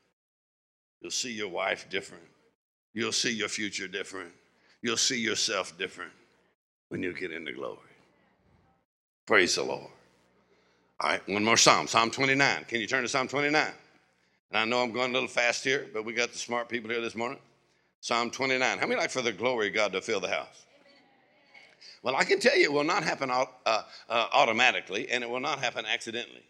You'll 1.03 1.11
see 1.11 1.33
your 1.33 1.49
wife 1.49 1.91
different. 1.91 2.25
You'll 2.95 3.13
see 3.13 3.33
your 3.33 3.49
future 3.49 3.87
different. 3.87 4.33
You'll 4.81 4.97
see 4.97 5.21
yourself 5.21 5.77
different 5.77 6.13
when 6.91 7.03
you 7.03 7.15
get 7.15 7.33
into 7.33 7.53
glory. 7.53 7.79
Praise 9.27 9.55
the 9.55 9.63
Lord. 9.63 9.91
All 11.01 11.11
right, 11.11 11.29
one 11.29 11.45
more 11.45 11.57
Psalm, 11.57 11.87
Psalm 11.87 12.11
29. 12.11 12.65
Can 12.65 12.81
you 12.81 12.87
turn 12.87 13.03
to 13.03 13.09
Psalm 13.09 13.27
29? 13.27 13.65
And 14.51 14.59
I 14.59 14.65
know 14.65 14.83
I'm 14.83 14.93
going 14.93 15.11
a 15.11 15.15
little 15.15 15.29
fast 15.29 15.65
here, 15.65 15.87
but 15.95 16.05
we 16.05 16.13
got 16.13 16.33
the 16.33 16.39
smart 16.39 16.69
people 16.69 16.91
here 16.91 17.01
this 17.01 17.15
morning. 17.15 17.39
Psalm 18.01 18.31
29. 18.31 18.79
How 18.79 18.87
many 18.87 19.01
like 19.01 19.11
for 19.11 19.23
the 19.23 19.33
glory 19.33 19.69
of 19.69 19.75
God 19.75 19.93
to 19.93 20.03
fill 20.03 20.21
the 20.21 20.29
house? 20.29 20.67
Well, 22.03 22.17
I 22.17 22.25
can 22.25 22.41
tell 22.41 22.57
you 22.57 22.65
it 22.65 22.73
will 22.73 22.85
not 22.85 23.05
happen 23.05 23.31
uh, 23.31 23.45
uh, 23.67 23.83
automatically 24.09 25.11
and 25.11 25.23
it 25.23 25.31
will 25.31 25.41
not 25.41 25.61
happen 25.61 25.87
accidentally. 25.87 26.43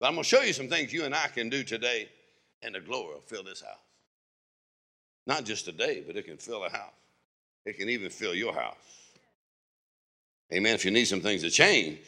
But 0.00 0.06
I'm 0.06 0.14
going 0.14 0.24
to 0.24 0.28
show 0.28 0.40
you 0.40 0.52
some 0.52 0.68
things 0.68 0.92
you 0.92 1.04
and 1.04 1.14
I 1.14 1.28
can 1.28 1.48
do 1.48 1.62
today, 1.62 2.08
and 2.62 2.74
the 2.74 2.80
glory 2.80 3.14
will 3.14 3.20
fill 3.20 3.42
this 3.42 3.60
house. 3.60 3.78
Not 5.26 5.44
just 5.44 5.64
today, 5.64 6.02
but 6.06 6.16
it 6.16 6.24
can 6.24 6.36
fill 6.36 6.62
the 6.62 6.70
house. 6.70 6.92
It 7.64 7.78
can 7.78 7.88
even 7.88 8.10
fill 8.10 8.34
your 8.34 8.54
house. 8.54 8.76
Amen. 10.52 10.74
If 10.74 10.84
you 10.84 10.90
need 10.90 11.06
some 11.06 11.20
things 11.20 11.42
to 11.42 11.50
change, 11.50 11.98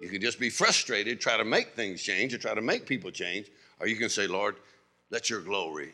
you 0.00 0.08
can 0.08 0.20
just 0.20 0.38
be 0.38 0.50
frustrated, 0.50 1.20
try 1.20 1.36
to 1.36 1.44
make 1.44 1.74
things 1.74 2.02
change, 2.02 2.34
or 2.34 2.38
try 2.38 2.54
to 2.54 2.62
make 2.62 2.86
people 2.86 3.10
change, 3.10 3.48
or 3.80 3.86
you 3.86 3.96
can 3.96 4.08
say, 4.08 4.26
Lord, 4.26 4.56
let 5.10 5.30
your 5.30 5.40
glory 5.40 5.92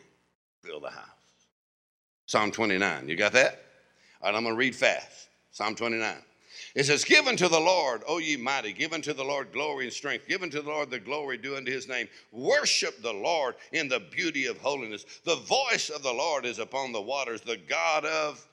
fill 0.63 0.79
the 0.79 0.89
house. 0.89 1.05
Psalm 2.25 2.51
29. 2.51 3.09
You 3.09 3.15
got 3.15 3.33
that? 3.33 3.63
All 4.21 4.29
right, 4.29 4.37
I'm 4.37 4.43
going 4.43 4.55
to 4.55 4.59
read 4.59 4.75
fast. 4.75 5.29
Psalm 5.51 5.75
29. 5.75 6.15
It 6.73 6.85
says, 6.85 7.03
Give 7.03 7.27
unto 7.27 7.47
the 7.47 7.59
Lord, 7.59 8.01
O 8.07 8.19
ye 8.19 8.37
mighty, 8.37 8.71
give 8.71 8.93
unto 8.93 9.13
the 9.13 9.23
Lord 9.23 9.51
glory 9.51 9.85
and 9.85 9.93
strength. 9.93 10.27
Give 10.27 10.41
unto 10.41 10.61
the 10.61 10.69
Lord 10.69 10.89
the 10.89 10.99
glory 10.99 11.37
due 11.37 11.57
unto 11.57 11.71
his 11.71 11.87
name. 11.87 12.07
Worship 12.31 13.01
the 13.01 13.13
Lord 13.13 13.55
in 13.73 13.89
the 13.89 13.99
beauty 13.99 14.45
of 14.45 14.57
holiness. 14.57 15.05
The 15.25 15.35
voice 15.35 15.89
of 15.89 16.03
the 16.03 16.13
Lord 16.13 16.45
is 16.45 16.59
upon 16.59 16.91
the 16.91 17.01
waters. 17.01 17.41
The 17.41 17.57
God 17.57 18.05
of 18.05 18.45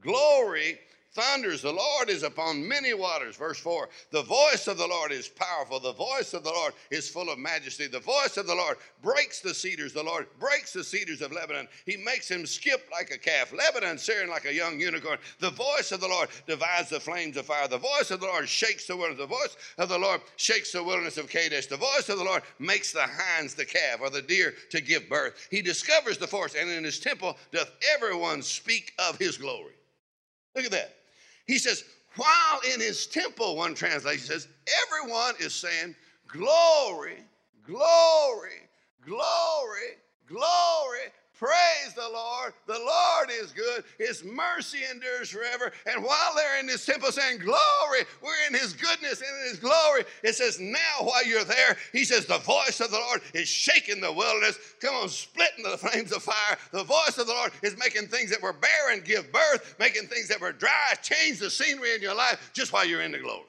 glory 0.00 0.78
thunders. 1.16 1.62
The 1.62 1.72
Lord 1.72 2.10
is 2.10 2.22
upon 2.22 2.68
many 2.68 2.94
waters. 2.94 3.36
Verse 3.36 3.58
4 3.58 3.88
The 4.12 4.22
voice 4.22 4.68
of 4.68 4.78
the 4.78 4.86
Lord 4.86 5.10
is 5.10 5.28
powerful. 5.28 5.80
The 5.80 5.94
voice 5.94 6.34
of 6.34 6.44
the 6.44 6.50
Lord 6.50 6.74
is 6.90 7.08
full 7.08 7.30
of 7.30 7.38
majesty. 7.38 7.86
The 7.86 8.00
voice 8.00 8.36
of 8.36 8.46
the 8.46 8.54
Lord 8.54 8.76
breaks 9.02 9.40
the 9.40 9.54
cedars. 9.54 9.92
The 9.92 10.02
Lord 10.02 10.26
breaks 10.38 10.72
the 10.72 10.84
cedars 10.84 11.22
of 11.22 11.32
Lebanon. 11.32 11.68
He 11.86 11.96
makes 11.96 12.30
him 12.30 12.46
skip 12.46 12.86
like 12.92 13.10
a 13.10 13.18
calf. 13.18 13.52
Lebanon, 13.52 13.96
Sirion 13.96 14.28
like 14.28 14.44
a 14.44 14.54
young 14.54 14.78
unicorn. 14.78 15.18
The 15.40 15.50
voice 15.50 15.90
of 15.90 16.00
the 16.00 16.08
Lord 16.08 16.28
divides 16.46 16.90
the 16.90 17.00
flames 17.00 17.36
of 17.36 17.46
fire. 17.46 17.66
The 17.66 17.78
voice 17.78 18.10
of 18.10 18.20
the 18.20 18.26
Lord 18.26 18.48
shakes 18.48 18.86
the 18.86 18.96
wilderness. 18.96 19.20
The 19.20 19.26
voice 19.26 19.56
of 19.78 19.88
the 19.88 19.98
Lord 19.98 20.20
shakes 20.36 20.72
the 20.72 20.84
wilderness 20.84 21.16
of 21.16 21.28
Kadesh. 21.28 21.66
The 21.66 21.76
voice 21.76 22.08
of 22.08 22.18
the 22.18 22.24
Lord 22.24 22.42
makes 22.58 22.92
the 22.92 23.06
hinds 23.06 23.54
the 23.54 23.64
calf 23.64 24.00
or 24.00 24.10
the 24.10 24.22
deer 24.22 24.54
to 24.70 24.80
give 24.80 25.08
birth. 25.08 25.48
He 25.50 25.62
discovers 25.62 26.18
the 26.18 26.26
forest, 26.26 26.56
and 26.56 26.68
in 26.70 26.84
his 26.84 27.00
temple 27.00 27.36
doth 27.52 27.72
everyone 27.94 28.42
speak 28.42 28.92
of 28.98 29.18
his 29.18 29.38
glory. 29.38 29.72
Look 30.54 30.64
at 30.64 30.70
that. 30.72 30.95
He 31.46 31.58
says, 31.58 31.84
while 32.16 32.60
in 32.72 32.80
his 32.80 33.06
temple, 33.06 33.56
one 33.56 33.74
translation 33.74 34.26
says, 34.26 34.48
everyone 34.86 35.34
is 35.38 35.54
saying, 35.54 35.94
Glory, 36.26 37.18
glory, 37.64 38.68
glory, 39.04 39.90
glory, 40.26 41.12
Praise 41.38 41.92
the 41.94 42.08
Lord. 42.08 42.54
The 42.66 42.78
Lord 42.78 43.30
is 43.30 43.52
good. 43.52 43.84
His 43.98 44.24
mercy 44.24 44.78
endures 44.90 45.28
forever. 45.28 45.70
And 45.84 46.02
while 46.02 46.34
they're 46.34 46.58
in 46.58 46.66
this 46.66 46.86
temple 46.86 47.12
saying, 47.12 47.40
Glory, 47.40 48.06
we're 48.22 48.46
in 48.48 48.54
His 48.54 48.72
goodness 48.72 49.20
and 49.20 49.30
in 49.42 49.50
His 49.50 49.58
glory. 49.58 50.04
It 50.22 50.34
says, 50.34 50.58
Now 50.58 50.78
while 51.00 51.26
you're 51.26 51.44
there, 51.44 51.76
He 51.92 52.04
says, 52.04 52.24
The 52.24 52.38
voice 52.38 52.80
of 52.80 52.90
the 52.90 52.98
Lord 52.98 53.20
is 53.34 53.48
shaking 53.48 54.00
the 54.00 54.12
wilderness. 54.12 54.58
Come 54.80 54.94
on, 54.94 55.10
splitting 55.10 55.64
the 55.64 55.76
flames 55.76 56.10
of 56.12 56.22
fire. 56.22 56.56
The 56.72 56.84
voice 56.84 57.18
of 57.18 57.26
the 57.26 57.34
Lord 57.34 57.52
is 57.62 57.76
making 57.76 58.08
things 58.08 58.30
that 58.30 58.40
were 58.40 58.54
barren 58.54 59.02
give 59.04 59.30
birth, 59.30 59.76
making 59.78 60.08
things 60.08 60.28
that 60.28 60.40
were 60.40 60.52
dry 60.52 60.94
change 61.02 61.38
the 61.38 61.50
scenery 61.50 61.94
in 61.94 62.00
your 62.00 62.14
life 62.14 62.50
just 62.54 62.72
while 62.72 62.86
you're 62.86 63.02
in 63.02 63.12
the 63.12 63.18
glory. 63.18 63.44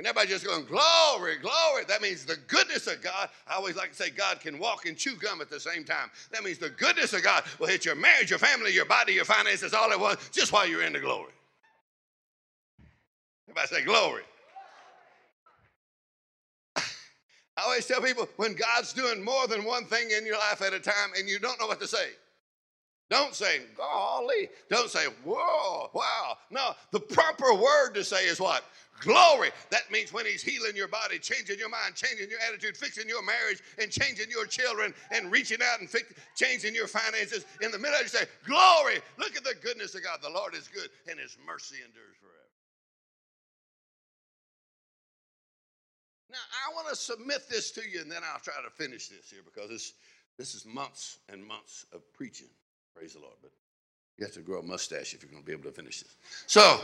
And 0.00 0.06
everybody 0.06 0.28
just 0.30 0.46
going, 0.46 0.64
glory, 0.64 1.36
glory. 1.36 1.84
That 1.86 2.00
means 2.00 2.24
the 2.24 2.38
goodness 2.46 2.86
of 2.86 3.02
God. 3.02 3.28
I 3.46 3.56
always 3.56 3.76
like 3.76 3.90
to 3.90 3.94
say 3.94 4.08
God 4.08 4.40
can 4.40 4.58
walk 4.58 4.86
and 4.86 4.96
chew 4.96 5.14
gum 5.14 5.42
at 5.42 5.50
the 5.50 5.60
same 5.60 5.84
time. 5.84 6.10
That 6.32 6.42
means 6.42 6.56
the 6.56 6.70
goodness 6.70 7.12
of 7.12 7.22
God 7.22 7.44
will 7.58 7.66
hit 7.66 7.84
your 7.84 7.96
marriage, 7.96 8.30
your 8.30 8.38
family, 8.38 8.72
your 8.72 8.86
body, 8.86 9.12
your 9.12 9.26
finances, 9.26 9.74
all 9.74 9.92
at 9.92 10.00
once, 10.00 10.30
just 10.32 10.54
while 10.54 10.66
you're 10.66 10.84
in 10.84 10.94
the 10.94 11.00
glory. 11.00 11.34
Everybody 13.46 13.68
say 13.68 13.84
glory. 13.84 14.22
I 16.76 16.82
always 17.62 17.84
tell 17.84 18.00
people 18.00 18.26
when 18.36 18.54
God's 18.54 18.94
doing 18.94 19.22
more 19.22 19.48
than 19.48 19.64
one 19.64 19.84
thing 19.84 20.12
in 20.16 20.24
your 20.24 20.38
life 20.38 20.62
at 20.62 20.72
a 20.72 20.80
time 20.80 21.10
and 21.18 21.28
you 21.28 21.38
don't 21.38 21.60
know 21.60 21.66
what 21.66 21.78
to 21.78 21.86
say. 21.86 22.08
Don't 23.10 23.34
say, 23.34 23.62
golly. 23.76 24.48
Don't 24.68 24.88
say, 24.88 25.06
whoa, 25.24 25.90
wow. 25.92 26.38
No, 26.50 26.74
the 26.92 27.00
proper 27.00 27.54
word 27.54 27.92
to 27.94 28.04
say 28.04 28.26
is 28.26 28.40
what? 28.40 28.62
Glory. 29.00 29.50
That 29.70 29.90
means 29.90 30.12
when 30.12 30.26
He's 30.26 30.42
healing 30.42 30.76
your 30.76 30.86
body, 30.86 31.18
changing 31.18 31.58
your 31.58 31.68
mind, 31.68 31.96
changing 31.96 32.30
your 32.30 32.38
attitude, 32.48 32.76
fixing 32.76 33.08
your 33.08 33.24
marriage, 33.24 33.62
and 33.78 33.90
changing 33.90 34.30
your 34.30 34.46
children, 34.46 34.94
and 35.10 35.32
reaching 35.32 35.58
out 35.60 35.80
and 35.80 35.90
fix, 35.90 36.12
changing 36.36 36.74
your 36.74 36.86
finances. 36.86 37.46
In 37.62 37.72
the 37.72 37.78
middle, 37.78 38.00
you 38.00 38.08
say, 38.08 38.24
Glory. 38.46 39.00
Look 39.18 39.36
at 39.36 39.42
the 39.42 39.54
goodness 39.60 39.94
of 39.96 40.04
God. 40.04 40.20
The 40.22 40.30
Lord 40.30 40.54
is 40.54 40.68
good, 40.68 40.88
and 41.10 41.18
His 41.18 41.36
mercy 41.44 41.76
endures 41.84 42.16
forever. 42.20 42.36
Now, 46.30 46.38
I 46.38 46.74
want 46.74 46.88
to 46.90 46.94
submit 46.94 47.48
this 47.50 47.72
to 47.72 47.80
you, 47.80 48.02
and 48.02 48.12
then 48.12 48.22
I'll 48.32 48.40
try 48.40 48.54
to 48.62 48.70
finish 48.70 49.08
this 49.08 49.30
here 49.30 49.40
because 49.44 49.68
this, 49.68 49.94
this 50.38 50.54
is 50.54 50.64
months 50.64 51.18
and 51.28 51.44
months 51.44 51.86
of 51.92 52.02
preaching. 52.12 52.50
Praise 53.00 53.14
the 53.14 53.20
Lord. 53.20 53.32
But 53.40 53.52
you 54.18 54.26
have 54.26 54.34
to 54.34 54.42
grow 54.42 54.58
a 54.58 54.62
mustache 54.62 55.14
if 55.14 55.22
you're 55.22 55.30
going 55.30 55.42
to 55.42 55.46
be 55.46 55.54
able 55.54 55.64
to 55.64 55.72
finish 55.72 56.02
this. 56.02 56.16
So, 56.46 56.80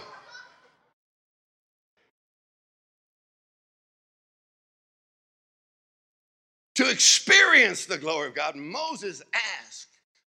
To 6.76 6.90
experience 6.90 7.84
the 7.84 7.98
glory 7.98 8.28
of 8.28 8.34
God, 8.34 8.56
Moses 8.56 9.22
asked 9.60 9.88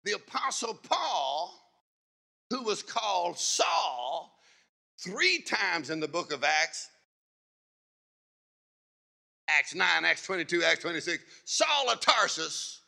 the 0.03 0.13
Apostle 0.13 0.75
Paul, 0.87 1.51
who 2.51 2.63
was 2.63 2.83
called 2.83 3.37
Saul, 3.39 4.35
three 4.99 5.41
times 5.41 5.89
in 5.89 5.99
the 5.99 6.07
book 6.07 6.31
of 6.31 6.43
Acts 6.43 6.89
Acts 9.47 9.73
9, 9.73 10.05
Acts 10.05 10.25
22, 10.25 10.63
Acts 10.63 10.81
26, 10.81 11.23
Saul 11.45 11.91
of 11.91 11.99
Tarsus 11.99 12.81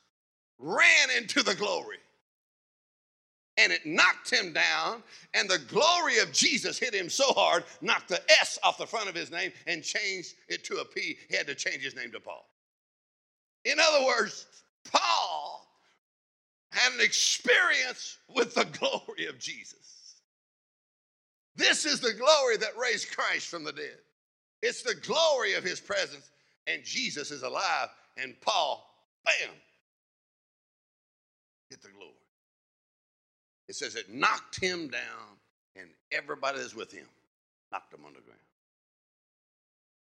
ran 0.59 1.09
into 1.17 1.41
the 1.41 1.55
glory. 1.55 1.97
And 3.57 3.71
it 3.71 3.85
knocked 3.85 4.31
him 4.31 4.51
down, 4.51 5.03
and 5.35 5.47
the 5.47 5.59
glory 5.69 6.17
of 6.17 6.31
Jesus 6.31 6.79
hit 6.79 6.93
him 6.93 7.07
so 7.07 7.31
hard, 7.33 7.63
knocked 7.81 8.09
the 8.09 8.19
S 8.31 8.57
off 8.63 8.79
the 8.79 8.87
front 8.87 9.09
of 9.09 9.15
his 9.15 9.29
name 9.29 9.51
and 9.67 9.83
changed 9.83 10.33
it 10.47 10.63
to 10.63 10.77
a 10.77 10.85
P. 10.85 11.17
He 11.29 11.35
had 11.37 11.45
to 11.45 11.55
change 11.55 11.83
his 11.83 11.95
name 11.95 12.11
to 12.13 12.19
Paul. 12.19 12.47
In 13.63 13.77
other 13.79 14.05
words, 14.05 14.47
Paul 14.91 15.67
had 16.71 16.93
an 16.93 17.01
experience 17.01 18.17
with 18.27 18.55
the 18.55 18.65
glory 18.65 19.27
of 19.29 19.37
Jesus. 19.37 20.15
This 21.55 21.85
is 21.85 21.99
the 21.99 22.13
glory 22.13 22.57
that 22.57 22.75
raised 22.75 23.15
Christ 23.15 23.47
from 23.47 23.63
the 23.63 23.71
dead. 23.71 23.97
It's 24.63 24.81
the 24.81 24.95
glory 24.95 25.53
of 25.53 25.63
his 25.63 25.79
presence, 25.79 26.31
and 26.65 26.83
Jesus 26.83 27.29
is 27.29 27.43
alive, 27.43 27.89
and 28.17 28.33
Paul, 28.41 28.83
bam, 29.23 29.53
get 31.69 31.81
the 31.81 31.89
glory. 31.89 32.12
It 33.73 33.77
says 33.77 33.95
it 33.95 34.13
knocked 34.13 34.61
him 34.61 34.87
down, 34.87 35.39
and 35.75 35.87
everybody 36.11 36.59
that's 36.59 36.75
with 36.75 36.91
him 36.91 37.07
knocked 37.71 37.91
him 37.91 38.01
on 38.05 38.13
the 38.13 38.21
ground. 38.21 38.39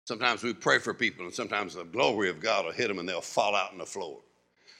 Sometimes 0.05 0.41
we 0.41 0.55
pray 0.55 0.79
for 0.79 0.91
people, 0.91 1.23
and 1.25 1.31
sometimes 1.31 1.75
the 1.75 1.83
glory 1.83 2.31
of 2.31 2.39
God 2.39 2.65
will 2.65 2.71
hit 2.71 2.87
them 2.87 2.97
and 2.97 3.07
they'll 3.07 3.21
fall 3.21 3.55
out 3.55 3.71
on 3.71 3.77
the 3.77 3.85
floor. 3.85 4.21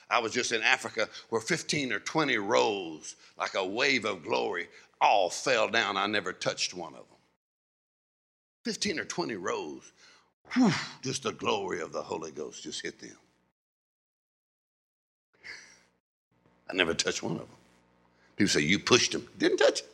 I 0.10 0.18
was 0.18 0.32
just 0.32 0.54
in 0.54 0.64
Africa 0.64 1.08
where 1.30 1.40
15 1.40 1.94
or 1.94 2.00
20 2.00 2.38
rows, 2.38 3.16
like 3.38 3.54
a 3.54 3.64
wave 3.64 4.06
of 4.06 4.24
glory, 4.24 4.68
all 5.00 5.30
fell 5.30 5.70
down. 5.70 5.96
I 5.96 6.08
never 6.08 6.34
touched 6.34 6.74
one 6.74 6.94
of 6.94 7.08
them. 7.10 7.18
15 8.66 9.02
or 9.02 9.06
20 9.06 9.36
rows, 9.36 9.92
whew, 10.54 10.72
just 11.04 11.22
the 11.22 11.34
glory 11.34 11.80
of 11.80 11.94
the 11.94 12.02
Holy 12.02 12.32
Ghost 12.32 12.64
just 12.64 12.82
hit 12.82 13.00
them. 13.00 13.18
I 16.68 16.74
never 16.74 16.96
touched 16.96 17.22
one 17.22 17.34
of 17.34 17.38
them. 17.38 17.59
People 18.40 18.50
say, 18.50 18.62
You 18.62 18.80
pushed 18.80 19.14
him. 19.14 19.28
Didn't 19.38 19.58
touch 19.58 19.82
them. 19.82 19.92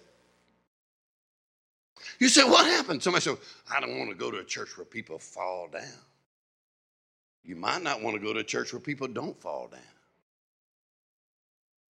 You 2.20 2.30
say, 2.30 2.44
what 2.44 2.66
happened? 2.68 3.02
Somebody 3.02 3.24
said, 3.24 3.38
I 3.76 3.82
don't 3.82 3.98
want 3.98 4.12
to 4.12 4.16
go 4.16 4.30
to 4.30 4.38
a 4.38 4.44
church 4.44 4.78
where 4.78 4.86
people 4.86 5.18
fall 5.18 5.68
down. 5.68 5.84
You 7.44 7.56
might 7.56 7.82
not 7.82 8.02
want 8.02 8.16
to 8.16 8.22
go 8.22 8.34
to 8.34 8.40
a 8.40 8.44
church 8.44 8.72
where 8.72 8.80
people 8.80 9.08
don't 9.08 9.40
fall 9.42 9.68
down. 9.68 9.82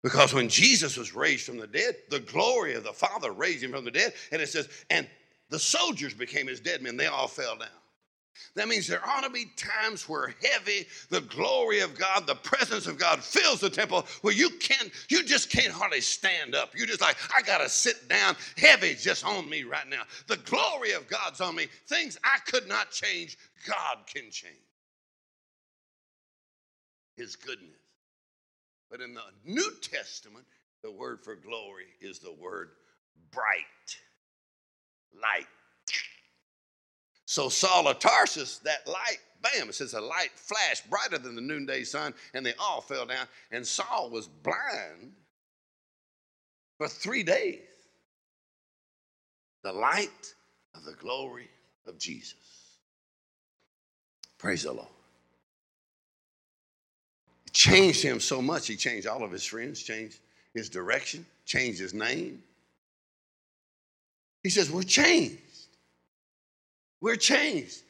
Because 0.05 0.33
when 0.33 0.49
Jesus 0.49 0.97
was 0.97 1.15
raised 1.15 1.45
from 1.45 1.59
the 1.59 1.67
dead, 1.67 1.97
the 2.09 2.21
glory 2.21 2.75
of 2.75 2.85
the 2.85 2.93
Father 2.93 3.33
raised 3.33 3.65
him 3.65 3.73
from 3.73 3.85
the 3.85 3.91
dead. 3.91 4.15
And 4.31 4.41
it 4.41 4.49
says, 4.49 4.69
and 4.91 5.09
the 5.51 5.59
soldiers 5.59 6.15
became 6.15 6.47
his 6.47 6.61
dead 6.61 6.83
men. 6.83 6.97
They 6.97 7.07
all 7.07 7.29
fell 7.29 7.57
down. 7.57 7.69
That 8.55 8.69
means 8.69 8.87
there 8.87 9.07
ought 9.07 9.25
to 9.25 9.31
be 9.31 9.47
times 9.57 10.09
where 10.09 10.35
heavy, 10.43 10.87
the 11.11 11.23
glory 11.23 11.81
of 11.81 11.99
God, 11.99 12.27
the 12.27 12.35
presence 12.35 12.87
of 12.87 12.99
God 12.99 13.23
fills 13.23 13.61
the 13.61 13.71
temple 13.71 14.07
where 14.23 14.35
you 14.35 14.51
can't, 14.61 14.91
you 15.09 15.25
just 15.25 15.51
can't 15.51 15.73
hardly 15.73 16.01
stand 16.01 16.55
up. 16.55 16.77
You're 16.77 16.87
just 16.87 17.01
like, 17.01 17.17
I 17.35 17.43
gotta 17.43 17.69
sit 17.69 18.09
down. 18.09 18.37
Heavy 18.57 18.95
just 18.95 19.25
on 19.25 19.49
me 19.49 19.65
right 19.65 19.89
now. 19.89 20.03
The 20.29 20.37
glory 20.39 20.93
of 20.93 21.09
God's 21.09 21.41
on 21.41 21.57
me. 21.57 21.67
Things 21.87 22.19
I 22.23 22.39
could 22.47 22.69
not 22.69 22.91
change, 22.91 23.37
God 23.67 23.99
can 24.07 24.31
change. 24.31 24.55
His 27.17 27.37
goodness. 27.37 27.71
But 28.91 29.01
in 29.01 29.15
the 29.15 29.23
New 29.45 29.73
Testament, 29.81 30.45
the 30.83 30.91
word 30.91 31.21
for 31.25 31.35
glory 31.35 31.87
is 32.01 32.19
the 32.19 32.33
word 32.33 32.71
bright, 33.33 33.99
light. 35.21 35.47
So 37.27 37.49
Saul 37.49 37.89
of 37.89 37.99
Tarsus, 37.99 38.59
that 38.59 38.87
light, 38.87 39.19
bam, 39.43 39.69
it 39.69 39.75
says 39.75 39.95
a 39.95 40.01
light 40.01 40.31
flashed 40.35 40.89
brighter 40.91 41.19
than 41.19 41.35
the 41.35 41.41
noonday 41.41 41.85
sun, 41.85 42.15
and 42.35 42.45
they 42.45 42.55
all 42.59 42.81
fell 42.81 43.07
down. 43.07 43.27
And 43.51 43.67
Saul 43.67 44.11
was 44.11 44.27
blind 44.29 45.13
for 46.79 46.89
three 46.89 47.23
days. 47.23 47.61
The 49.63 49.73
light 49.73 50.35
of 50.75 50.85
the 50.85 50.93
glory 50.93 51.49
of 51.87 51.99
Jesus. 51.99 52.35
Praise 54.39 54.65
the 54.65 54.73
Lord. 54.73 54.89
It 57.47 57.55
changed 57.55 58.03
him 58.03 58.21
so 58.21 58.43
much, 58.43 58.67
he 58.67 58.77
changed 58.77 59.07
all 59.07 59.25
of 59.25 59.33
his 59.33 59.45
friends, 59.45 59.83
changed 59.83 60.19
his 60.53 60.69
direction, 60.69 61.25
changed 61.47 61.81
his 61.81 61.95
name. 61.95 62.43
He 64.43 64.51
says, 64.51 64.71
We're 64.71 64.83
changed. 64.83 65.39
We're 67.05 67.17
changed. 67.17 67.83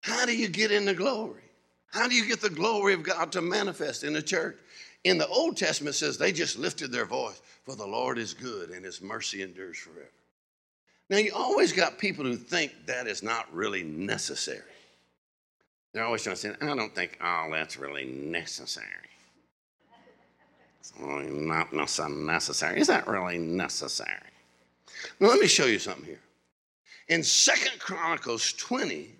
How 0.00 0.24
do 0.26 0.36
you 0.36 0.46
get 0.46 0.70
into 0.70 0.94
glory? 0.94 1.42
How 1.90 2.06
do 2.06 2.14
you 2.14 2.24
get 2.24 2.40
the 2.40 2.48
glory 2.48 2.94
of 2.94 3.02
God 3.02 3.32
to 3.32 3.42
manifest 3.42 4.04
in 4.04 4.12
the 4.12 4.22
church? 4.22 4.56
In 5.02 5.18
the 5.18 5.26
Old 5.26 5.56
Testament 5.56 5.96
says 5.96 6.16
they 6.16 6.30
just 6.30 6.56
lifted 6.56 6.92
their 6.92 7.04
voice, 7.04 7.42
for 7.64 7.74
the 7.74 7.84
Lord 7.84 8.16
is 8.16 8.32
good 8.32 8.70
and 8.70 8.84
his 8.84 9.02
mercy 9.02 9.42
endures 9.42 9.78
forever. 9.78 10.06
Now, 11.10 11.16
you 11.16 11.32
always 11.34 11.72
got 11.72 11.98
people 11.98 12.24
who 12.24 12.36
think 12.36 12.72
that 12.86 13.08
is 13.08 13.24
not 13.24 13.52
really 13.52 13.82
necessary. 13.82 14.62
They're 15.92 16.04
always 16.04 16.22
trying 16.22 16.36
to 16.36 16.40
say, 16.40 16.54
I 16.62 16.76
don't 16.76 16.94
think 16.94 17.18
all 17.20 17.50
that's 17.50 17.76
really 17.76 18.04
necessary. 18.04 18.86
It's 20.78 20.92
really 21.00 21.28
not 21.28 21.72
necessary. 21.72 22.80
Is 22.80 22.86
that 22.86 23.08
really 23.08 23.36
necessary? 23.36 24.30
Now, 25.18 25.30
let 25.30 25.40
me 25.40 25.48
show 25.48 25.66
you 25.66 25.80
something 25.80 26.04
here. 26.04 26.20
In 27.08 27.22
Second 27.22 27.78
Chronicles 27.78 28.52
20, 28.54 29.14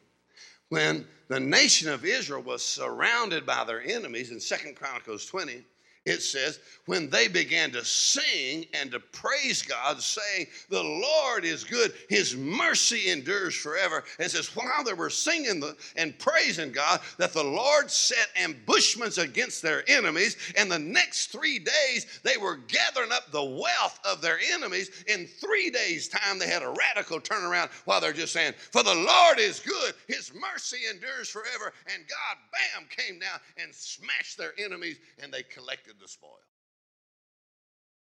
when 0.69 1.07
the 1.29 1.41
nation 1.41 1.91
of 1.91 2.05
Israel 2.05 2.43
was 2.43 2.65
surrounded 2.65 3.45
by 3.45 3.65
their 3.65 3.83
enemies 3.83 4.31
in 4.31 4.41
Second 4.41 4.77
Chronicles 4.77 5.27
20, 5.27 5.65
it 6.05 6.23
says, 6.23 6.59
when 6.87 7.09
they 7.09 7.29
began 7.29 7.71
to 7.71 7.85
sing 7.85 8.67
and 8.75 8.91
to 8.91 9.01
praise 9.01 9.63
God, 9.63 10.03
saying, 10.03 10.49
The 10.69 10.83
Lord 10.83 11.47
is 11.47 11.65
good, 11.65 11.95
His 12.11 12.37
mercy 12.37 13.09
endures 13.11 13.55
forever. 13.55 14.05
And 14.19 14.31
says, 14.31 14.55
while 14.55 14.85
they 14.85 14.93
were 14.93 15.09
singing 15.09 15.61
the, 15.61 15.77
and 15.97 16.19
praising 16.19 16.73
God, 16.73 17.01
that 17.17 17.33
the 17.33 17.43
Lord 17.43 17.91
set 17.91 18.29
ambushments 18.37 19.17
against 19.17 19.63
their 19.63 19.83
enemies. 19.89 20.37
And 20.59 20.71
the 20.71 20.79
next 20.79 21.33
three 21.33 21.59
days, 21.59 22.21
they 22.23 22.37
were 22.37 22.57
gathering 22.57 23.13
up 23.13 23.31
the 23.31 23.43
wealth 23.43 23.99
of 24.05 24.21
their 24.21 24.39
enemies. 24.53 24.91
In 25.09 25.27
three 25.27 25.71
days' 25.71 26.09
time, 26.09 26.39
they 26.39 26.49
had 26.49 26.63
a 26.63 26.75
radical 26.95 27.19
turnaround 27.19 27.71
while 27.87 28.03
they're 28.03 28.13
just 28.13 28.35
saying, 28.35 28.53
For 28.73 28.83
the 28.83 28.95
Lord 28.95 29.39
is 29.39 29.61
good, 29.61 29.95
His 30.07 30.33
mercy 30.35 30.81
endures 30.91 31.31
forever. 31.31 31.73
And 31.95 32.05
God, 32.07 32.37
bam, 32.53 32.89
came 32.91 33.19
down 33.19 33.41
and 33.57 33.75
smashed 33.75 34.37
their 34.37 34.53
enemies, 34.59 34.99
and 35.23 35.33
they 35.33 35.45
collected 35.45 35.94
the 36.01 36.09
spoil. 36.09 36.31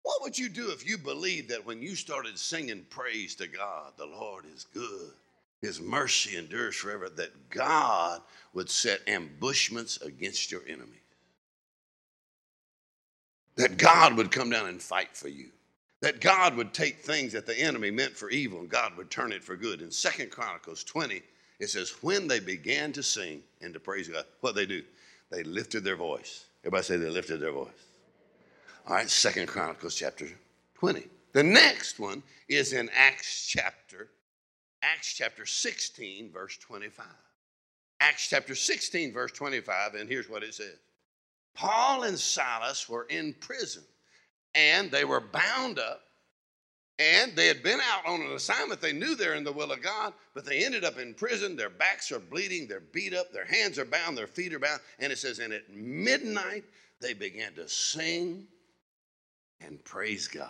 What 0.02 0.22
would 0.22 0.38
you 0.38 0.48
do 0.48 0.70
if 0.70 0.88
you 0.88 0.98
believed 0.98 1.48
that 1.50 1.64
when 1.64 1.80
you 1.80 1.94
started 1.94 2.38
singing 2.38 2.84
praise 2.90 3.34
to 3.36 3.46
God, 3.46 3.92
the 3.96 4.06
Lord 4.06 4.44
is 4.52 4.66
good, 4.74 5.12
His 5.60 5.80
mercy 5.80 6.36
endures 6.36 6.74
forever, 6.76 7.08
that 7.08 7.50
God 7.50 8.20
would 8.52 8.68
set 8.68 9.00
ambushments 9.06 9.98
against 10.02 10.50
your 10.50 10.62
enemies? 10.66 10.98
That 13.56 13.76
God 13.76 14.16
would 14.16 14.30
come 14.30 14.50
down 14.50 14.66
and 14.66 14.82
fight 14.82 15.16
for 15.16 15.28
you. 15.28 15.50
That 16.00 16.20
God 16.20 16.56
would 16.56 16.74
take 16.74 16.98
things 16.98 17.32
that 17.32 17.46
the 17.46 17.58
enemy 17.58 17.92
meant 17.92 18.16
for 18.16 18.28
evil 18.28 18.58
and 18.58 18.68
God 18.68 18.96
would 18.96 19.10
turn 19.10 19.30
it 19.30 19.44
for 19.44 19.54
good. 19.54 19.80
In 19.82 19.90
Second 19.90 20.30
Chronicles 20.30 20.82
20, 20.82 21.22
it 21.60 21.70
says, 21.70 21.94
when 22.02 22.26
they 22.26 22.40
began 22.40 22.92
to 22.92 23.04
sing 23.04 23.40
and 23.60 23.72
to 23.72 23.78
praise 23.78 24.08
God, 24.08 24.24
what 24.40 24.56
they 24.56 24.66
do? 24.66 24.82
They 25.30 25.44
lifted 25.44 25.84
their 25.84 25.94
voice. 25.94 26.46
Everybody 26.64 26.84
say 26.84 26.96
they 26.96 27.10
lifted 27.10 27.40
their 27.40 27.52
voice. 27.52 27.68
All 28.86 28.94
right, 28.94 29.08
Second 29.08 29.48
Chronicles 29.48 29.94
chapter 29.94 30.28
20. 30.74 31.06
The 31.32 31.42
next 31.42 31.98
one 31.98 32.22
is 32.48 32.72
in 32.72 32.90
Acts 32.94 33.46
chapter, 33.46 34.08
Acts 34.82 35.12
chapter 35.12 35.46
16, 35.46 36.30
verse 36.30 36.56
25. 36.58 37.06
Acts 38.00 38.28
chapter 38.28 38.54
16, 38.54 39.12
verse 39.12 39.32
25, 39.32 39.94
and 39.94 40.08
here's 40.08 40.28
what 40.28 40.42
it 40.42 40.54
says. 40.54 40.76
Paul 41.54 42.04
and 42.04 42.18
Silas 42.18 42.88
were 42.88 43.06
in 43.08 43.34
prison, 43.34 43.84
and 44.54 44.90
they 44.90 45.04
were 45.04 45.20
bound 45.20 45.78
up, 45.78 46.02
and 46.98 47.34
they 47.34 47.46
had 47.46 47.62
been 47.62 47.80
out 47.80 48.06
on 48.06 48.20
an 48.20 48.32
assignment. 48.32 48.80
They 48.80 48.92
knew 48.92 49.14
they're 49.14 49.34
in 49.34 49.44
the 49.44 49.52
will 49.52 49.72
of 49.72 49.82
God, 49.82 50.12
but 50.34 50.44
they 50.44 50.64
ended 50.64 50.84
up 50.84 50.98
in 50.98 51.14
prison. 51.14 51.56
Their 51.56 51.70
backs 51.70 52.12
are 52.12 52.18
bleeding, 52.18 52.68
they're 52.68 52.80
beat 52.80 53.14
up, 53.14 53.32
their 53.32 53.46
hands 53.46 53.78
are 53.78 53.84
bound, 53.84 54.16
their 54.16 54.26
feet 54.26 54.54
are 54.54 54.58
bound. 54.58 54.80
And 54.98 55.12
it 55.12 55.18
says, 55.18 55.38
and 55.38 55.52
at 55.52 55.70
midnight 55.70 56.64
they 57.00 57.14
began 57.14 57.54
to 57.54 57.68
sing 57.68 58.46
and 59.60 59.82
praise 59.84 60.28
God. 60.28 60.48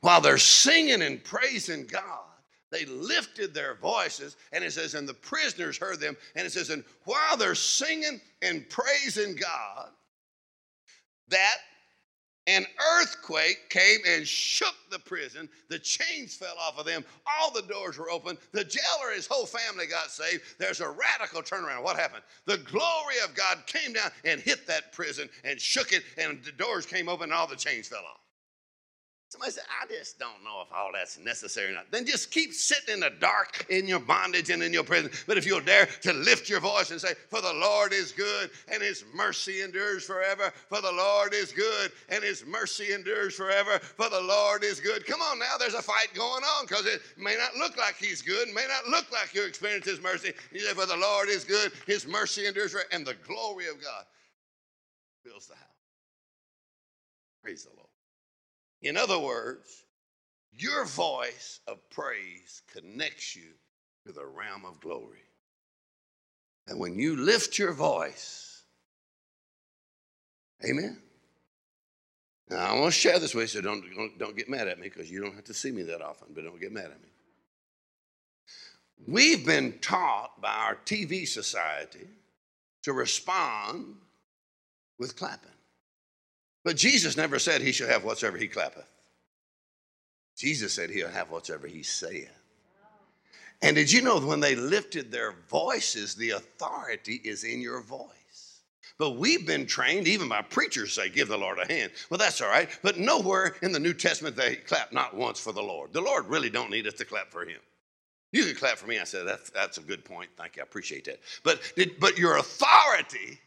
While 0.00 0.20
they're 0.20 0.38
singing 0.38 1.02
and 1.02 1.22
praising 1.22 1.86
God, 1.86 2.24
they 2.70 2.86
lifted 2.86 3.52
their 3.52 3.74
voices, 3.74 4.36
and 4.52 4.64
it 4.64 4.72
says, 4.72 4.94
and 4.94 5.06
the 5.06 5.14
prisoners 5.14 5.76
heard 5.76 6.00
them, 6.00 6.16
and 6.34 6.46
it 6.46 6.52
says, 6.52 6.70
and 6.70 6.82
while 7.04 7.36
they're 7.36 7.54
singing 7.54 8.20
and 8.40 8.68
praising 8.70 9.36
God, 9.36 9.90
that 11.28 11.56
an 12.46 12.66
earthquake 12.98 13.70
came 13.70 14.00
and 14.06 14.26
shook 14.26 14.74
the 14.90 14.98
prison. 14.98 15.48
The 15.68 15.78
chains 15.78 16.34
fell 16.34 16.56
off 16.58 16.78
of 16.78 16.86
them. 16.86 17.04
All 17.38 17.52
the 17.52 17.62
doors 17.62 17.98
were 17.98 18.10
open. 18.10 18.36
The 18.52 18.64
jailer 18.64 19.14
his 19.14 19.26
whole 19.26 19.46
family 19.46 19.86
got 19.86 20.10
saved. 20.10 20.42
There's 20.58 20.80
a 20.80 20.88
radical 20.88 21.42
turnaround. 21.42 21.84
What 21.84 21.96
happened? 21.96 22.24
The 22.46 22.58
glory 22.58 23.16
of 23.24 23.34
God 23.34 23.58
came 23.66 23.92
down 23.92 24.10
and 24.24 24.40
hit 24.40 24.66
that 24.66 24.92
prison 24.92 25.28
and 25.44 25.60
shook 25.60 25.92
it, 25.92 26.02
and 26.18 26.42
the 26.42 26.52
doors 26.52 26.84
came 26.84 27.08
open 27.08 27.24
and 27.24 27.32
all 27.32 27.46
the 27.46 27.56
chains 27.56 27.88
fell 27.88 28.00
off. 28.00 28.20
Somebody 29.32 29.52
said, 29.52 29.64
I 29.82 29.86
just 29.86 30.18
don't 30.18 30.44
know 30.44 30.60
if 30.60 30.70
all 30.76 30.90
that's 30.92 31.18
necessary 31.18 31.70
or 31.70 31.74
not. 31.74 31.90
Then 31.90 32.04
just 32.04 32.30
keep 32.30 32.52
sitting 32.52 32.92
in 32.92 33.00
the 33.00 33.08
dark 33.18 33.64
in 33.70 33.88
your 33.88 33.98
bondage 33.98 34.50
and 34.50 34.62
in 34.62 34.74
your 34.74 34.84
prison. 34.84 35.10
But 35.26 35.38
if 35.38 35.46
you'll 35.46 35.62
dare 35.62 35.86
to 36.02 36.12
lift 36.12 36.50
your 36.50 36.60
voice 36.60 36.90
and 36.90 37.00
say, 37.00 37.14
For 37.30 37.40
the 37.40 37.54
Lord 37.54 37.94
is 37.94 38.12
good 38.12 38.50
and 38.70 38.82
his 38.82 39.06
mercy 39.14 39.62
endures 39.62 40.04
forever. 40.04 40.52
For 40.68 40.82
the 40.82 40.92
Lord 40.92 41.32
is 41.32 41.50
good 41.50 41.92
and 42.10 42.22
his 42.22 42.44
mercy 42.44 42.92
endures 42.92 43.34
forever. 43.34 43.78
For 43.78 44.10
the 44.10 44.20
Lord 44.20 44.64
is 44.64 44.80
good. 44.80 45.06
Come 45.06 45.22
on 45.22 45.38
now, 45.38 45.56
there's 45.58 45.72
a 45.72 45.80
fight 45.80 46.08
going 46.14 46.44
on 46.44 46.66
because 46.66 46.84
it 46.84 47.00
may 47.16 47.34
not 47.34 47.56
look 47.56 47.78
like 47.78 47.96
he's 47.96 48.20
good, 48.20 48.48
may 48.48 48.66
not 48.68 48.86
look 48.90 49.10
like 49.12 49.34
you 49.34 49.46
experience 49.46 49.86
his 49.86 50.02
mercy. 50.02 50.34
You 50.52 50.60
say, 50.60 50.74
For 50.74 50.84
the 50.84 50.98
Lord 50.98 51.30
is 51.30 51.44
good, 51.44 51.72
his 51.86 52.06
mercy 52.06 52.44
endures 52.44 52.72
forever. 52.72 52.88
And 52.92 53.06
the 53.06 53.16
glory 53.26 53.68
of 53.68 53.80
God 53.80 54.04
fills 55.24 55.46
the 55.46 55.54
house. 55.54 55.64
Praise 57.42 57.64
the 57.64 57.70
Lord. 57.70 57.81
In 58.82 58.96
other 58.96 59.18
words, 59.18 59.84
your 60.52 60.84
voice 60.84 61.60
of 61.66 61.78
praise 61.90 62.62
connects 62.72 63.36
you 63.36 63.54
to 64.06 64.12
the 64.12 64.26
realm 64.26 64.64
of 64.64 64.80
glory. 64.80 65.22
And 66.66 66.78
when 66.78 66.98
you 66.98 67.16
lift 67.16 67.58
your 67.58 67.72
voice, 67.72 68.62
amen. 70.64 71.00
Now, 72.50 72.58
I 72.58 72.78
want 72.78 72.92
to 72.92 72.98
share 72.98 73.18
this 73.18 73.34
you, 73.34 73.46
so 73.46 73.60
don't, 73.60 73.84
don't, 73.94 74.18
don't 74.18 74.36
get 74.36 74.48
mad 74.48 74.68
at 74.68 74.78
me 74.78 74.88
because 74.88 75.10
you 75.10 75.22
don't 75.22 75.34
have 75.34 75.44
to 75.44 75.54
see 75.54 75.70
me 75.70 75.82
that 75.84 76.02
often, 76.02 76.28
but 76.34 76.44
don't 76.44 76.60
get 76.60 76.72
mad 76.72 76.86
at 76.86 77.00
me. 77.00 77.08
We've 79.06 79.44
been 79.44 79.78
taught 79.80 80.40
by 80.40 80.52
our 80.52 80.76
TV 80.84 81.26
society 81.26 82.06
to 82.82 82.92
respond 82.92 83.96
with 84.98 85.16
clapping. 85.16 85.51
But 86.64 86.76
Jesus 86.76 87.16
never 87.16 87.38
said 87.38 87.60
he 87.60 87.72
should 87.72 87.88
have 87.88 88.04
whatsoever 88.04 88.36
he 88.36 88.48
clappeth. 88.48 88.86
Jesus 90.36 90.72
said 90.72 90.90
he'll 90.90 91.08
have 91.08 91.30
whatsoever 91.30 91.66
he 91.66 91.82
saith. 91.82 92.30
And 93.62 93.76
did 93.76 93.92
you 93.92 94.02
know 94.02 94.18
when 94.18 94.40
they 94.40 94.56
lifted 94.56 95.12
their 95.12 95.34
voices, 95.48 96.14
the 96.14 96.30
authority 96.30 97.20
is 97.24 97.44
in 97.44 97.60
your 97.60 97.80
voice? 97.80 98.08
But 98.98 99.16
we've 99.16 99.46
been 99.46 99.66
trained, 99.66 100.06
even 100.08 100.28
by 100.28 100.42
preachers 100.42 100.92
say, 100.92 101.08
give 101.08 101.28
the 101.28 101.38
Lord 101.38 101.58
a 101.58 101.72
hand. 101.72 101.92
Well, 102.10 102.18
that's 102.18 102.40
all 102.40 102.48
right. 102.48 102.68
But 102.82 102.98
nowhere 102.98 103.56
in 103.62 103.72
the 103.72 103.80
New 103.80 103.94
Testament 103.94 104.36
they 104.36 104.56
clap 104.56 104.92
not 104.92 105.14
once 105.14 105.40
for 105.40 105.52
the 105.52 105.62
Lord. 105.62 105.92
The 105.92 106.00
Lord 106.00 106.26
really 106.26 106.50
don't 106.50 106.70
need 106.70 106.86
us 106.86 106.94
to 106.94 107.04
clap 107.04 107.30
for 107.30 107.42
him. 107.42 107.58
You 108.32 108.44
can 108.44 108.54
clap 108.54 108.78
for 108.78 108.86
me. 108.86 108.98
I 108.98 109.04
said, 109.04 109.26
that's, 109.26 109.50
that's 109.50 109.78
a 109.78 109.82
good 109.82 110.04
point. 110.04 110.30
Thank 110.36 110.56
you. 110.56 110.62
I 110.62 110.64
appreciate 110.64 111.04
that. 111.04 111.20
But, 111.42 111.60
but 112.00 112.18
your 112.18 112.38
authority 112.38 113.38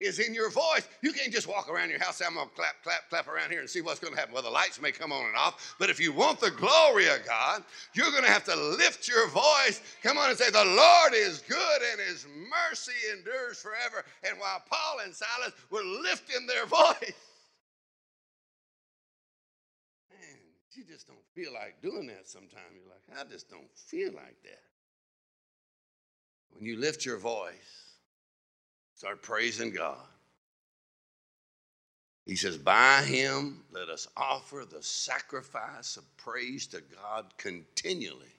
is 0.00 0.18
in 0.20 0.32
your 0.32 0.50
voice. 0.50 0.88
You 1.02 1.12
can't 1.12 1.32
just 1.32 1.48
walk 1.48 1.68
around 1.68 1.90
your 1.90 1.98
house 1.98 2.22
I'm 2.24 2.34
going 2.34 2.48
to 2.48 2.54
clap, 2.54 2.82
clap, 2.82 3.08
clap 3.10 3.28
around 3.28 3.50
here 3.50 3.60
and 3.60 3.68
see 3.68 3.80
what's 3.80 3.98
going 3.98 4.14
to 4.14 4.18
happen. 4.18 4.34
Well, 4.34 4.42
the 4.42 4.50
lights 4.50 4.80
may 4.80 4.92
come 4.92 5.12
on 5.12 5.26
and 5.26 5.36
off, 5.36 5.74
but 5.78 5.90
if 5.90 5.98
you 5.98 6.12
want 6.12 6.40
the 6.40 6.50
glory 6.52 7.08
of 7.08 7.24
God, 7.26 7.64
you're 7.94 8.10
going 8.10 8.24
to 8.24 8.30
have 8.30 8.44
to 8.44 8.54
lift 8.54 9.08
your 9.08 9.28
voice. 9.28 9.80
Come 10.02 10.16
on 10.18 10.30
and 10.30 10.38
say, 10.38 10.50
The 10.50 10.64
Lord 10.64 11.14
is 11.14 11.42
good 11.48 11.80
and 11.92 12.00
his 12.08 12.26
mercy 12.48 12.92
endures 13.16 13.60
forever. 13.60 14.04
And 14.22 14.38
while 14.38 14.62
Paul 14.70 15.00
and 15.04 15.14
Silas 15.14 15.52
were 15.70 15.84
lifting 16.02 16.46
their 16.46 16.66
voice, 16.66 17.14
man, 20.10 20.38
you 20.74 20.84
just 20.84 21.08
don't 21.08 21.18
feel 21.34 21.52
like 21.52 21.82
doing 21.82 22.06
that 22.06 22.28
sometimes. 22.28 22.74
You're 22.74 22.92
like, 22.92 23.26
I 23.26 23.28
just 23.30 23.48
don't 23.50 23.70
feel 23.74 24.12
like 24.12 24.36
that. 24.44 24.62
When 26.52 26.64
you 26.64 26.78
lift 26.78 27.04
your 27.04 27.18
voice, 27.18 27.87
Start 28.98 29.22
praising 29.22 29.70
God. 29.70 29.96
He 32.26 32.34
says, 32.34 32.58
By 32.58 33.02
him 33.02 33.62
let 33.70 33.88
us 33.88 34.08
offer 34.16 34.66
the 34.68 34.82
sacrifice 34.82 35.96
of 35.96 36.16
praise 36.16 36.66
to 36.66 36.82
God 37.00 37.26
continually. 37.36 38.34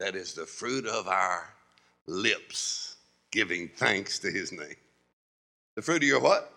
That 0.00 0.16
is 0.16 0.34
the 0.34 0.44
fruit 0.44 0.86
of 0.86 1.06
our 1.06 1.54
lips, 2.08 2.96
giving 3.30 3.68
thanks 3.68 4.18
to 4.18 4.30
his 4.32 4.50
name. 4.50 4.74
The 5.76 5.82
fruit 5.82 6.02
of 6.02 6.08
your 6.08 6.20
what? 6.20 6.52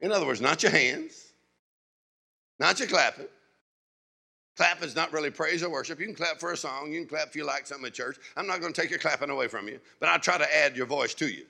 In 0.00 0.12
other 0.12 0.24
words, 0.24 0.40
not 0.40 0.62
your 0.62 0.70
hands, 0.70 1.32
not 2.60 2.78
your 2.78 2.86
clapping. 2.88 3.26
Clap 4.56 4.84
is 4.84 4.94
not 4.94 5.12
really 5.12 5.30
praise 5.30 5.64
or 5.64 5.70
worship. 5.70 5.98
You 5.98 6.06
can 6.06 6.14
clap 6.14 6.38
for 6.38 6.52
a 6.52 6.56
song, 6.56 6.92
you 6.92 7.00
can 7.00 7.08
clap 7.08 7.26
if 7.26 7.36
you 7.36 7.44
like 7.44 7.66
something 7.66 7.86
at 7.86 7.94
church. 7.94 8.16
I'm 8.36 8.46
not 8.46 8.60
going 8.60 8.72
to 8.72 8.80
take 8.80 8.90
your 8.90 9.00
clapping 9.00 9.30
away 9.30 9.48
from 9.48 9.66
you, 9.66 9.80
but 9.98 10.08
I'll 10.08 10.20
try 10.20 10.38
to 10.38 10.56
add 10.56 10.76
your 10.76 10.86
voice 10.86 11.14
to 11.14 11.26
you. 11.26 11.46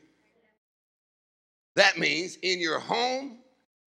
That 1.81 1.97
means 1.97 2.36
in 2.43 2.61
your 2.61 2.78
home 2.78 3.39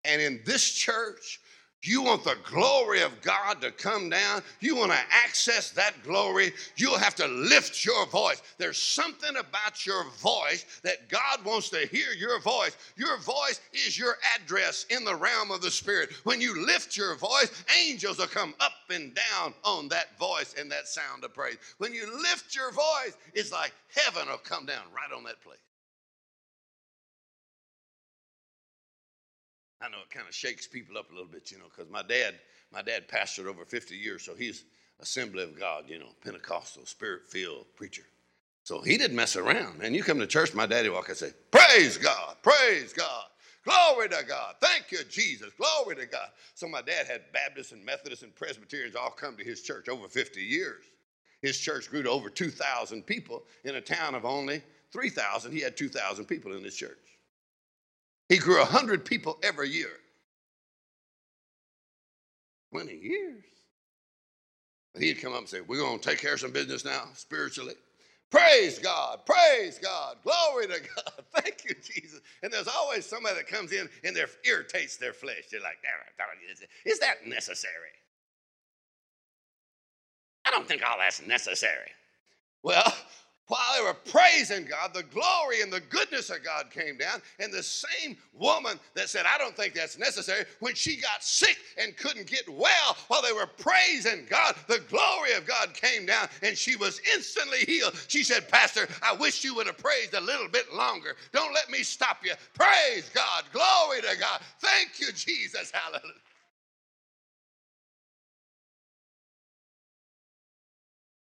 and 0.05 0.21
in 0.21 0.39
this 0.45 0.71
church, 0.71 1.41
You 1.83 2.03
want 2.03 2.23
the 2.23 2.37
glory 2.43 3.01
of 3.01 3.21
God 3.21 3.59
to 3.61 3.71
come 3.71 4.09
down. 4.09 4.43
You 4.59 4.75
want 4.75 4.91
to 4.91 4.99
access 5.09 5.71
that 5.71 5.93
glory. 6.03 6.53
You'll 6.75 6.97
have 6.97 7.15
to 7.15 7.27
lift 7.27 7.83
your 7.83 8.05
voice. 8.05 8.39
There's 8.59 8.77
something 8.77 9.35
about 9.35 9.83
your 9.83 10.05
voice 10.21 10.65
that 10.83 11.09
God 11.09 11.43
wants 11.43 11.69
to 11.69 11.87
hear 11.87 12.11
your 12.15 12.39
voice. 12.39 12.77
Your 12.97 13.17
voice 13.17 13.59
is 13.73 13.97
your 13.97 14.17
address 14.35 14.85
in 14.91 15.03
the 15.03 15.15
realm 15.15 15.49
of 15.49 15.61
the 15.61 15.71
Spirit. 15.71 16.11
When 16.23 16.39
you 16.39 16.67
lift 16.67 16.95
your 16.95 17.15
voice, 17.15 17.63
angels 17.83 18.19
will 18.19 18.27
come 18.27 18.53
up 18.59 18.73
and 18.91 19.15
down 19.15 19.55
on 19.63 19.87
that 19.87 20.19
voice 20.19 20.53
and 20.59 20.71
that 20.71 20.87
sound 20.87 21.23
of 21.23 21.33
praise. 21.33 21.57
When 21.79 21.95
you 21.95 22.05
lift 22.21 22.55
your 22.55 22.71
voice, 22.71 23.17
it's 23.33 23.51
like 23.51 23.73
heaven 23.95 24.27
will 24.29 24.37
come 24.37 24.67
down 24.67 24.83
right 24.95 25.17
on 25.17 25.23
that 25.23 25.41
place. 25.41 25.57
I 29.83 29.89
know 29.89 29.97
it 30.03 30.11
kind 30.13 30.27
of 30.27 30.35
shakes 30.35 30.67
people 30.67 30.97
up 30.97 31.09
a 31.09 31.13
little 31.13 31.29
bit, 31.29 31.51
you 31.51 31.57
know, 31.57 31.65
because 31.75 31.91
my 31.91 32.03
dad, 32.03 32.35
my 32.71 32.81
dad 32.81 33.07
pastored 33.07 33.47
over 33.47 33.65
50 33.65 33.95
years, 33.95 34.23
so 34.23 34.35
he's 34.35 34.63
Assembly 34.99 35.43
of 35.43 35.59
God, 35.59 35.85
you 35.87 35.97
know, 35.97 36.09
Pentecostal, 36.23 36.85
spirit-filled 36.85 37.65
preacher. 37.75 38.03
So 38.63 38.81
he 38.81 38.97
didn't 38.97 39.15
mess 39.15 39.35
around. 39.35 39.81
And 39.81 39.95
you 39.95 40.03
come 40.03 40.19
to 40.19 40.27
church, 40.27 40.53
my 40.53 40.67
daddy 40.67 40.89
walk 40.89 41.09
and 41.09 41.17
say, 41.17 41.31
Praise 41.49 41.97
God, 41.97 42.35
praise 42.43 42.93
God, 42.93 43.25
glory 43.65 44.09
to 44.09 44.23
God, 44.27 44.55
thank 44.61 44.91
you, 44.91 44.99
Jesus, 45.09 45.51
glory 45.57 45.95
to 45.95 46.05
God. 46.05 46.29
So 46.53 46.67
my 46.67 46.83
dad 46.83 47.07
had 47.07 47.31
Baptists 47.33 47.71
and 47.71 47.83
Methodists 47.83 48.23
and 48.23 48.35
Presbyterians 48.35 48.95
all 48.95 49.09
come 49.09 49.35
to 49.37 49.43
his 49.43 49.63
church 49.63 49.89
over 49.89 50.07
50 50.07 50.39
years. 50.41 50.83
His 51.41 51.57
church 51.57 51.89
grew 51.89 52.03
to 52.03 52.09
over 52.09 52.29
2,000 52.29 53.03
people 53.03 53.43
in 53.63 53.75
a 53.75 53.81
town 53.81 54.13
of 54.13 54.25
only 54.25 54.61
3,000. 54.93 55.51
He 55.51 55.61
had 55.61 55.75
2,000 55.75 56.25
people 56.25 56.55
in 56.55 56.63
his 56.63 56.75
church. 56.75 57.10
He 58.31 58.37
grew 58.37 58.59
100 58.59 59.03
people 59.03 59.37
every 59.43 59.69
year. 59.69 59.91
20 62.71 62.95
years. 62.95 63.43
He'd 64.97 65.15
come 65.15 65.33
up 65.33 65.39
and 65.39 65.49
say, 65.49 65.59
We're 65.59 65.81
going 65.81 65.99
to 65.99 66.09
take 66.09 66.19
care 66.19 66.35
of 66.35 66.39
some 66.39 66.53
business 66.53 66.85
now, 66.85 67.09
spiritually. 67.13 67.73
Praise 68.29 68.79
God, 68.79 69.19
praise 69.25 69.79
God, 69.79 70.15
glory 70.23 70.67
to 70.67 70.79
God. 70.79 71.25
Thank 71.41 71.65
you, 71.65 71.75
Jesus. 71.83 72.21
And 72.41 72.53
there's 72.53 72.69
always 72.69 73.05
somebody 73.05 73.35
that 73.35 73.47
comes 73.47 73.73
in 73.73 73.89
and 74.05 74.15
there 74.15 74.29
irritates 74.45 74.95
their 74.95 75.11
flesh. 75.11 75.49
They're 75.51 75.59
like, 75.59 75.79
Is 76.85 76.99
that 76.99 77.27
necessary? 77.27 77.73
I 80.45 80.51
don't 80.51 80.65
think 80.65 80.89
all 80.89 80.99
that's 80.99 81.21
necessary. 81.27 81.91
Well, 82.63 82.95
while 83.51 83.59
they 83.75 83.83
were 83.83 83.93
praising 83.93 84.65
God, 84.65 84.93
the 84.93 85.03
glory 85.03 85.59
and 85.61 85.73
the 85.73 85.81
goodness 85.81 86.29
of 86.29 86.41
God 86.41 86.71
came 86.71 86.97
down. 86.97 87.21
And 87.37 87.51
the 87.51 87.61
same 87.61 88.15
woman 88.31 88.79
that 88.93 89.09
said, 89.09 89.25
I 89.25 89.37
don't 89.37 89.57
think 89.57 89.73
that's 89.73 89.99
necessary, 89.99 90.45
when 90.61 90.73
she 90.73 90.95
got 90.95 91.21
sick 91.21 91.57
and 91.77 91.97
couldn't 91.97 92.27
get 92.27 92.47
well, 92.47 92.95
while 93.09 93.21
they 93.21 93.33
were 93.33 93.49
praising 93.57 94.25
God, 94.29 94.55
the 94.69 94.81
glory 94.89 95.33
of 95.33 95.45
God 95.45 95.73
came 95.73 96.05
down 96.05 96.29
and 96.41 96.57
she 96.57 96.77
was 96.77 97.01
instantly 97.13 97.65
healed. 97.67 97.93
She 98.07 98.23
said, 98.23 98.47
Pastor, 98.47 98.87
I 99.03 99.11
wish 99.17 99.43
you 99.43 99.53
would 99.55 99.67
have 99.67 99.77
praised 99.77 100.13
a 100.13 100.21
little 100.21 100.47
bit 100.47 100.73
longer. 100.73 101.17
Don't 101.33 101.53
let 101.53 101.69
me 101.69 101.83
stop 101.83 102.19
you. 102.23 102.31
Praise 102.53 103.11
God. 103.13 103.43
Glory 103.51 103.99
to 103.99 104.17
God. 104.17 104.39
Thank 104.61 105.01
you, 105.01 105.11
Jesus. 105.11 105.73
Hallelujah. 105.73 106.13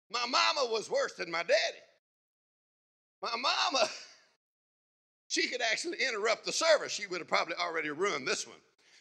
My 0.09 0.25
mama 0.25 0.71
was 0.71 0.89
worse 0.89 1.11
than 1.15 1.29
my 1.29 1.43
daddy. 1.43 1.84
My 3.25 3.35
mama, 3.37 3.89
she 5.27 5.47
could 5.47 5.61
actually 5.61 5.97
interrupt 6.07 6.45
the 6.45 6.51
service. 6.51 6.91
She 6.91 7.07
would 7.07 7.19
have 7.19 7.27
probably 7.27 7.55
already 7.55 7.89
ruined 7.89 8.27
this 8.27 8.45
one. 8.45 8.57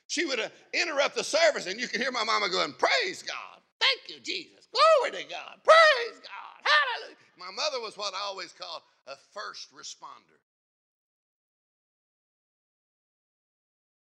She 0.07 0.25
would 0.25 0.39
have 0.39 0.53
interrupt 0.73 1.17
the 1.17 1.25
service, 1.25 1.67
and 1.67 1.79
you 1.79 1.89
can 1.89 2.01
hear 2.01 2.11
my 2.11 2.25
mama 2.25 2.49
going, 2.49 2.73
Praise 2.73 3.23
God. 3.23 3.61
Thank 3.81 4.09
you, 4.09 4.23
Jesus. 4.23 4.69
Glory 4.73 5.23
to 5.23 5.29
God. 5.29 5.61
Praise 5.63 6.21
God. 6.21 6.57
Hallelujah. 6.65 7.17
My 7.39 7.51
mother 7.55 7.81
was 7.81 7.99
what 7.99 8.15
I 8.15 8.21
always 8.25 8.53
called 8.53 8.83
a 9.07 9.17
first 9.35 9.75
responder. 9.75 10.41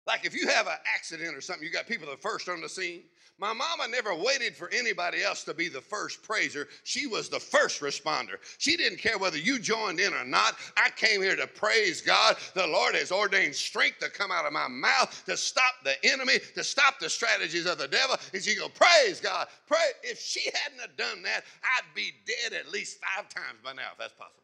Like 0.09 0.25
if 0.25 0.35
you 0.35 0.49
have 0.49 0.67
an 0.67 0.79
accident 0.97 1.37
or 1.37 1.43
something, 1.43 1.65
you 1.65 1.71
got 1.71 1.87
people 1.87 2.11
are 2.11 2.17
first 2.17 2.49
on 2.49 2.63
the 2.63 2.69
scene. 2.69 3.03
My 3.41 3.53
mama 3.53 3.87
never 3.89 4.15
waited 4.15 4.57
for 4.57 4.69
anybody 4.73 5.23
else 5.23 5.45
to 5.45 5.55
be 5.55 5.69
the 5.69 5.83
first 5.83 6.23
praiser. 6.23 6.67
She 6.83 7.07
was 7.07 7.29
the 7.29 7.39
first 7.39 7.83
responder. 7.83 8.37
She 8.57 8.77
didn't 8.77 8.99
care 8.99 9.19
whether 9.19 9.37
you 9.37 9.61
joined 9.61 10.01
in 10.01 10.13
or 10.15 10.25
not. 10.25 10.57
I 10.77 10.89
came 10.97 11.21
here 11.21 11.37
to 11.37 11.47
praise 11.47 12.01
God. 12.01 12.37
The 12.55 12.67
Lord 12.67 12.97
has 12.97 13.13
ordained 13.13 13.55
strength 13.55 13.99
to 14.01 14.09
come 14.09 14.33
out 14.33 14.47
of 14.47 14.53
my 14.53 14.67
mouth 14.67 15.23
to 15.27 15.37
stop 15.37 15.75
the 15.85 15.95
enemy, 16.05 16.39
to 16.55 16.65
stop 16.65 16.99
the 16.99 17.11
strategies 17.11 17.67
of 17.67 17.79
the 17.79 17.87
devil. 17.87 18.17
And 18.33 18.43
she 18.43 18.57
go, 18.57 18.69
praise 18.71 19.21
God. 19.21 19.47
Pray. 19.69 19.77
If 20.03 20.19
she 20.19 20.51
hadn't 20.65 20.81
have 20.81 20.97
done 20.97 21.23
that, 21.23 21.45
I'd 21.63 21.95
be 21.95 22.13
dead 22.27 22.59
at 22.59 22.73
least 22.73 22.99
five 23.15 23.29
times 23.29 23.59
by 23.63 23.75
now, 23.75 23.91
if 23.93 23.99
that's 23.99 24.15
possible. 24.15 24.43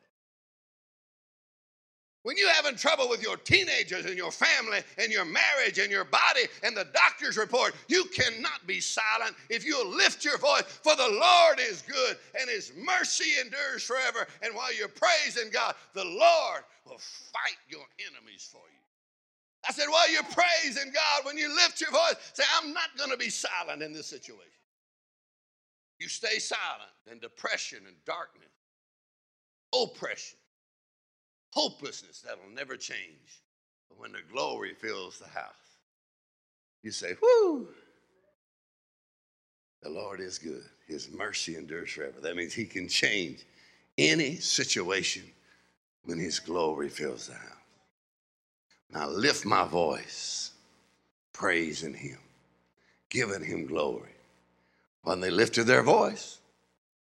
When 2.25 2.39
you're 2.39 2.55
having 2.55 2.77
trouble 2.77 3.11
with 3.11 3.23
your 3.23 3.37
teenagers 3.37 4.07
and 4.07 4.17
your 4.17 4.33
family 4.33 4.79
and 4.97 5.13
your 5.13 5.27
marriage 5.27 5.79
and 5.79 5.91
your 5.91 6.05
body 6.05 6.41
and 6.63 6.75
the 6.75 6.89
doctor's 6.95 7.37
report, 7.37 7.75
you 7.87 8.07
cannot 8.07 8.67
be 8.67 8.81
silent 8.81 9.37
if 9.51 9.63
you'll 9.63 9.95
lift 9.95 10.25
your 10.25 10.39
voice. 10.39 10.63
For 10.63 10.97
the 10.97 11.19
Lord 11.21 11.61
is 11.61 11.83
good 11.83 12.17
and 12.41 12.49
his 12.49 12.73
mercy 12.79 13.39
endures 13.45 13.83
forever. 13.83 14.27
And 14.43 14.55
while 14.55 14.75
you're 14.75 14.89
praising 14.89 15.51
God, 15.53 15.75
the 15.93 16.07
Lord 16.07 16.63
will 16.87 16.97
fight 16.97 17.59
your 17.69 17.85
enemies 18.01 18.49
for 18.51 18.63
you. 18.73 18.81
I 19.69 19.73
said, 19.73 19.89
while 19.91 20.11
you're 20.11 20.23
praising 20.23 20.93
God, 20.95 21.27
when 21.27 21.37
you 21.37 21.55
lift 21.55 21.79
your 21.83 21.91
voice, 21.91 22.17
say, 22.33 22.45
I'm 22.59 22.73
not 22.73 22.97
going 22.97 23.11
to 23.11 23.19
be 23.19 23.29
silent 23.29 23.83
in 23.83 23.93
this 23.93 24.07
situation. 24.07 24.41
You 25.99 26.09
stay 26.09 26.39
silent 26.39 26.91
in 27.13 27.19
depression 27.19 27.81
and 27.87 27.97
darkness, 28.07 28.49
oppression 29.75 30.39
hopelessness 31.55 32.21
that'll 32.21 32.55
never 32.55 32.77
change. 32.77 33.43
But 33.89 33.99
when 33.99 34.13
the 34.13 34.19
glory 34.31 34.75
fills 34.75 35.19
the 35.19 35.29
house, 35.29 35.53
you 36.83 36.91
say, 36.91 37.15
Whoo, 37.23 37.69
the 39.83 39.89
Lord 39.89 40.21
is 40.21 40.39
good. 40.39 40.65
His 40.87 41.11
mercy 41.11 41.57
endures 41.57 41.93
forever. 41.93 42.21
That 42.21 42.37
means 42.37 42.53
He 42.53 42.65
can 42.67 42.89
change 42.89 43.45
any 43.97 44.37
situation 44.37 45.23
when 46.05 46.19
His 46.19 46.41
glory 46.41 46.89
fills 46.89 47.29
the 47.29 47.35
house. 47.35 47.51
Now 48.91 49.09
lift 49.09 49.47
my 49.47 49.65
voice, 49.67 50.53
praising 51.33 51.95
Him, 51.95 52.19
giving 53.09 53.45
Him 53.45 53.67
glory. 53.67 54.11
When 55.03 55.21
they 55.21 55.31
lifted 55.31 55.65
their 55.65 55.83
voice, 55.83 56.39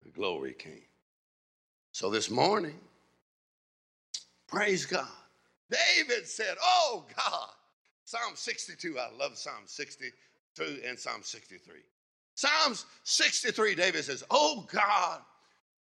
the 0.04 0.10
glory 0.10 0.54
came. 0.54 0.82
So 1.92 2.10
this 2.10 2.30
morning, 2.30 2.80
Praise 4.48 4.86
God. 4.86 5.08
David 5.70 6.28
said, 6.28 6.56
Oh 6.62 7.06
God. 7.16 7.50
Psalm 8.06 8.36
62, 8.36 8.98
I 8.98 9.10
love 9.20 9.38
Psalm 9.38 9.64
62 9.66 10.80
and 10.88 10.98
Psalm 10.98 11.22
63. 11.22 11.76
Psalms 12.36 12.86
63, 13.04 13.76
David 13.76 14.06
says, 14.06 14.24
Oh 14.30 14.66
God, 14.72 15.20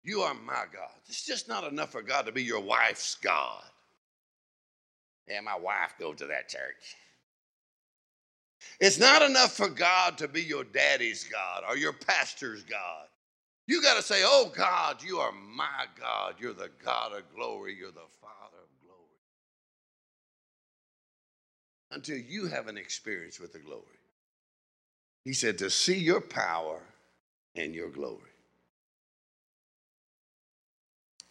you 0.03 0.21
are 0.21 0.33
my 0.33 0.63
God. 0.73 0.89
It's 1.07 1.23
just 1.23 1.47
not 1.47 1.71
enough 1.71 1.91
for 1.91 2.01
God 2.01 2.25
to 2.25 2.31
be 2.31 2.41
your 2.41 2.61
wife's 2.61 3.15
God. 3.15 3.63
Yeah, 5.27 5.41
my 5.41 5.57
wife 5.57 5.93
goes 5.99 6.17
to 6.17 6.27
that 6.27 6.49
church. 6.49 6.95
It's 8.79 8.99
not 8.99 9.21
enough 9.21 9.55
for 9.55 9.69
God 9.69 10.17
to 10.17 10.27
be 10.27 10.41
your 10.41 10.63
daddy's 10.63 11.25
God 11.25 11.63
or 11.67 11.77
your 11.77 11.93
pastor's 11.93 12.63
God. 12.63 13.07
You 13.67 13.81
got 13.81 13.95
to 13.95 14.03
say, 14.03 14.21
Oh 14.23 14.51
God, 14.55 15.01
you 15.03 15.17
are 15.17 15.31
my 15.31 15.85
God. 15.99 16.35
You're 16.39 16.53
the 16.53 16.69
God 16.83 17.13
of 17.13 17.23
glory. 17.35 17.75
You're 17.77 17.91
the 17.91 18.09
Father 18.21 18.57
of 18.61 18.69
glory. 18.85 19.01
Until 21.91 22.17
you 22.17 22.47
have 22.47 22.67
an 22.67 22.77
experience 22.77 23.39
with 23.39 23.53
the 23.53 23.59
glory. 23.59 23.81
He 25.23 25.33
said, 25.33 25.57
To 25.57 25.69
see 25.69 25.97
your 25.97 26.21
power 26.21 26.79
and 27.55 27.73
your 27.73 27.89
glory. 27.89 28.19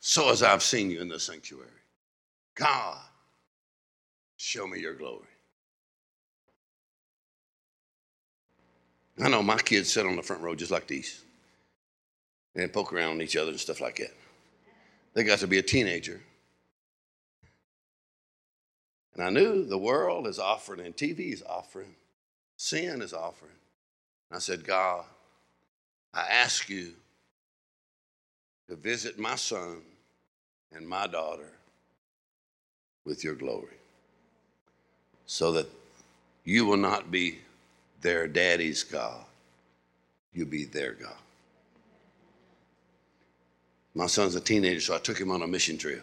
So 0.01 0.31
as 0.31 0.43
I've 0.43 0.62
seen 0.62 0.90
you 0.90 1.01
in 1.01 1.09
the 1.09 1.20
sanctuary, 1.20 1.69
God, 2.56 2.98
show 4.36 4.66
me 4.66 4.81
your 4.81 4.94
glory. 4.94 5.28
I 9.23 9.28
know 9.28 9.43
my 9.43 9.56
kids 9.56 9.93
sit 9.93 10.05
on 10.05 10.16
the 10.16 10.23
front 10.23 10.43
row 10.43 10.55
just 10.55 10.73
like 10.73 10.89
these 10.89 11.23
and 12.55 12.73
poke 12.73 12.93
around 12.93 13.11
on 13.11 13.23
each 13.23 13.37
other 13.37 13.51
and 13.51 13.61
stuff 13.61 13.81
like 13.81 13.97
that. 13.97 14.15
They 15.15 15.25
got 15.25 15.39
to 15.41 15.47
be 15.47 15.59
a 15.59 15.63
teenager. 15.63 16.21
And 19.15 19.23
I 19.23 19.31
knew 19.31 19.65
the 19.65 19.79
world 19.79 20.27
is 20.27 20.39
offering 20.39 20.85
and 20.85 20.97
TV 20.97 21.33
is 21.33 21.43
offering, 21.49 21.95
sin 22.57 23.01
is 23.01 23.13
offering. 23.13 23.53
And 24.31 24.37
I 24.37 24.41
said, 24.41 24.65
God, 24.65 25.05
I 26.13 26.23
ask 26.23 26.69
you 26.69 26.93
to 28.69 28.77
visit 28.77 29.19
my 29.19 29.37
son 29.37 29.83
and 30.73 30.89
my 30.89 31.07
daughter 31.07 31.53
with 33.05 33.23
your 33.23 33.35
glory 33.35 33.77
so 35.27 35.53
that 35.53 35.69
you 36.45 36.67
will 36.67 36.77
not 36.77 37.11
be 37.11 37.39
their 38.01 38.27
daddy's 38.27 38.83
God, 38.83 39.25
you'll 40.33 40.49
be 40.49 40.65
their 40.65 40.93
God. 40.93 41.17
My 43.95 44.07
son's 44.07 44.35
a 44.35 44.41
teenager, 44.41 44.81
so 44.81 44.97
I 44.97 44.99
took 44.99 45.19
him 45.19 45.31
on 45.31 45.43
a 45.43 45.47
mission 45.47 45.79
trip. 45.79 46.03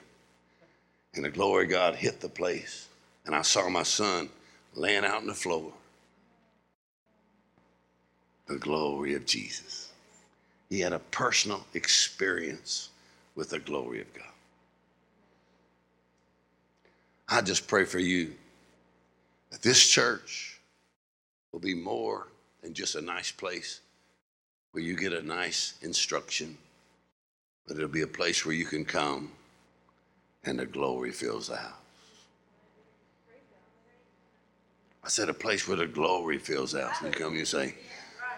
And 1.13 1.25
the 1.25 1.29
glory 1.29 1.65
of 1.65 1.71
God 1.71 1.95
hit 1.95 2.21
the 2.21 2.29
place. 2.29 2.87
And 3.25 3.35
I 3.35 3.41
saw 3.41 3.69
my 3.69 3.83
son 3.83 4.29
laying 4.75 5.03
out 5.03 5.17
on 5.17 5.27
the 5.27 5.33
floor. 5.33 5.73
The 8.47 8.57
glory 8.57 9.13
of 9.15 9.25
Jesus. 9.25 9.91
He 10.69 10.79
had 10.79 10.93
a 10.93 10.99
personal 10.99 11.65
experience 11.73 12.89
with 13.35 13.49
the 13.49 13.59
glory 13.59 14.01
of 14.01 14.13
God. 14.13 14.25
I 17.27 17.41
just 17.41 17.67
pray 17.67 17.85
for 17.85 17.99
you 17.99 18.33
that 19.51 19.61
this 19.61 19.85
church 19.85 20.59
will 21.51 21.59
be 21.59 21.73
more 21.73 22.27
than 22.61 22.73
just 22.73 22.95
a 22.95 23.01
nice 23.01 23.31
place 23.31 23.81
where 24.71 24.83
you 24.83 24.95
get 24.95 25.13
a 25.13 25.21
nice 25.21 25.73
instruction, 25.81 26.57
but 27.71 27.77
it'll 27.77 27.89
be 27.89 28.01
a 28.01 28.07
place 28.07 28.45
where 28.45 28.53
you 28.53 28.65
can 28.65 28.83
come 28.83 29.31
and 30.43 30.59
the 30.59 30.65
glory 30.65 31.09
fills 31.09 31.47
the 31.47 31.55
house. 31.55 31.71
I 35.01 35.07
said 35.07 35.29
a 35.29 35.33
place 35.33 35.65
where 35.69 35.77
the 35.77 35.87
glory 35.87 36.37
fills 36.37 36.73
the 36.73 36.85
house. 36.85 37.01
And 37.01 37.13
you 37.13 37.17
come 37.17 37.33
you 37.33 37.45
say, 37.45 37.75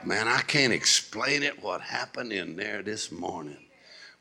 Man, 0.06 0.28
I 0.28 0.42
can't 0.42 0.72
explain 0.72 1.42
it 1.42 1.64
what 1.64 1.82
happened 1.82 2.32
in 2.32 2.56
there 2.56 2.84
this 2.84 3.12
morning. 3.12 3.58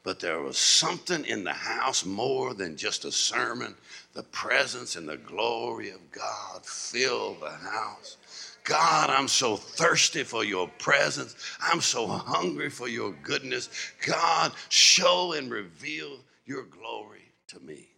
But 0.03 0.19
there 0.19 0.41
was 0.41 0.57
something 0.57 1.27
in 1.27 1.45
the 1.45 1.53
house 1.53 2.07
more 2.07 2.55
than 2.55 2.79
just 2.79 3.05
a 3.05 3.13
sermon. 3.13 3.75
The 4.15 4.23
presence 4.23 4.97
and 4.97 5.07
the 5.07 5.19
glory 5.19 5.91
of 5.91 6.11
God 6.11 6.65
filled 6.65 7.43
the 7.43 7.51
house. 7.51 8.17
God, 8.65 9.11
I'm 9.11 9.29
so 9.29 9.57
thirsty 9.57 10.23
for 10.23 10.45
your 10.45 10.69
presence. 10.79 11.35
I'm 11.61 11.81
so 11.81 12.07
hungry 12.07 12.71
for 12.71 12.89
your 12.89 13.13
goodness. 13.23 13.69
God, 14.07 14.53
show 14.69 15.33
and 15.33 15.51
reveal 15.51 16.19
your 16.47 16.65
glory 16.65 17.33
to 17.49 17.61
me 17.61 17.89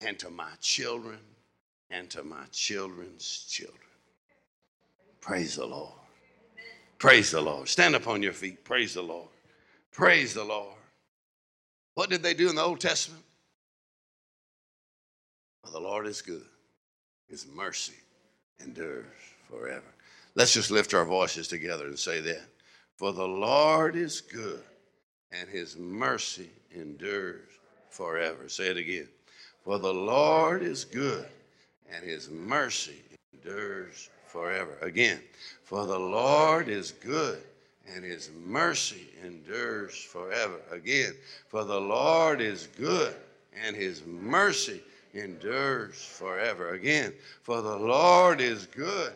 and 0.00 0.18
to 0.18 0.30
my 0.30 0.50
children 0.60 1.18
and 1.90 2.10
to 2.10 2.22
my 2.22 2.44
children's 2.52 3.46
children. 3.48 3.78
Praise 5.20 5.56
the 5.56 5.66
Lord. 5.66 5.92
Praise 6.98 7.30
the 7.30 7.40
Lord. 7.40 7.68
Stand 7.68 7.94
up 7.94 8.06
on 8.06 8.22
your 8.22 8.32
feet. 8.32 8.64
Praise 8.64 8.94
the 8.94 9.02
Lord. 9.02 9.28
Praise 9.90 10.34
the 10.34 10.44
Lord. 10.44 10.74
What 11.94 12.10
did 12.10 12.22
they 12.22 12.34
do 12.34 12.48
in 12.50 12.56
the 12.56 12.62
Old 12.62 12.80
Testament? 12.80 13.22
Well, 15.62 15.72
the 15.72 15.80
Lord 15.80 16.06
is 16.06 16.20
good. 16.20 16.44
His 17.28 17.46
mercy 17.46 17.94
endures 18.60 19.06
forever. 19.48 19.93
Let's 20.34 20.54
just 20.54 20.70
lift 20.70 20.94
our 20.94 21.04
voices 21.04 21.48
together 21.48 21.86
and 21.86 21.98
say 21.98 22.20
that. 22.20 22.42
For 22.96 23.12
the 23.12 23.26
Lord 23.26 23.96
is 23.96 24.20
good, 24.20 24.62
and 25.32 25.48
his 25.48 25.76
mercy 25.76 26.50
endures 26.74 27.48
forever. 27.90 28.48
Say 28.48 28.68
it 28.68 28.76
again. 28.76 29.08
For 29.62 29.78
the 29.78 29.94
Lord 29.94 30.62
is 30.62 30.84
good, 30.84 31.26
and 31.92 32.04
his 32.04 32.28
mercy 32.28 33.00
endures 33.32 34.10
forever. 34.26 34.76
Again, 34.80 35.20
for 35.62 35.86
the 35.86 35.98
Lord 35.98 36.68
is 36.68 36.90
good 36.90 37.40
and 37.86 38.04
his 38.04 38.30
mercy 38.46 39.08
endures 39.22 39.96
forever. 39.96 40.60
Again, 40.70 41.14
for 41.48 41.64
the 41.64 41.80
Lord 41.80 42.40
is 42.40 42.68
good 42.78 43.14
and 43.64 43.76
his 43.76 44.02
mercy 44.06 44.82
endures 45.12 46.04
forever. 46.04 46.74
Again, 46.74 47.12
for 47.42 47.62
the 47.62 47.76
Lord 47.76 48.40
is 48.40 48.66
good 48.66 49.12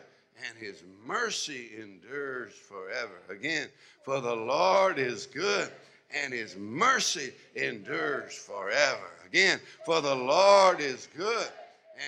and 0.47 0.57
his 0.57 0.83
mercy 1.05 1.71
endures 1.79 2.53
forever. 2.53 3.21
Again, 3.29 3.67
for 4.03 4.21
the 4.21 4.35
Lord 4.35 4.97
is 4.97 5.25
good 5.25 5.71
and 6.11 6.33
his 6.33 6.55
mercy 6.57 7.33
endures 7.55 8.35
forever. 8.35 9.11
Again, 9.27 9.59
for 9.85 10.01
the 10.01 10.15
Lord 10.15 10.79
is 10.79 11.07
good 11.15 11.47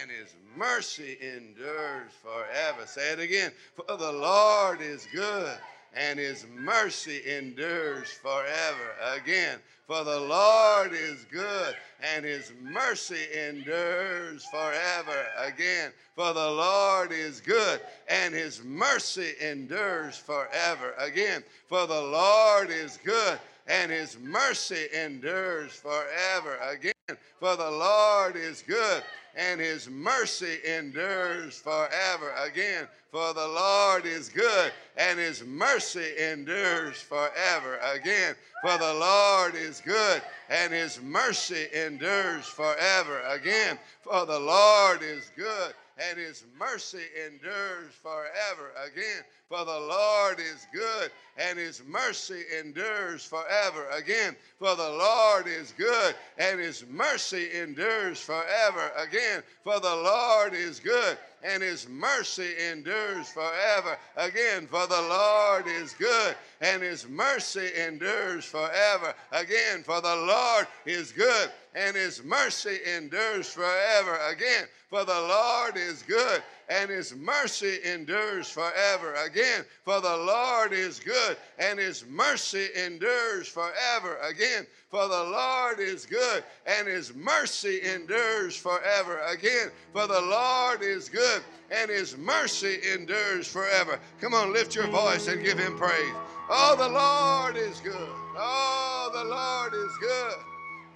and 0.02 0.10
his 0.10 0.34
mercy 0.56 1.18
endures 1.22 2.12
forever. 2.24 2.86
Say 2.86 3.12
it 3.12 3.20
again. 3.20 3.52
For 3.76 3.98
the 3.98 4.12
Lord 4.12 4.82
is 4.82 5.08
good 5.14 5.58
and 5.94 6.18
his 6.18 6.46
mercy 6.56 7.22
endures 7.28 8.10
forever. 8.12 8.96
Again, 9.14 9.60
for 9.92 10.06
the 10.06 10.22
Lord 10.22 10.94
is 10.94 11.26
good 11.30 11.76
and 12.02 12.24
his 12.24 12.54
mercy 12.62 13.26
endures 13.50 14.46
forever. 14.46 15.26
Again, 15.38 15.92
for 16.16 16.32
the 16.34 16.50
Lord 16.50 17.12
is 17.12 17.42
good 17.42 17.82
and 18.08 18.34
his 18.34 18.64
mercy 18.64 19.34
endures 19.42 20.16
forever. 20.16 20.94
Again, 20.98 21.44
for 21.68 21.88
the 21.88 22.02
Lord 22.02 22.70
is 22.70 23.00
good 23.04 23.38
and 23.68 23.92
his 23.92 24.18
mercy 24.18 24.86
endures 24.96 25.74
forever. 25.74 26.58
Again, 26.70 27.18
for 27.42 27.58
the 27.58 27.72
Lord 27.72 28.38
is 28.38 28.64
good 28.66 29.04
and 29.36 29.60
his 29.60 29.90
mercy 29.90 30.58
endures 30.66 31.58
forever. 31.58 32.34
Again, 32.44 32.88
for 33.12 33.34
the 33.34 33.48
Lord 33.48 34.06
is 34.06 34.30
good 34.30 34.72
and 34.98 35.20
his 35.20 35.44
mercy 35.44 36.18
endures 36.18 37.02
forever. 37.02 37.80
Again, 37.94 38.36
for 38.62 38.78
the 38.78 38.94
Lord 38.94 39.56
is 39.56 39.82
good 39.82 40.22
and 40.50 40.72
his 40.72 41.02
mercy 41.02 41.68
endures 41.74 42.46
forever. 42.46 43.22
Again, 43.28 43.78
for 44.02 44.26
the 44.26 44.40
Lord 44.40 45.02
is 45.02 45.32
good 45.36 45.74
and 46.10 46.18
his 46.18 46.46
mercy 46.58 47.04
endures 47.26 47.94
forever. 48.02 48.72
Again, 48.86 49.24
for 49.50 49.66
the 49.66 49.80
Lord 49.80 50.40
is 50.40 50.66
good 50.74 51.12
and 51.38 51.60
his 51.60 51.84
mercy 51.86 52.44
endures 52.58 53.26
forever. 53.26 53.88
Again, 53.90 54.36
for 54.58 54.76
the 54.76 54.90
Lord 54.90 55.46
is 55.46 55.74
good 55.78 56.16
and 56.38 56.60
his 56.60 56.86
mercy 56.90 57.50
endures 57.54 58.20
forever. 58.22 58.92
Again, 58.98 59.44
for 59.64 59.80
the 59.82 59.96
Lord 59.96 60.54
is 60.54 60.80
good 60.80 61.18
and 61.44 61.62
his 61.62 61.90
mercy 61.90 62.54
endures 62.72 63.30
forever. 63.30 63.98
Again, 64.16 64.68
for 64.68 64.88
the 64.88 65.02
Lord 65.02 65.68
is 65.68 65.94
good 65.94 66.36
and 66.62 66.82
his 66.82 67.08
mercy 67.10 67.72
endures 67.78 68.46
forever. 68.46 69.14
Again, 69.34 69.84
for 69.84 70.00
the 70.00 70.16
Lord 70.16 70.68
is 70.86 71.12
good 71.12 71.52
and 71.74 71.96
his 71.96 72.24
mercy 72.24 72.80
endures 72.96 73.50
forever. 73.50 74.18
Again, 74.30 74.66
for 74.90 75.06
the 75.06 75.14
Lord 75.14 75.78
is 75.78 76.04
good 76.04 76.44
and 76.70 76.90
his 76.90 77.16
mercy 77.16 77.80
endures 77.86 78.50
forever. 78.50 79.14
Again, 79.26 79.64
for 79.86 80.02
the 80.02 80.18
Lord 80.18 80.74
is 80.74 81.00
good 81.00 81.38
and 81.60 81.80
his 81.80 82.06
mercy 82.06 82.68
endures 82.76 83.48
forever. 83.48 84.18
Again, 84.18 84.68
for 84.90 85.08
the 85.08 85.24
Lord 85.24 85.80
is 85.80 86.06
good 86.06 86.44
and 86.66 86.88
his 86.90 87.16
mercy 87.16 87.82
endures 87.84 88.58
forever. 88.58 89.22
Again, 89.30 89.72
for 89.94 90.08
the 90.08 90.22
Lord 90.22 90.82
is 90.82 91.08
good 91.08 91.42
and 91.72 91.90
his 91.90 92.18
mercy 92.18 92.80
endures 92.94 93.48
forever. 93.48 93.98
Come 94.20 94.34
on, 94.34 94.52
lift 94.52 94.76
your 94.76 94.88
voice 94.88 95.30
and 95.30 95.42
give 95.42 95.58
him 95.58 95.78
praise. 95.78 96.14
Oh, 96.50 96.76
the 96.78 96.90
Lord 96.90 97.56
is 97.56 97.80
good. 97.80 98.10
Oh, 98.38 99.10
the 99.14 99.24
Lord 99.24 99.74
is 99.74 99.98
good. 100.02 100.36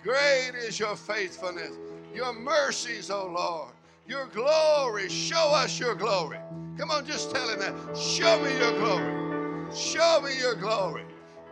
Great 0.05 0.51
is 0.53 0.79
your 0.79 0.95
faithfulness, 0.95 1.71
your 2.13 2.31
mercies, 2.31 3.09
O 3.09 3.25
Lord, 3.25 3.73
your 4.07 4.27
glory. 4.27 5.09
Show 5.09 5.49
us 5.51 5.79
your 5.79 5.95
glory. 5.95 6.37
Come 6.77 6.91
on, 6.91 7.07
just 7.07 7.31
tell 7.31 7.49
him 7.49 7.57
that. 7.57 7.97
Show 7.97 8.39
me 8.43 8.55
your 8.55 8.71
glory. 8.73 9.75
Show 9.75 10.21
me 10.23 10.37
your 10.37 10.53
glory. 10.53 11.05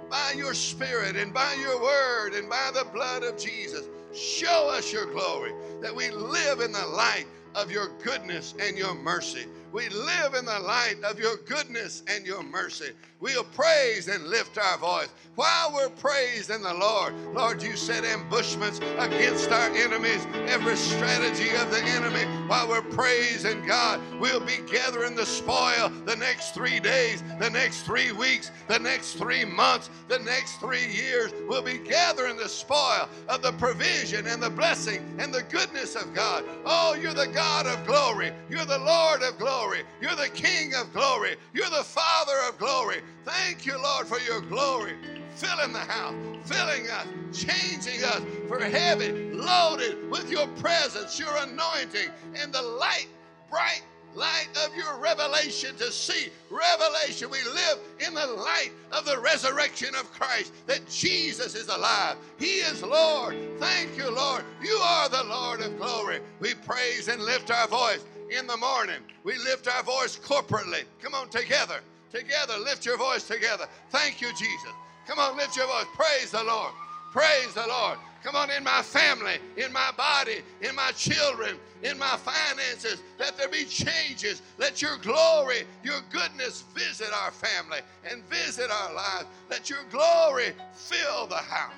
By 0.08 0.34
your 0.38 0.54
spirit 0.54 1.16
and 1.16 1.34
by 1.34 1.52
your 1.56 1.82
word 1.82 2.36
and 2.36 2.48
by 2.48 2.70
the 2.76 2.86
blood 2.94 3.24
of 3.24 3.40
Jesus, 3.40 3.88
show 4.14 4.70
us 4.70 4.94
your 4.94 5.08
glory 5.08 5.54
that 5.82 5.96
we 5.96 6.12
live 6.12 6.60
in 6.60 6.72
the 6.72 6.86
light 6.86 7.26
of 7.56 7.72
your 7.72 7.88
goodness 8.04 8.54
and 8.60 8.78
your 8.78 8.94
mercy. 8.94 9.48
We 9.72 9.90
live 9.90 10.36
in 10.36 10.46
the 10.46 10.60
light 10.60 10.98
of 11.04 11.20
your 11.20 11.38
goodness 11.38 12.04
and 12.08 12.24
your 12.24 12.44
mercy. 12.44 12.92
We'll 13.24 13.46
praise 13.46 14.10
and 14.10 14.28
lift 14.28 14.58
our 14.58 14.78
voice 14.78 15.08
while 15.36 15.74
we're 15.74 15.90
praising 15.90 16.62
the 16.62 16.74
Lord. 16.74 17.14
Lord, 17.34 17.64
you 17.64 17.78
set 17.78 18.04
ambushments 18.04 18.80
against 19.00 19.50
our 19.50 19.70
enemies, 19.70 20.28
every 20.48 20.76
strategy 20.76 21.50
of 21.56 21.72
the 21.72 21.82
enemy. 21.84 22.26
While 22.48 22.68
we're 22.68 22.82
praising 22.82 23.66
God, 23.66 24.02
we'll 24.20 24.42
be 24.42 24.58
gathering 24.70 25.16
the 25.16 25.26
spoil 25.26 25.90
the 26.06 26.18
next 26.18 26.54
three 26.54 26.82
days, 26.82 27.24
the 27.40 27.50
next 27.50 27.84
three 27.84 28.12
weeks, 28.12 28.52
the 28.68 28.78
next 28.78 29.14
three 29.14 29.46
months, 29.46 29.90
the 30.10 30.20
next 30.20 30.58
three 30.58 30.86
years. 30.88 31.32
We'll 31.48 31.62
be 31.64 31.78
gathering 31.78 32.36
the 32.36 32.50
spoil 32.50 33.08
of 33.30 33.42
the 33.42 33.54
provision 33.54 34.28
and 34.28 34.44
the 34.44 34.50
blessing 34.50 35.02
and 35.18 35.34
the 35.34 35.44
goodness 35.44 35.96
of 35.96 36.14
God. 36.14 36.44
Oh, 36.66 36.94
you're 36.94 37.14
the 37.14 37.28
God 37.28 37.68
of 37.68 37.88
glory. 37.88 38.34
You're 38.50 38.66
the 38.66 38.80
Lord 38.80 39.24
of 39.24 39.38
glory. 39.40 39.84
You're 40.02 40.16
the 40.16 40.30
King 40.30 40.76
of 40.76 40.92
glory. 40.92 41.38
You're 41.54 41.70
the 41.70 41.86
Father 41.86 42.34
of 42.50 42.58
glory. 42.58 43.02
Thank 43.26 43.66
you, 43.66 43.82
Lord, 43.82 44.08
for 44.08 44.20
your 44.20 44.42
glory. 44.42 44.94
Filling 45.36 45.74
the 45.74 45.80
house, 45.80 46.14
filling 46.46 46.88
us, 46.90 47.08
changing 47.34 48.04
us 48.04 48.22
for 48.48 48.60
heavy, 48.60 49.32
loaded 49.32 50.10
with 50.12 50.30
your 50.30 50.48
presence, 50.60 51.20
your 51.20 51.36
anointing, 51.38 52.10
and 52.36 52.54
the 52.54 52.62
light, 52.62 53.08
bright 53.50 53.82
light 54.16 54.48
of 54.64 54.76
your 54.76 54.98
revelation 54.98 55.76
to 55.78 55.92
see 55.92 56.30
revelation. 56.50 57.30
We 57.30 57.44
live 57.44 57.80
in 58.06 58.14
the 58.14 58.28
light 58.28 58.72
of 58.92 59.06
the 59.06 59.20
resurrection 59.20 59.96
of 59.96 60.12
Christ, 60.14 60.54
that 60.68 60.88
Jesus 60.88 61.56
is 61.56 61.68
alive. 61.68 62.18
He 62.38 62.60
is 62.60 62.84
Lord. 62.84 63.36
Thank 63.60 63.98
you, 63.98 64.10
Lord. 64.10 64.44
You 64.62 64.76
are 64.76 65.10
the 65.10 65.24
Lord 65.24 65.62
of 65.62 65.78
glory. 65.78 66.20
We 66.40 66.54
praise 66.54 67.08
and 67.08 67.22
lift 67.22 67.52
our 67.52 67.68
voice 67.68 68.06
in 68.30 68.48
the 68.48 68.58
morning. 68.58 69.02
We 69.24 69.38
lift 69.38 69.68
our 69.68 69.84
voice 69.84 70.18
corporately. 70.18 70.84
Come 71.02 71.16
on, 71.16 71.30
together. 71.30 71.80
Together, 72.14 72.58
lift 72.60 72.86
your 72.86 72.98
voice 72.98 73.24
together. 73.24 73.66
Thank 73.90 74.22
you, 74.22 74.30
Jesus. 74.30 74.72
Come 75.08 75.20
on, 75.20 75.36
lift 75.36 75.58
your 75.58 75.68
voice. 75.68 75.86
Praise 75.96 76.32
the 76.32 76.44
Lord. 76.44 76.72
Praise 77.12 77.54
the 77.56 77.66
Lord. 77.68 77.98
Come 78.24 78.36
on, 78.36 78.50
in 78.52 78.64
my 78.64 78.82
family, 78.82 79.38
in 79.58 79.74
my 79.74 79.92
body, 79.98 80.38
in 80.62 80.76
my 80.76 80.92
children, 80.92 81.58
in 81.82 81.98
my 82.00 82.16
finances, 82.18 83.02
let 83.20 83.38
there 83.38 83.50
be 83.50 83.66
changes. 83.66 84.42
Let 84.58 84.82
your 84.82 84.98
glory, 84.98 85.64
your 85.84 86.00
goodness 86.10 86.64
visit 86.74 87.10
our 87.14 87.32
family 87.32 87.80
and 88.10 88.24
visit 88.30 88.72
our 88.72 88.94
lives. 88.94 89.26
Let 89.50 89.70
your 89.70 89.84
glory 89.92 90.54
fill 90.72 91.28
the 91.28 91.36
house. 91.36 91.74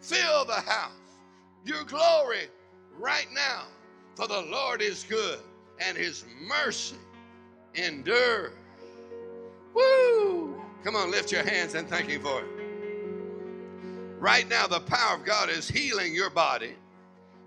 Fill 0.00 0.44
the 0.46 0.54
house. 0.54 0.92
Your 1.64 1.84
glory 1.84 2.48
right 2.98 3.28
now. 3.34 3.64
For 4.14 4.26
the 4.26 4.40
Lord 4.40 4.80
is 4.80 5.04
good 5.08 5.40
and 5.80 5.96
his 5.96 6.24
mercy 6.46 6.96
endures. 7.74 8.52
Woo! 9.78 10.60
Come 10.84 10.96
on, 10.96 11.10
lift 11.10 11.30
your 11.30 11.44
hands 11.44 11.74
and 11.74 11.88
thank 11.88 12.08
him 12.08 12.22
for 12.22 12.40
it. 12.40 12.46
Right 14.18 14.48
now, 14.48 14.66
the 14.66 14.80
power 14.80 15.16
of 15.16 15.24
God 15.24 15.48
is 15.48 15.68
healing 15.68 16.14
your 16.14 16.30
body. 16.30 16.74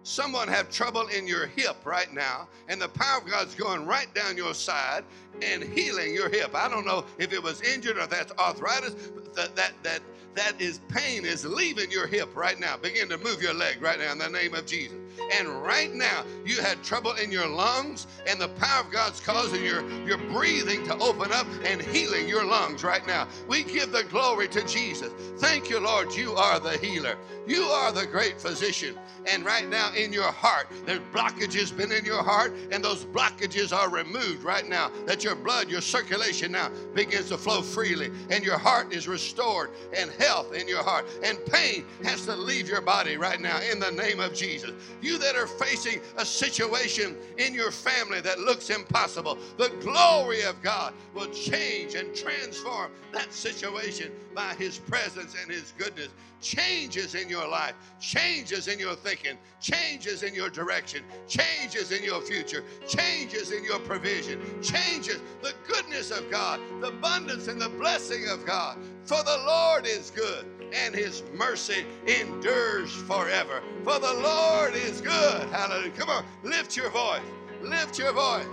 Someone 0.03 0.47
have 0.47 0.71
trouble 0.71 1.07
in 1.07 1.27
your 1.27 1.47
hip 1.47 1.75
right 1.85 2.11
now, 2.11 2.47
and 2.69 2.81
the 2.81 2.87
power 2.89 3.19
of 3.19 3.27
God's 3.29 3.53
going 3.53 3.85
right 3.85 4.13
down 4.15 4.35
your 4.37 4.53
side 4.53 5.03
and 5.43 5.61
healing 5.61 6.13
your 6.13 6.29
hip. 6.29 6.55
I 6.55 6.69
don't 6.69 6.85
know 6.87 7.05
if 7.19 7.33
it 7.33 7.43
was 7.43 7.61
injured 7.61 7.97
or 7.97 8.07
that's 8.07 8.31
arthritis. 8.39 8.95
That 9.35 9.55
that 9.55 9.73
that 9.83 9.99
that 10.33 10.59
is 10.59 10.79
pain 10.87 11.25
is 11.25 11.45
leaving 11.45 11.91
your 11.91 12.07
hip 12.07 12.35
right 12.35 12.59
now. 12.59 12.77
Begin 12.77 13.09
to 13.09 13.17
move 13.17 13.41
your 13.41 13.53
leg 13.53 13.81
right 13.81 13.99
now 13.99 14.11
in 14.13 14.17
the 14.17 14.29
name 14.29 14.55
of 14.55 14.65
Jesus. 14.65 14.97
And 15.33 15.47
right 15.63 15.93
now, 15.93 16.23
you 16.45 16.61
had 16.61 16.83
trouble 16.83 17.13
in 17.13 17.31
your 17.31 17.47
lungs, 17.47 18.07
and 18.27 18.39
the 18.39 18.49
power 18.49 18.83
of 18.85 18.91
God's 18.91 19.19
causing 19.19 19.63
your, 19.63 19.89
your 20.05 20.17
breathing 20.17 20.83
to 20.85 20.97
open 20.97 21.31
up 21.31 21.47
and 21.65 21.81
healing 21.81 22.27
your 22.27 22.45
lungs 22.45 22.83
right 22.83 23.05
now. 23.05 23.27
We 23.47 23.63
give 23.63 23.91
the 23.91 24.03
glory 24.03 24.47
to 24.49 24.65
Jesus. 24.65 25.11
Thank 25.37 25.69
you, 25.69 25.79
Lord. 25.79 26.13
You 26.13 26.33
are 26.33 26.59
the 26.59 26.77
healer. 26.77 27.15
You 27.47 27.63
are 27.63 27.91
the 27.91 28.05
great 28.05 28.39
physician. 28.39 28.95
And 29.27 29.45
right 29.45 29.67
now 29.67 29.91
in 29.93 30.13
your 30.13 30.31
heart, 30.31 30.67
there's 30.85 30.99
blockages 31.13 31.75
been 31.75 31.91
in 31.91 32.05
your 32.05 32.23
heart, 32.23 32.53
and 32.71 32.83
those 32.83 33.05
blockages 33.05 33.75
are 33.75 33.89
removed 33.89 34.43
right 34.43 34.67
now. 34.67 34.91
That 35.05 35.23
your 35.23 35.35
blood, 35.35 35.69
your 35.69 35.81
circulation 35.81 36.51
now 36.51 36.69
begins 36.93 37.29
to 37.29 37.37
flow 37.37 37.61
freely, 37.61 38.11
and 38.29 38.43
your 38.43 38.57
heart 38.57 38.93
is 38.93 39.07
restored, 39.07 39.71
and 39.95 40.11
health 40.11 40.53
in 40.53 40.67
your 40.67 40.83
heart, 40.83 41.05
and 41.23 41.43
pain 41.45 41.85
has 42.03 42.25
to 42.25 42.35
leave 42.35 42.67
your 42.67 42.81
body 42.81 43.17
right 43.17 43.39
now 43.39 43.59
in 43.61 43.79
the 43.79 43.91
name 43.91 44.19
of 44.19 44.33
Jesus. 44.33 44.71
You 45.01 45.17
that 45.17 45.35
are 45.35 45.47
facing 45.47 45.99
a 46.17 46.25
situation 46.25 47.17
in 47.37 47.53
your 47.53 47.71
family 47.71 48.21
that 48.21 48.39
looks 48.39 48.69
impossible, 48.69 49.37
the 49.57 49.69
glory 49.81 50.43
of 50.43 50.61
God 50.61 50.93
will 51.15 51.29
change 51.31 51.95
and 51.95 52.15
transform 52.15 52.91
that 53.11 53.33
situation 53.33 54.11
by 54.35 54.53
His 54.55 54.77
presence 54.77 55.35
and 55.41 55.51
His 55.51 55.73
goodness. 55.77 56.09
Changes 56.41 57.13
in 57.13 57.29
your 57.29 57.47
life, 57.47 57.75
changes 57.99 58.67
in 58.67 58.79
your 58.79 58.95
thinking, 58.95 59.37
changes 59.59 60.23
in 60.23 60.33
your 60.33 60.49
direction, 60.49 61.03
changes 61.27 61.91
in 61.91 62.03
your 62.03 62.19
future, 62.21 62.63
changes 62.87 63.51
in 63.51 63.63
your 63.63 63.79
provision, 63.79 64.39
changes 64.61 65.21
the 65.43 65.53
goodness 65.67 66.09
of 66.09 66.29
God, 66.31 66.59
the 66.79 66.87
abundance 66.87 67.47
and 67.47 67.61
the 67.61 67.69
blessing 67.69 68.27
of 68.27 68.45
God. 68.45 68.77
For 69.05 69.23
the 69.23 69.43
Lord 69.45 69.85
is 69.85 70.11
good 70.11 70.45
and 70.73 70.95
his 70.95 71.23
mercy 71.33 71.85
endures 72.07 72.91
forever. 72.91 73.61
For 73.83 73.99
the 73.99 74.13
Lord 74.13 74.75
is 74.75 75.01
good. 75.01 75.49
Hallelujah. 75.49 75.91
Come 75.91 76.09
on, 76.09 76.25
lift 76.43 76.75
your 76.77 76.89
voice. 76.89 77.21
Lift 77.61 77.99
your 77.99 78.13
voice. 78.13 78.45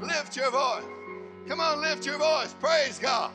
Lift 0.00 0.36
your 0.36 0.50
voice. 0.50 0.84
Come 1.48 1.60
on, 1.60 1.80
lift 1.80 2.06
your 2.06 2.18
voice. 2.18 2.54
Praise 2.60 2.98
God. 2.98 3.32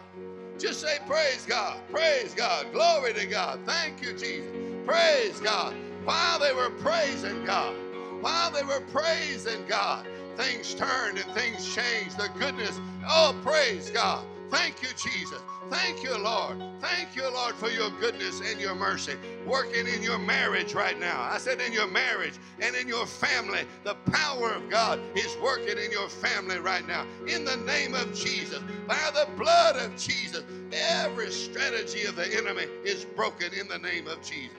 Just 0.59 0.81
say, 0.81 0.99
Praise 1.07 1.45
God. 1.47 1.79
Praise 1.91 2.33
God. 2.33 2.71
Glory 2.71 3.13
to 3.13 3.25
God. 3.25 3.59
Thank 3.65 4.01
you, 4.01 4.13
Jesus. 4.13 4.51
Praise 4.85 5.39
God. 5.39 5.75
While 6.05 6.39
they 6.39 6.53
were 6.53 6.69
praising 6.69 7.43
God, 7.45 7.75
while 8.21 8.51
they 8.51 8.63
were 8.63 8.81
praising 8.91 9.65
God, 9.67 10.05
things 10.37 10.73
turned 10.73 11.17
and 11.17 11.31
things 11.33 11.73
changed. 11.73 12.17
The 12.17 12.29
goodness. 12.39 12.79
Oh, 13.07 13.35
praise 13.43 13.89
God. 13.89 14.25
Thank 14.49 14.81
you, 14.81 14.89
Jesus. 14.89 15.41
Thank 15.69 16.03
you, 16.03 16.17
Lord. 16.17 16.61
Thank 16.79 17.15
you, 17.15 17.23
Lord, 17.31 17.55
for 17.55 17.69
your 17.69 17.89
goodness 17.99 18.41
and 18.45 18.59
your 18.59 18.75
mercy 18.75 19.13
working 19.45 19.87
in 19.87 20.03
your 20.03 20.19
marriage 20.19 20.73
right 20.73 20.99
now. 20.99 21.21
I 21.21 21.37
said 21.37 21.61
in 21.61 21.71
your 21.71 21.87
marriage 21.87 22.33
and 22.59 22.75
in 22.75 22.87
your 22.87 23.05
family. 23.05 23.61
The 23.83 23.95
power 24.11 24.51
of 24.51 24.69
God 24.69 24.99
is 25.15 25.37
working 25.41 25.77
in 25.77 25.91
your 25.91 26.09
family 26.09 26.59
right 26.59 26.85
now. 26.87 27.05
In 27.27 27.45
the 27.45 27.57
name 27.57 27.93
of 27.93 28.13
Jesus, 28.13 28.59
by 28.87 29.11
the 29.13 29.27
blood 29.37 29.77
of 29.77 29.95
Jesus, 29.95 30.43
every 30.71 31.31
strategy 31.31 32.03
of 32.03 32.15
the 32.15 32.35
enemy 32.35 32.65
is 32.83 33.05
broken 33.05 33.53
in 33.53 33.67
the 33.67 33.79
name 33.79 34.07
of 34.07 34.21
Jesus. 34.21 34.57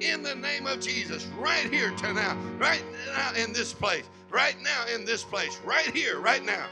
In 0.00 0.22
the 0.22 0.34
name 0.34 0.66
of 0.66 0.80
Jesus, 0.80 1.26
right 1.38 1.72
here 1.72 1.90
to 1.90 2.12
now, 2.12 2.36
right 2.58 2.82
now 3.14 3.32
in 3.34 3.52
this 3.52 3.72
place, 3.72 4.04
right 4.30 4.56
now 4.62 4.84
in 4.94 5.04
this 5.04 5.22
place, 5.22 5.60
right 5.64 5.94
here, 5.94 6.18
right 6.18 6.44
now, 6.44 6.66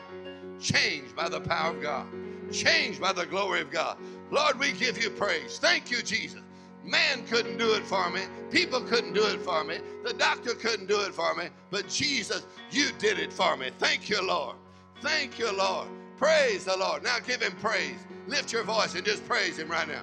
changed 0.58 1.14
by 1.16 1.28
the 1.28 1.40
power 1.40 1.74
of 1.74 1.80
God 1.80 2.06
changed 2.52 3.00
by 3.00 3.12
the 3.12 3.26
glory 3.26 3.60
of 3.60 3.70
God. 3.70 3.98
Lord, 4.30 4.58
we 4.58 4.72
give 4.72 5.02
you 5.02 5.10
praise. 5.10 5.58
Thank 5.58 5.90
you, 5.90 6.02
Jesus. 6.02 6.40
Man 6.84 7.26
couldn't 7.26 7.58
do 7.58 7.74
it 7.74 7.84
for 7.84 8.08
me. 8.10 8.22
People 8.50 8.80
couldn't 8.80 9.12
do 9.12 9.24
it 9.26 9.40
for 9.42 9.64
me. 9.64 9.78
The 10.02 10.14
doctor 10.14 10.54
couldn't 10.54 10.86
do 10.86 11.00
it 11.00 11.14
for 11.14 11.34
me. 11.34 11.48
But 11.70 11.88
Jesus, 11.88 12.46
you 12.70 12.90
did 12.98 13.18
it 13.18 13.32
for 13.32 13.56
me. 13.56 13.70
Thank 13.78 14.08
you, 14.08 14.26
Lord. 14.26 14.56
Thank 15.02 15.38
you, 15.38 15.54
Lord. 15.56 15.88
Praise 16.16 16.64
the 16.64 16.76
Lord. 16.76 17.02
Now 17.02 17.18
give 17.18 17.42
him 17.42 17.52
praise. 17.60 17.98
Lift 18.26 18.52
your 18.52 18.64
voice 18.64 18.94
and 18.94 19.04
just 19.04 19.26
praise 19.26 19.58
him 19.58 19.68
right 19.70 19.88
now. 19.88 20.02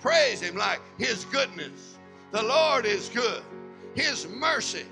Praise 0.00 0.40
him 0.40 0.56
like 0.56 0.80
his 0.98 1.24
goodness. 1.26 1.96
The 2.32 2.42
Lord 2.42 2.86
is 2.86 3.08
good. 3.08 3.42
His 3.94 4.28
mercy. 4.28 4.84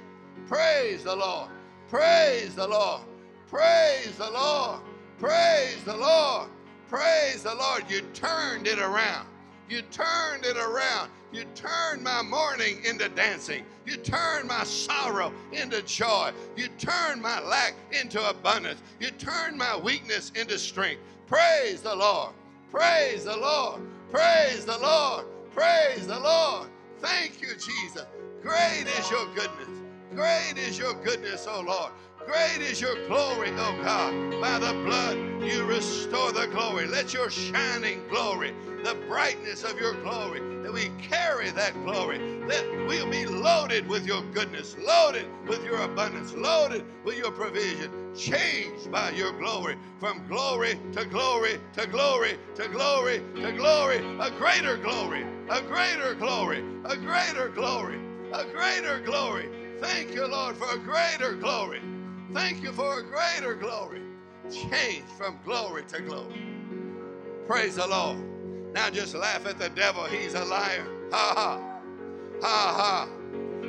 Praise 0.48 1.05
the 1.05 1.14
Lord. 1.14 1.48
Praise 1.89 2.55
the 2.55 2.66
Lord. 2.66 3.02
Praise 3.48 4.16
the 4.16 4.31
Lord. 4.31 4.81
Praise 5.18 5.82
the 5.85 5.97
Lord. 5.97 6.48
Praise 6.89 7.43
the 7.43 7.55
Lord. 7.55 7.85
You 7.89 8.01
turned 8.12 8.66
it 8.66 8.78
around. 8.78 9.27
You 9.69 9.82
turned 9.90 10.44
it 10.44 10.56
around. 10.56 11.11
You 11.32 11.44
turned 11.55 12.02
my 12.02 12.23
mourning 12.23 12.85
into 12.85 13.09
dancing. 13.09 13.65
You 13.86 13.97
turned 13.97 14.48
my 14.48 14.65
sorrow 14.65 15.32
into 15.52 15.82
joy. 15.82 16.32
You 16.56 16.69
turned 16.78 17.23
my 17.23 17.40
lack 17.40 17.74
into 17.90 18.28
abundance. 18.28 18.81
You 19.01 19.11
turned 19.11 19.56
my 19.56 19.77
weakness 19.77 20.31
into 20.35 20.59
strength. 20.59 21.01
Praise 21.27 21.81
the 21.81 21.94
Lord. 21.94 22.32
Praise 22.70 23.24
the 23.24 23.36
Lord. 23.36 23.81
Praise 24.11 24.65
the 24.65 24.78
Lord. 24.78 25.24
Praise 25.55 26.06
the 26.06 26.20
Lord. 26.20 26.69
Thank 27.01 27.40
you, 27.40 27.48
Jesus. 27.55 28.06
Great 28.43 28.85
is 28.98 29.11
your 29.11 29.27
goodness. 29.35 29.69
Great 30.15 30.55
is 30.56 30.78
your 30.78 30.94
goodness, 31.02 31.47
O 31.48 31.61
Lord. 31.61 31.90
Great 32.27 32.63
is 32.63 32.81
your 32.81 33.07
glory, 33.07 33.51
O 33.51 33.83
God. 33.83 34.41
By 34.41 34.59
the 34.59 34.73
blood, 34.85 35.17
you 35.43 35.65
restore 35.65 36.33
the 36.33 36.47
glory. 36.47 36.87
Let 36.87 37.13
your 37.13 37.31
shining 37.31 38.07
glory, 38.09 38.55
the 38.83 38.97
brightness 39.09 39.65
of 39.65 39.79
your 39.79 39.95
glory, 40.03 40.41
that 40.63 40.73
we 40.73 40.91
carry 41.03 41.51
that 41.51 41.75
glory, 41.85 42.19
that 42.49 42.65
we'll 42.89 43.11
be 43.11 43.27
loaded 43.27 43.87
with 43.89 44.07
your 44.07 44.23
goodness, 44.33 44.77
loaded 44.79 45.27
with 45.47 45.65
your 45.65 45.81
abundance, 45.83 46.33
loaded 46.35 46.85
with 47.05 47.19
your 47.19 47.31
provision, 47.31 47.91
changed 48.17 48.91
by 48.91 49.11
your 49.11 49.33
glory 49.33 49.77
from 49.99 50.27
glory 50.27 50.79
to 50.93 51.05
glory 51.05 51.61
to 51.75 51.87
glory 51.87 52.39
to 52.55 52.69
glory 52.69 53.23
to 53.37 53.53
glory, 53.53 53.99
a 54.21 54.31
greater 54.31 54.77
glory, 54.79 55.27
a 55.51 55.61
greater 55.61 56.15
glory, 56.15 56.65
a 56.85 56.97
greater 56.97 57.49
glory, 57.51 58.01
a 58.33 58.45
greater 58.47 59.01
glory. 59.01 59.49
Thank 59.81 60.15
you, 60.15 60.27
Lord, 60.27 60.57
for 60.57 60.75
a 60.75 60.79
greater 60.79 61.35
glory. 61.35 61.81
Thank 62.35 62.65
you 62.65 62.73
for 62.73 62.98
a 62.98 63.02
greater 63.05 63.55
glory. 63.55 64.02
Change 64.51 65.05
from 65.16 65.39
glory 65.44 65.85
to 65.85 66.02
glory. 66.02 66.43
Praise 67.47 67.77
the 67.77 67.86
Lord. 67.86 68.19
Now 68.74 68.90
just 68.90 69.15
laugh 69.15 69.47
at 69.47 69.59
the 69.59 69.70
devil. 69.70 70.05
He's 70.05 70.35
a 70.35 70.44
liar. 70.44 70.85
Ha 71.12 71.35
ha. 71.36 71.81
Ha 72.43 72.74
ha. 72.77 73.09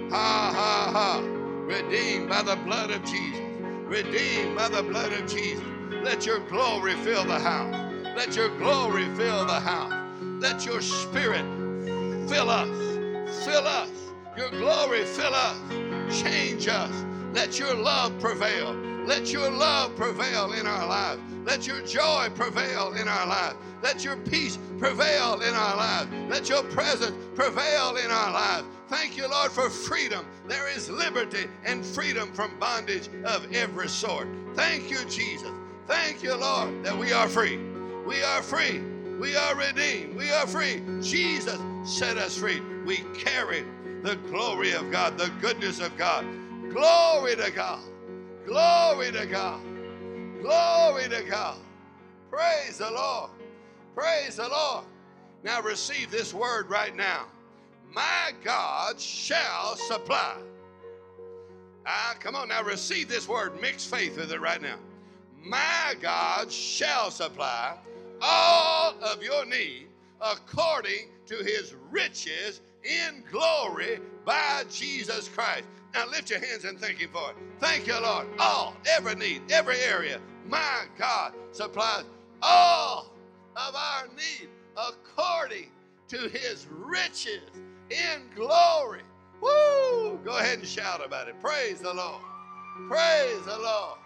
Ha 0.09 0.51
ha 0.55 0.91
ha. 0.91 1.19
Redeemed 1.67 2.27
by 2.27 2.41
the 2.41 2.55
blood 2.55 2.91
of 2.91 3.03
Jesus. 3.05 3.41
Redeemed 3.85 4.57
by 4.57 4.69
the 4.69 4.83
blood 4.83 5.13
of 5.13 5.27
Jesus. 5.27 5.63
Let 6.03 6.25
your 6.25 6.39
glory 6.39 6.95
fill 6.97 7.23
the 7.23 7.39
house. 7.39 7.93
Let 8.15 8.35
your 8.35 8.49
glory 8.57 9.05
fill 9.15 9.45
the 9.45 9.59
house. 9.59 9.93
Let 10.41 10.65
your 10.65 10.81
spirit 10.81 11.45
fill 12.27 12.49
us. 12.49 13.45
Fill 13.45 13.67
us. 13.67 13.91
Your 14.35 14.49
glory 14.49 15.05
fill 15.05 15.35
us. 15.35 15.59
Change 16.09 16.67
us. 16.67 16.91
Let 17.35 17.59
your 17.59 17.75
love 17.75 18.17
prevail. 18.21 18.73
Let 19.05 19.33
your 19.33 19.51
love 19.51 19.93
prevail 19.97 20.53
in 20.53 20.65
our 20.65 20.87
lives. 20.87 21.21
Let 21.43 21.67
your 21.67 21.81
joy 21.81 22.29
prevail 22.33 22.93
in 22.93 23.09
our 23.09 23.27
lives. 23.27 23.57
Let 23.83 24.05
your 24.05 24.15
peace 24.15 24.57
prevail 24.79 25.41
in 25.41 25.53
our 25.53 25.75
lives. 25.75 26.07
Let 26.29 26.47
your 26.47 26.63
presence 26.63 27.13
prevail 27.35 27.97
in 27.97 28.09
our 28.09 28.31
lives. 28.31 28.63
Thank 28.87 29.17
you, 29.17 29.27
Lord, 29.27 29.51
for 29.51 29.69
freedom. 29.69 30.25
There 30.47 30.69
is 30.69 30.89
liberty 30.89 31.47
and 31.65 31.85
freedom 31.85 32.31
from 32.31 32.57
bondage 32.57 33.09
of 33.25 33.53
every 33.53 33.89
sort. 33.89 34.29
Thank 34.53 34.89
you, 34.89 35.03
Jesus. 35.09 35.51
Thank 35.87 36.23
you, 36.23 36.35
Lord, 36.35 36.85
that 36.85 36.97
we 36.97 37.11
are 37.11 37.27
free. 37.27 37.57
We 38.07 38.23
are 38.23 38.41
free. 38.41 38.79
We 39.19 39.35
are 39.35 39.55
redeemed. 39.55 40.15
We 40.15 40.31
are 40.31 40.47
free. 40.47 40.81
Jesus 41.01 41.59
set 41.83 42.15
us 42.15 42.37
free. 42.37 42.61
We 42.85 43.03
carry 43.13 43.65
the 44.03 44.15
glory 44.31 44.71
of 44.71 44.89
God, 44.89 45.17
the 45.17 45.31
goodness 45.41 45.81
of 45.81 45.97
God. 45.97 46.25
Glory 46.75 47.37
to 47.37 47.49
God. 47.51 47.79
Glory 48.45 49.09
to 49.13 49.25
God. 49.25 49.61
Glory 50.41 51.07
to 51.07 51.23
God. 51.23 51.55
Praise 52.29 52.79
the 52.79 52.91
Lord. 52.91 53.29
Praise 53.95 54.35
the 54.35 54.49
Lord. 54.49 54.83
Now 55.41 55.61
receive 55.61 56.11
this 56.11 56.33
word 56.33 56.69
right 56.69 56.93
now. 56.93 57.27
My 57.93 58.33
God 58.43 58.99
shall 58.99 59.77
supply. 59.77 60.35
Ah, 61.85 62.13
come 62.19 62.35
on 62.35 62.49
now, 62.49 62.61
receive 62.61 63.07
this 63.07 63.25
word. 63.25 63.53
Mix 63.61 63.85
faith 63.85 64.17
with 64.17 64.33
it 64.33 64.41
right 64.41 64.61
now. 64.61 64.75
My 65.41 65.95
God 66.01 66.51
shall 66.51 67.09
supply 67.09 67.77
all 68.21 68.95
of 69.01 69.23
your 69.23 69.45
need 69.45 69.87
according 70.19 71.07
to 71.27 71.37
his 71.37 71.73
riches 71.89 72.59
in 72.83 73.23
glory 73.31 74.01
by 74.25 74.65
Jesus 74.69 75.29
Christ. 75.29 75.63
Now 75.95 76.09
lift 76.09 76.29
your 76.29 76.39
hands 76.39 76.65
and 76.65 76.77
thank 76.77 76.97
him 76.99 77.09
for 77.13 77.31
it. 77.31 77.37
Thank 77.61 77.87
you, 77.87 77.97
Lord. 78.01 78.27
All, 78.37 78.75
every 78.85 79.15
need, 79.15 79.43
every 79.49 79.79
area. 79.79 80.19
My 80.45 80.83
God 80.99 81.33
supplies 81.53 82.03
all 82.41 83.13
of 83.55 83.73
our 83.75 84.07
need 84.07 84.49
according 84.75 85.71
to 86.09 86.17
his 86.27 86.67
riches 86.69 87.49
in 87.89 88.23
glory. 88.35 89.03
Woo! 89.41 90.19
Go 90.25 90.37
ahead 90.37 90.59
and 90.59 90.67
shout 90.67 91.03
about 91.03 91.29
it. 91.29 91.39
Praise 91.39 91.79
the 91.79 91.93
Lord. 91.93 92.21
Praise 92.89 93.45
the 93.45 93.57
Lord. 93.57 93.97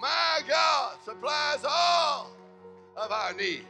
My 0.00 0.40
God 0.48 0.96
supplies 1.04 1.64
all 1.68 2.30
of 2.96 3.12
our 3.12 3.34
need. 3.34 3.66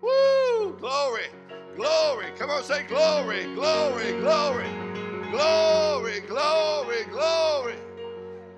Woo! 0.00 0.76
Glory. 0.78 1.26
Glory. 1.74 2.26
Come 2.38 2.50
on, 2.50 2.62
say 2.62 2.84
glory, 2.84 3.52
glory, 3.54 4.12
glory. 4.20 4.87
Glory, 5.30 6.20
glory, 6.20 7.04
glory. 7.04 7.74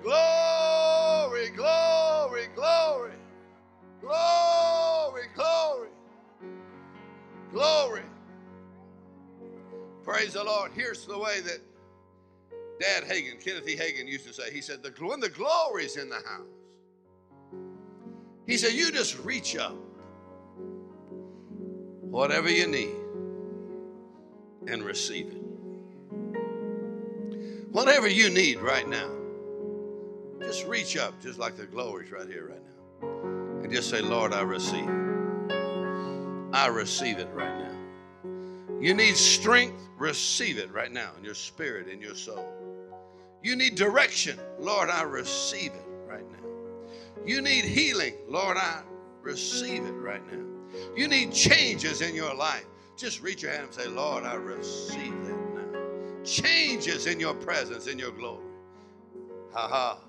Glory, 0.01 1.49
glory, 1.49 2.47
glory. 2.55 3.11
Glory, 3.99 5.23
glory. 5.35 5.89
Glory. 7.51 8.01
Praise 10.03 10.33
the 10.33 10.43
Lord. 10.43 10.71
Here's 10.73 11.05
the 11.05 11.17
way 11.17 11.41
that 11.41 11.59
Dad 12.79 13.03
Hagin, 13.03 13.43
Kenneth 13.43 13.67
E. 13.67 13.75
Hagin, 13.75 14.07
used 14.07 14.25
to 14.27 14.33
say. 14.33 14.51
He 14.51 14.61
said, 14.61 14.79
when 14.99 15.19
the 15.19 15.29
glory's 15.29 15.97
in 15.97 16.07
the 16.07 16.15
house, 16.15 16.47
he 18.47 18.57
said, 18.57 18.71
you 18.71 18.91
just 18.91 19.19
reach 19.19 19.57
up, 19.57 19.75
whatever 21.99 22.49
you 22.49 22.65
need, 22.65 22.95
and 24.67 24.83
receive 24.83 25.27
it. 25.27 25.50
Whatever 27.71 28.09
you 28.09 28.29
need 28.29 28.59
right 28.59 28.85
now, 28.85 29.09
just 30.41 30.67
reach 30.67 30.97
up, 30.97 31.21
just 31.21 31.39
like 31.39 31.55
the 31.55 31.65
glory's 31.65 32.11
right 32.11 32.27
here, 32.27 32.49
right 32.49 32.61
now, 32.61 33.61
and 33.63 33.71
just 33.71 33.89
say, 33.89 34.01
Lord, 34.01 34.33
I 34.33 34.41
receive. 34.41 34.89
I 36.51 36.67
receive 36.67 37.17
it 37.17 37.29
right 37.33 37.57
now. 37.57 37.71
You 38.81 38.93
need 38.93 39.15
strength, 39.15 39.81
receive 39.97 40.57
it 40.57 40.69
right 40.73 40.91
now 40.91 41.11
in 41.17 41.23
your 41.23 41.33
spirit, 41.33 41.87
in 41.87 42.01
your 42.01 42.13
soul. 42.13 42.45
You 43.41 43.55
need 43.55 43.75
direction, 43.75 44.37
Lord, 44.59 44.89
I 44.89 45.03
receive 45.03 45.71
it 45.71 45.85
right 46.05 46.29
now. 46.29 46.49
You 47.25 47.41
need 47.41 47.63
healing, 47.63 48.15
Lord, 48.27 48.57
I 48.57 48.81
receive 49.21 49.85
it 49.85 49.93
right 49.93 50.21
now. 50.29 50.45
You 50.93 51.07
need 51.07 51.31
changes 51.31 52.01
in 52.01 52.15
your 52.15 52.35
life. 52.35 52.65
Just 52.97 53.21
reach 53.21 53.43
your 53.43 53.51
hand 53.51 53.63
and 53.65 53.73
say, 53.73 53.87
Lord, 53.87 54.25
I 54.25 54.33
receive 54.33 55.13
now. 55.13 55.40
Changes 56.23 57.07
in 57.07 57.19
your 57.19 57.33
presence, 57.33 57.87
in 57.87 57.97
your 57.97 58.11
glory. 58.11 58.43
Ha 59.53 59.67
ha. 59.67 59.99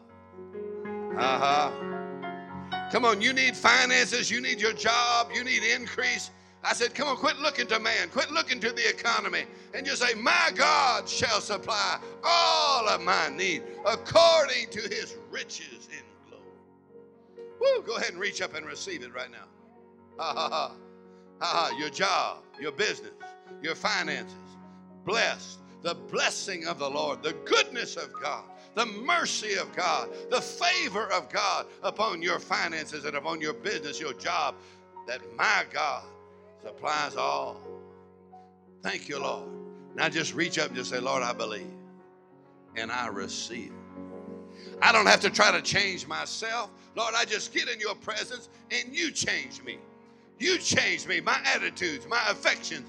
Ha 1.16 1.38
ha. 1.38 2.88
Come 2.90 3.04
on, 3.04 3.22
you 3.22 3.32
need 3.32 3.56
finances, 3.56 4.30
you 4.30 4.40
need 4.40 4.60
your 4.60 4.74
job, 4.74 5.30
you 5.34 5.42
need 5.44 5.62
increase. 5.62 6.30
I 6.64 6.74
said, 6.74 6.94
come 6.94 7.08
on, 7.08 7.16
quit 7.16 7.38
looking 7.38 7.66
to 7.68 7.80
man, 7.80 8.08
quit 8.10 8.30
looking 8.30 8.60
to 8.60 8.70
the 8.70 8.88
economy, 8.88 9.46
and 9.74 9.84
just 9.84 10.02
say, 10.02 10.14
My 10.14 10.52
God 10.54 11.08
shall 11.08 11.40
supply 11.40 11.98
all 12.22 12.88
of 12.88 13.00
my 13.00 13.28
need 13.30 13.62
according 13.84 14.68
to 14.70 14.80
his 14.82 15.16
riches 15.30 15.88
in 15.90 16.04
glory. 16.28 16.44
Woo, 17.60 17.82
go 17.82 17.96
ahead 17.96 18.12
and 18.12 18.20
reach 18.20 18.42
up 18.42 18.54
and 18.54 18.64
receive 18.64 19.02
it 19.02 19.12
right 19.12 19.30
now. 19.30 19.48
Ha 20.18 20.34
ha 20.34 20.48
ha. 20.48 20.72
Ha 21.40 21.46
ha. 21.46 21.76
Your 21.78 21.90
job, 21.90 22.44
your 22.60 22.72
business, 22.72 23.12
your 23.62 23.74
finances, 23.74 24.36
blessed. 25.04 25.61
The 25.82 25.94
blessing 25.94 26.66
of 26.66 26.78
the 26.78 26.88
Lord, 26.88 27.22
the 27.22 27.32
goodness 27.44 27.96
of 27.96 28.12
God, 28.12 28.44
the 28.74 28.86
mercy 28.86 29.54
of 29.54 29.74
God, 29.74 30.08
the 30.30 30.40
favor 30.40 31.10
of 31.12 31.28
God 31.28 31.66
upon 31.82 32.22
your 32.22 32.38
finances 32.38 33.04
and 33.04 33.16
upon 33.16 33.40
your 33.40 33.52
business, 33.52 34.00
your 34.00 34.14
job, 34.14 34.54
that 35.06 35.20
my 35.36 35.64
God 35.72 36.04
supplies 36.62 37.16
all. 37.16 37.60
Thank 38.82 39.08
you, 39.08 39.18
Lord. 39.18 39.48
Now 39.94 40.08
just 40.08 40.34
reach 40.34 40.58
up 40.58 40.68
and 40.68 40.76
just 40.76 40.90
say, 40.90 41.00
Lord, 41.00 41.22
I 41.22 41.32
believe 41.32 41.66
and 42.76 42.90
I 42.90 43.08
receive. 43.08 43.72
I 44.80 44.92
don't 44.92 45.06
have 45.06 45.20
to 45.20 45.30
try 45.30 45.52
to 45.52 45.62
change 45.62 46.06
myself. 46.06 46.70
Lord, 46.96 47.14
I 47.16 47.24
just 47.24 47.52
get 47.52 47.68
in 47.68 47.78
your 47.78 47.94
presence 47.94 48.48
and 48.70 48.94
you 48.94 49.10
change 49.10 49.62
me. 49.62 49.78
You 50.38 50.58
change 50.58 51.06
me, 51.06 51.20
my 51.20 51.40
attitudes, 51.44 52.06
my 52.08 52.22
affections. 52.28 52.88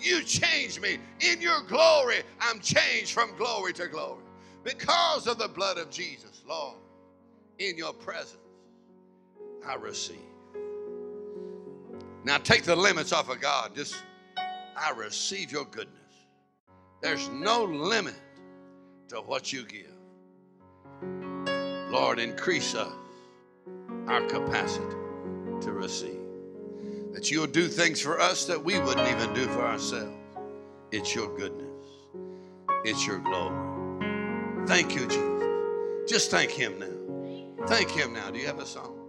You 0.00 0.22
change 0.22 0.80
me. 0.80 0.98
In 1.20 1.40
your 1.40 1.62
glory, 1.62 2.22
I'm 2.40 2.60
changed 2.60 3.12
from 3.12 3.36
glory 3.36 3.72
to 3.74 3.86
glory. 3.88 4.22
Because 4.64 5.26
of 5.26 5.38
the 5.38 5.48
blood 5.48 5.78
of 5.78 5.90
Jesus, 5.90 6.42
Lord, 6.46 6.76
in 7.58 7.76
your 7.76 7.92
presence, 7.92 8.36
I 9.66 9.74
receive. 9.74 10.16
Now 12.24 12.38
take 12.38 12.64
the 12.64 12.76
limits 12.76 13.12
off 13.12 13.28
of 13.28 13.40
God. 13.40 13.74
Just, 13.74 13.96
I 14.36 14.90
receive 14.96 15.50
your 15.50 15.64
goodness. 15.64 15.96
There's 17.00 17.28
no 17.30 17.64
limit 17.64 18.14
to 19.08 19.16
what 19.16 19.52
you 19.52 19.64
give. 19.64 19.86
Lord, 21.90 22.18
increase 22.18 22.74
us, 22.74 22.92
our 24.06 24.20
capacity 24.26 24.94
to 25.62 25.72
receive. 25.72 26.19
That 27.12 27.30
you'll 27.30 27.46
do 27.46 27.68
things 27.68 28.00
for 28.00 28.20
us 28.20 28.44
that 28.46 28.62
we 28.62 28.78
wouldn't 28.78 29.08
even 29.08 29.34
do 29.34 29.46
for 29.48 29.62
ourselves. 29.62 30.14
It's 30.92 31.14
your 31.14 31.36
goodness, 31.36 31.84
it's 32.84 33.06
your 33.06 33.18
glory. 33.18 34.66
Thank 34.66 34.94
you, 34.94 35.06
Jesus. 35.06 36.10
Just 36.10 36.30
thank 36.30 36.50
Him 36.50 36.78
now. 36.78 37.66
Thank 37.66 37.90
Him 37.90 38.12
now. 38.12 38.30
Do 38.30 38.38
you 38.38 38.46
have 38.46 38.58
a 38.58 38.66
song? 38.66 38.99